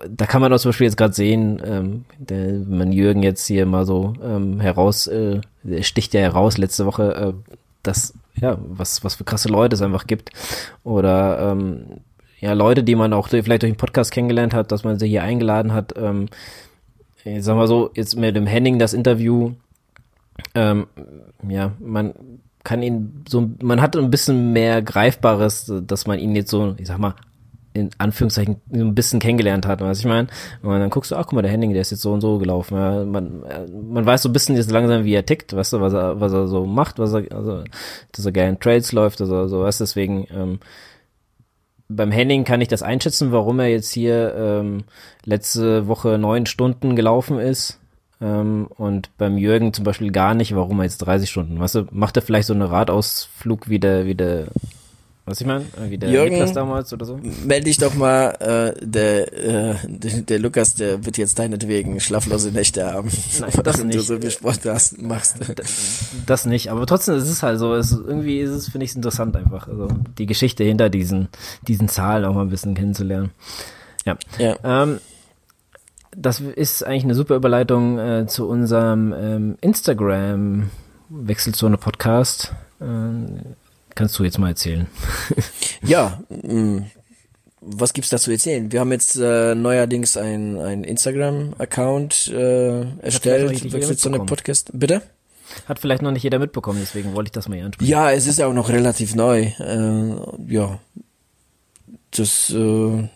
[0.09, 3.65] da kann man auch zum Beispiel jetzt gerade sehen, ähm, der, man Jürgen jetzt hier
[3.67, 5.41] mal so ähm, heraus, äh,
[5.81, 7.53] sticht ja heraus letzte Woche, äh,
[7.83, 10.31] dass ja, was, was für krasse Leute es einfach gibt.
[10.85, 11.85] Oder ähm,
[12.41, 15.23] ja, Leute, die man auch vielleicht durch den Podcast kennengelernt hat, dass man sie hier
[15.23, 15.95] eingeladen hat.
[15.97, 16.29] Ähm,
[17.25, 19.53] ich sag mal so, jetzt mit dem Henning das Interview,
[20.55, 20.87] ähm,
[21.49, 22.15] ja, man
[22.65, 26.89] kann ihn so, man hat ein bisschen mehr Greifbares, dass man ihn jetzt so, ich
[26.89, 27.15] sag mal,
[27.73, 30.29] in Anführungszeichen ein bisschen kennengelernt hat, was ich meine.
[30.63, 32.39] Und dann guckst du, ach guck mal, der Henning, der ist jetzt so und so
[32.39, 32.77] gelaufen.
[32.77, 35.81] Ja, man, äh, man weiß so ein bisschen jetzt langsam, wie er tickt, weißt du,
[35.81, 37.63] was er, was er so macht, was er, also,
[38.13, 40.59] dass er gerne in Trails läuft, dass so, was deswegen, ähm,
[41.89, 44.85] beim Henning kann ich das einschätzen, warum er jetzt hier ähm,
[45.25, 47.80] letzte Woche neun Stunden gelaufen ist.
[48.21, 51.87] Ähm, und beim Jürgen zum Beispiel gar nicht, warum er jetzt 30 Stunden, weißt du,
[51.91, 54.49] macht er vielleicht so einen Radausflug wie der, wie der,
[55.25, 57.19] was ich meine, wie der Jürgen, Niklas damals oder so?
[57.47, 62.51] Meld dich doch mal, äh, der, äh, der, der Lukas, der wird jetzt deinetwegen schlaflose
[62.51, 63.09] Nächte haben.
[63.41, 64.07] Nein, das Wenn du nicht.
[64.07, 65.37] so viel Sport hast, machst.
[66.27, 68.95] Das nicht, aber trotzdem ist es halt so, es, ist- irgendwie ist es, finde ich,
[68.95, 71.29] interessant einfach, also die Geschichte hinter diesen,
[71.67, 73.31] diesen Zahlen auch mal ein bisschen kennenzulernen.
[74.05, 74.17] Ja.
[74.39, 74.57] Ja.
[74.65, 74.99] Ähm,
[76.17, 80.71] das ist eigentlich eine super Überleitung äh, zu unserem ähm, Instagram
[81.09, 82.53] Wechselzone Podcast.
[82.81, 83.41] Ähm,
[83.95, 84.87] kannst du jetzt mal erzählen?
[85.83, 86.83] Ja, mh,
[87.63, 88.71] was gibt's da zu erzählen?
[88.71, 94.27] Wir haben jetzt äh, neuerdings ein, ein Instagram-Account äh, erstellt, mitbekommen.
[94.27, 94.71] Podcast.
[94.75, 95.03] Bitte?
[95.67, 97.91] Hat vielleicht noch nicht jeder mitbekommen, deswegen wollte ich das mal hier ansprechen.
[97.91, 99.53] Ja, es ist auch noch relativ neu.
[99.59, 100.79] Äh, ja,
[102.11, 103.09] das äh,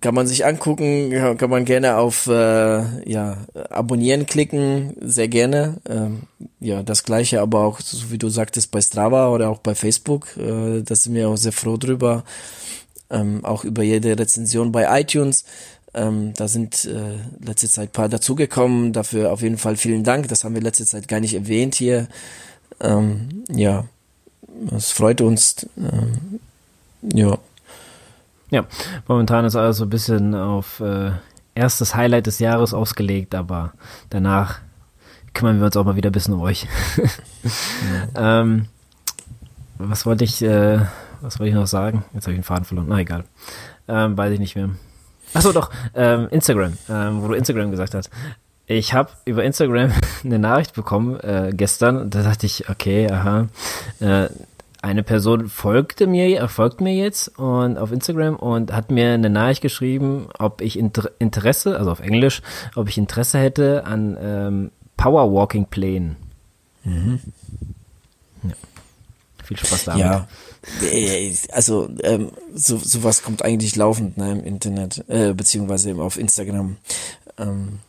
[0.00, 3.36] kann man sich angucken, kann man gerne auf äh, ja
[3.70, 5.76] abonnieren klicken, sehr gerne.
[5.88, 6.22] Ähm,
[6.60, 10.36] ja, das gleiche, aber auch so wie du sagtest bei Strava oder auch bei Facebook.
[10.36, 12.24] Äh, da sind wir auch sehr froh drüber.
[13.10, 15.44] Ähm, auch über jede Rezension bei iTunes.
[15.92, 18.92] Ähm, da sind äh, letzte Zeit paar dazugekommen.
[18.92, 20.28] Dafür auf jeden Fall vielen Dank.
[20.28, 22.08] Das haben wir letzte Zeit gar nicht erwähnt hier.
[22.80, 23.84] Ähm, ja,
[24.74, 25.66] es freut uns.
[25.76, 26.40] Ähm,
[27.02, 27.38] ja.
[28.54, 28.64] Ja,
[29.08, 31.10] momentan ist alles so ein bisschen auf äh,
[31.56, 33.72] erstes Highlight des Jahres ausgelegt, aber
[34.10, 34.60] danach
[35.32, 36.68] kümmern wir uns auch mal wieder ein bisschen um euch.
[38.16, 38.66] ähm,
[39.78, 40.78] was wollte ich, äh,
[41.20, 42.04] was wollte ich noch sagen?
[42.14, 42.86] Jetzt habe ich den Faden verloren.
[42.88, 43.24] Na egal.
[43.88, 44.70] Ähm, weiß ich nicht mehr.
[45.32, 48.08] Achso, doch, ähm, Instagram, ähm, wo du Instagram gesagt hast.
[48.66, 49.90] Ich habe über Instagram
[50.24, 52.08] eine Nachricht bekommen äh, gestern.
[52.08, 53.48] Da dachte ich, okay, aha.
[53.98, 54.28] Äh,
[54.84, 59.62] eine Person folgte mir, folgt mir jetzt und auf Instagram und hat mir eine Nachricht
[59.62, 62.42] geschrieben, ob ich Interesse, also auf Englisch,
[62.76, 66.16] ob ich Interesse hätte an ähm, Powerwalking Plänen.
[66.84, 67.20] Mhm.
[68.42, 68.50] Ja.
[69.42, 70.00] Viel Spaß damit.
[70.00, 70.26] Ja,
[71.52, 76.76] also ähm, so sowas kommt eigentlich laufend ne, im Internet äh, beziehungsweise eben auf Instagram.
[77.38, 77.80] Ähm,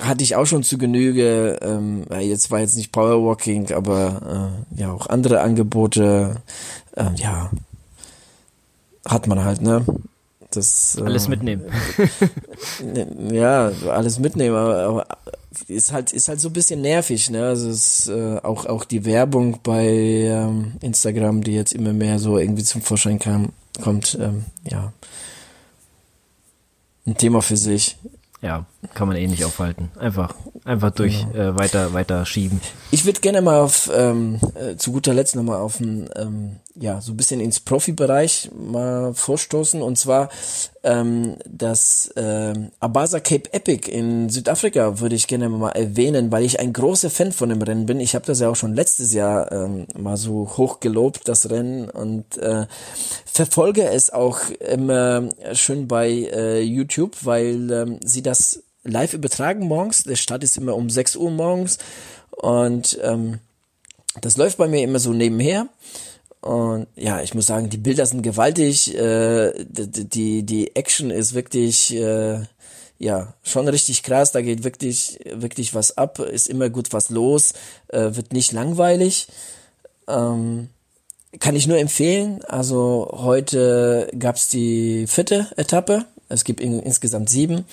[0.00, 1.58] hatte ich auch schon zu Genüge.
[1.62, 6.36] Ähm, jetzt war jetzt nicht Powerwalking, aber äh, ja auch andere Angebote.
[6.96, 7.50] Äh, ja,
[9.04, 9.84] hat man halt, ne?
[10.50, 11.64] Das, äh, alles mitnehmen.
[13.30, 15.06] ja, alles mitnehmen, aber, aber
[15.66, 17.46] ist halt ist halt so ein bisschen nervig, ne?
[17.46, 22.18] Also es ist äh, auch auch die Werbung bei ähm, Instagram, die jetzt immer mehr
[22.18, 23.50] so irgendwie zum Vorschein kam,
[23.82, 24.92] kommt, ähm, ja,
[27.06, 27.96] ein Thema für sich.
[28.40, 29.90] Ja, kann man eh nicht aufhalten.
[29.98, 30.34] Einfach,
[30.64, 31.50] einfach durch genau.
[31.50, 32.60] äh, weiter, weiter schieben.
[32.92, 37.00] Ich würde gerne mal auf ähm, äh, zu guter Letzt nochmal auf ein, ähm, ja,
[37.00, 40.28] so ein bisschen ins Profibereich mal vorstoßen und zwar
[40.84, 46.60] ähm, das äh, Abasa Cape Epic in Südafrika würde ich gerne mal erwähnen, weil ich
[46.60, 47.98] ein großer Fan von dem Rennen bin.
[47.98, 51.90] Ich habe das ja auch schon letztes Jahr ähm, mal so hoch gelobt, das Rennen
[51.90, 52.66] und äh,
[53.26, 60.04] verfolge es auch immer schön bei äh, YouTube, weil ähm, sie das live übertragen morgens.
[60.04, 61.78] Der Start ist immer um 6 Uhr morgens
[62.30, 63.38] und ähm,
[64.20, 65.68] das läuft bei mir immer so nebenher.
[66.40, 68.94] Und ja, ich muss sagen, die Bilder sind gewaltig.
[68.94, 72.40] Äh, die, die Action ist wirklich, äh,
[72.98, 74.32] ja, schon richtig krass.
[74.32, 76.18] Da geht wirklich, wirklich was ab.
[76.20, 77.54] Ist immer gut was los.
[77.88, 79.28] Äh, wird nicht langweilig.
[80.06, 80.68] Ähm,
[81.40, 82.42] kann ich nur empfehlen.
[82.44, 86.06] Also heute gab's die vierte Etappe.
[86.28, 87.64] Es gibt in, insgesamt sieben.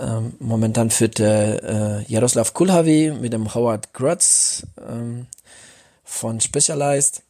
[0.00, 5.26] Ähm, momentan führt der äh, Jaroslav Kulhavi mit dem Howard Grutz ähm,
[6.04, 7.22] von Specialized.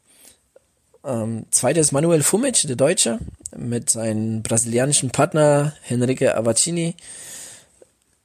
[1.04, 3.18] Ähm, zweiter ist Manuel Fumic, der Deutsche,
[3.56, 6.94] mit seinem brasilianischen Partner Henrique Avacini.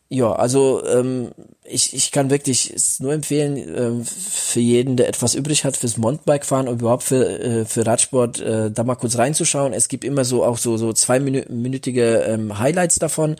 [0.07, 1.31] Ja, also ähm,
[1.63, 5.97] ich, ich kann wirklich es nur empfehlen, äh, für jeden, der etwas übrig hat fürs
[5.97, 9.73] Mountainbike-Fahren und überhaupt für, äh, für Radsport, äh, da mal kurz reinzuschauen.
[9.73, 13.35] Es gibt immer so auch so, so zweiminütige ähm, Highlights davon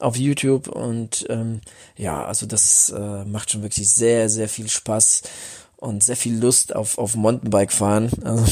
[0.00, 1.60] auf YouTube und ähm,
[1.96, 5.22] ja, also das äh, macht schon wirklich sehr, sehr viel Spaß
[5.76, 8.10] und sehr viel Lust auf, auf Mountainbike fahren.
[8.24, 8.44] Also,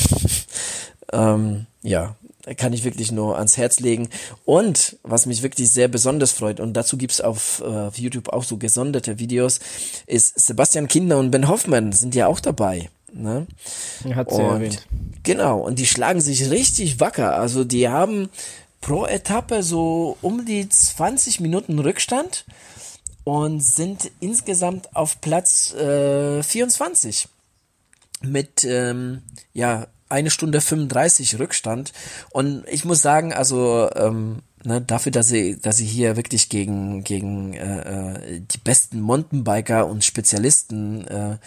[1.12, 2.14] ähm, ja,
[2.54, 4.08] kann ich wirklich nur ans Herz legen.
[4.44, 8.44] Und was mich wirklich sehr besonders freut, und dazu gibt's auf, äh, auf YouTube auch
[8.44, 9.60] so gesonderte Videos,
[10.06, 12.88] ist Sebastian Kinder und Ben Hoffmann sind ja auch dabei.
[13.12, 13.46] Ne?
[14.14, 14.86] Hat sie erwähnt.
[15.22, 17.36] Genau, und die schlagen sich richtig wacker.
[17.36, 18.28] Also die haben
[18.80, 22.44] pro Etappe so um die 20 Minuten Rückstand
[23.24, 27.28] und sind insgesamt auf Platz äh, 24
[28.22, 31.92] mit ähm, ja eine Stunde 35 Rückstand.
[32.30, 37.04] Und ich muss sagen also ähm, ne, dafür dass sie dass sie hier wirklich gegen
[37.04, 41.38] gegen äh, äh, die besten Mountainbiker und Spezialisten äh,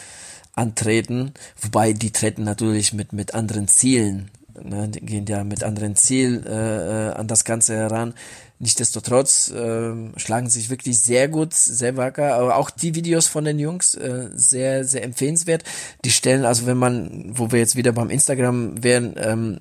[0.54, 4.32] antreten wobei die treten natürlich mit mit anderen Zielen
[4.64, 8.14] ne, gehen ja mit anderen Ziel äh, äh an das Ganze heran
[8.62, 13.58] Nichtsdestotrotz äh, schlagen sich wirklich sehr gut, sehr wacker, aber auch die Videos von den
[13.58, 15.64] Jungs äh, sehr, sehr empfehlenswert.
[16.04, 19.60] Die stellen, also wenn man, wo wir jetzt wieder beim Instagram wären, ähm,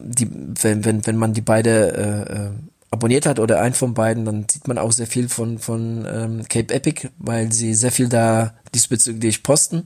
[0.00, 0.26] die,
[0.62, 2.50] wenn, wenn, wenn man die beide äh, äh,
[2.90, 6.48] abonniert hat oder einen von beiden, dann sieht man auch sehr viel von, von ähm,
[6.48, 9.84] Cape Epic, weil sie sehr viel da diesbezüglich posten.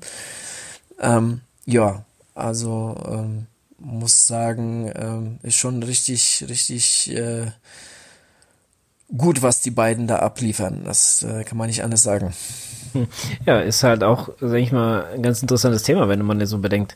[1.01, 2.05] Ähm, ja,
[2.37, 3.47] also ähm,
[3.85, 7.47] muss sagen, ähm, ist schon richtig, richtig äh,
[9.17, 10.83] gut, was die beiden da abliefern.
[10.85, 12.33] Das äh, kann man nicht anders sagen.
[13.47, 16.95] Ja, ist halt auch, sag ich mal, ein ganz interessantes Thema, wenn man so bedenkt.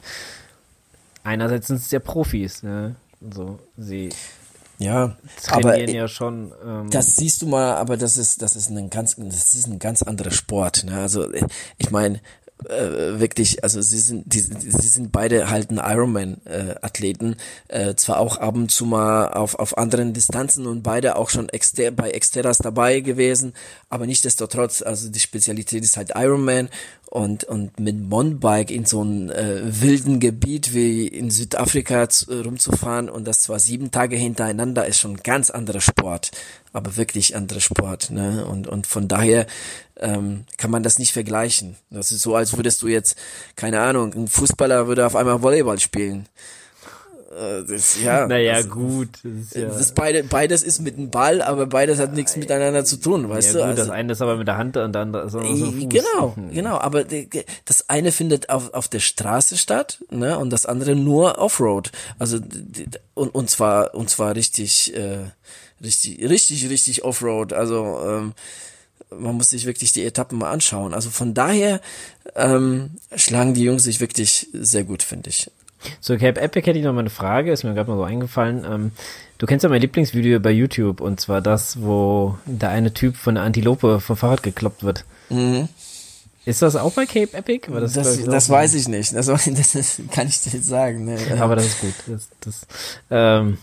[1.24, 2.96] Einerseits sind es ja Profis, ne?
[3.30, 4.10] So, sie
[4.78, 6.52] ja, trainieren aber, ja schon.
[6.64, 9.78] Ähm, das siehst du mal, aber das ist, das ist ein ganz, das ist ein
[9.78, 10.84] ganz anderer Sport.
[10.84, 11.00] Ne?
[11.00, 11.28] Also
[11.78, 12.20] ich meine,
[12.64, 17.36] äh, wirklich, also sie sind, die, sie sind beide halt ein Ironman-Athleten,
[17.68, 21.30] äh, äh, zwar auch ab und zu mal auf, auf anderen Distanzen und beide auch
[21.30, 23.52] schon exter bei Exteras dabei gewesen,
[23.90, 26.70] aber nichtsdestotrotz, also die Spezialität ist halt Ironman
[27.10, 33.08] und, und mit Mountainbike in so einem äh, wilden Gebiet wie in Südafrika zu, rumzufahren
[33.08, 36.30] und das zwar sieben Tage hintereinander ist schon ein ganz anderer Sport,
[36.76, 38.44] aber wirklich anderer Sport, ne?
[38.44, 39.46] Und, und von daher
[39.98, 41.76] ähm, kann man das nicht vergleichen.
[41.90, 43.16] Das ist so, als würdest du jetzt,
[43.56, 46.26] keine Ahnung, ein Fußballer würde auf einmal Volleyball spielen.
[47.34, 48.26] äh, das, ja.
[48.28, 49.08] Naja, also, gut.
[49.22, 52.84] Das ist ja, das beide, beides ist mit dem Ball, aber beides hat nichts miteinander
[52.84, 53.58] zu tun, weißt ja, du?
[53.60, 55.88] gut, Also, das eine ist aber mit der Hand und das andere so ein Fuß.
[55.88, 56.50] Genau, Hm.
[56.52, 56.76] genau.
[56.78, 61.90] Aber das eine findet auf, auf der Straße statt, ne, und das andere nur Offroad.
[62.18, 62.38] Also
[63.14, 65.24] und und zwar und zwar richtig, äh,
[65.82, 67.52] richtig, richtig, richtig Offroad.
[67.52, 68.32] Also ähm,
[69.10, 70.94] man muss sich wirklich die Etappen mal anschauen.
[70.94, 71.80] Also von daher
[72.34, 75.50] ähm, schlagen die Jungs sich wirklich sehr gut, finde ich.
[76.00, 78.64] Zu Cape Epic hätte ich noch mal eine Frage, ist mir gerade mal so eingefallen.
[78.68, 78.92] Ähm,
[79.38, 83.34] du kennst ja mein Lieblingsvideo bei YouTube und zwar das, wo der eine Typ von
[83.36, 85.04] der Antilope vom Fahrrad gekloppt wird.
[86.46, 87.68] Ist das auch bei Cape Epic?
[87.70, 89.14] Das, das, das weiß ich nicht.
[89.14, 89.26] Das,
[89.72, 91.04] das, kann ich dir jetzt sagen.
[91.04, 91.18] Ne?
[91.40, 91.94] Aber das ist gut.
[92.40, 92.66] Das,
[93.10, 93.58] ähm,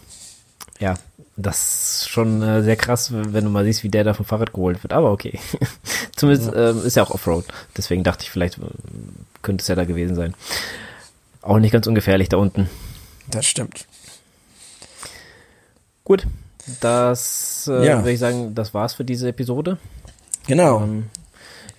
[0.80, 0.96] ja,
[1.36, 4.54] das ist schon äh, sehr krass, wenn du mal siehst, wie der da vom Fahrrad
[4.54, 4.94] geholt wird.
[4.94, 5.40] Aber okay.
[6.16, 7.46] Zumindest ähm, ist ja auch Offroad.
[7.76, 8.62] Deswegen dachte ich, vielleicht äh,
[9.42, 10.36] könnte es ja da gewesen sein.
[11.42, 12.70] Auch nicht ganz ungefährlich da unten.
[13.30, 13.88] Das stimmt.
[16.04, 16.28] Gut,
[16.82, 17.98] das äh, Ja.
[18.00, 19.78] würde ich sagen, das war's für diese Episode.
[20.48, 20.82] Genau.
[20.82, 21.06] Ähm,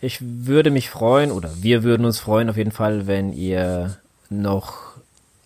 [0.00, 3.96] ich würde mich freuen, oder wir würden uns freuen auf jeden Fall, wenn ihr
[4.30, 4.93] noch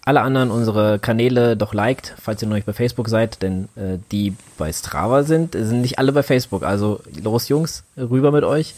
[0.08, 3.98] alle anderen unsere Kanäle doch liked, falls ihr noch nicht bei Facebook seid, denn äh,
[4.10, 6.62] die bei Strava sind, sind nicht alle bei Facebook.
[6.62, 8.74] Also los Jungs, rüber mit euch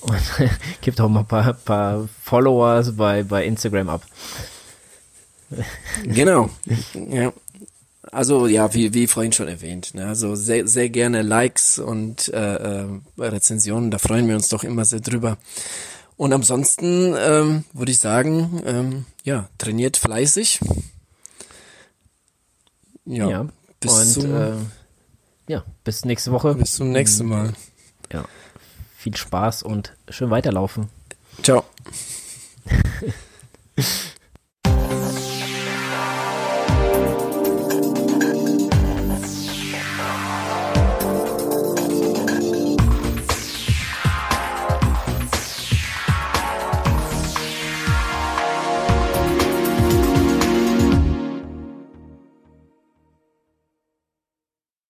[0.00, 0.16] und
[0.80, 4.02] gebt auch mal ein paar, paar Followers bei, bei Instagram ab.
[6.04, 6.48] Genau.
[7.10, 7.32] Ja.
[8.12, 10.06] Also ja, wie, wie vorhin schon erwähnt, ne?
[10.06, 12.86] also sehr, sehr gerne Likes und äh, äh,
[13.18, 15.38] Rezensionen, da freuen wir uns doch immer sehr drüber.
[16.16, 20.60] Und ansonsten ähm, würde ich sagen, ähm, ja, trainiert fleißig.
[23.04, 23.48] Ja, ja.
[23.80, 24.56] bis und, zum, äh,
[25.48, 26.54] ja, bis nächste Woche.
[26.54, 27.54] Bis zum nächsten Mal.
[28.08, 28.24] Äh, ja,
[28.96, 30.88] viel Spaß und schön weiterlaufen.
[31.42, 31.64] Ciao.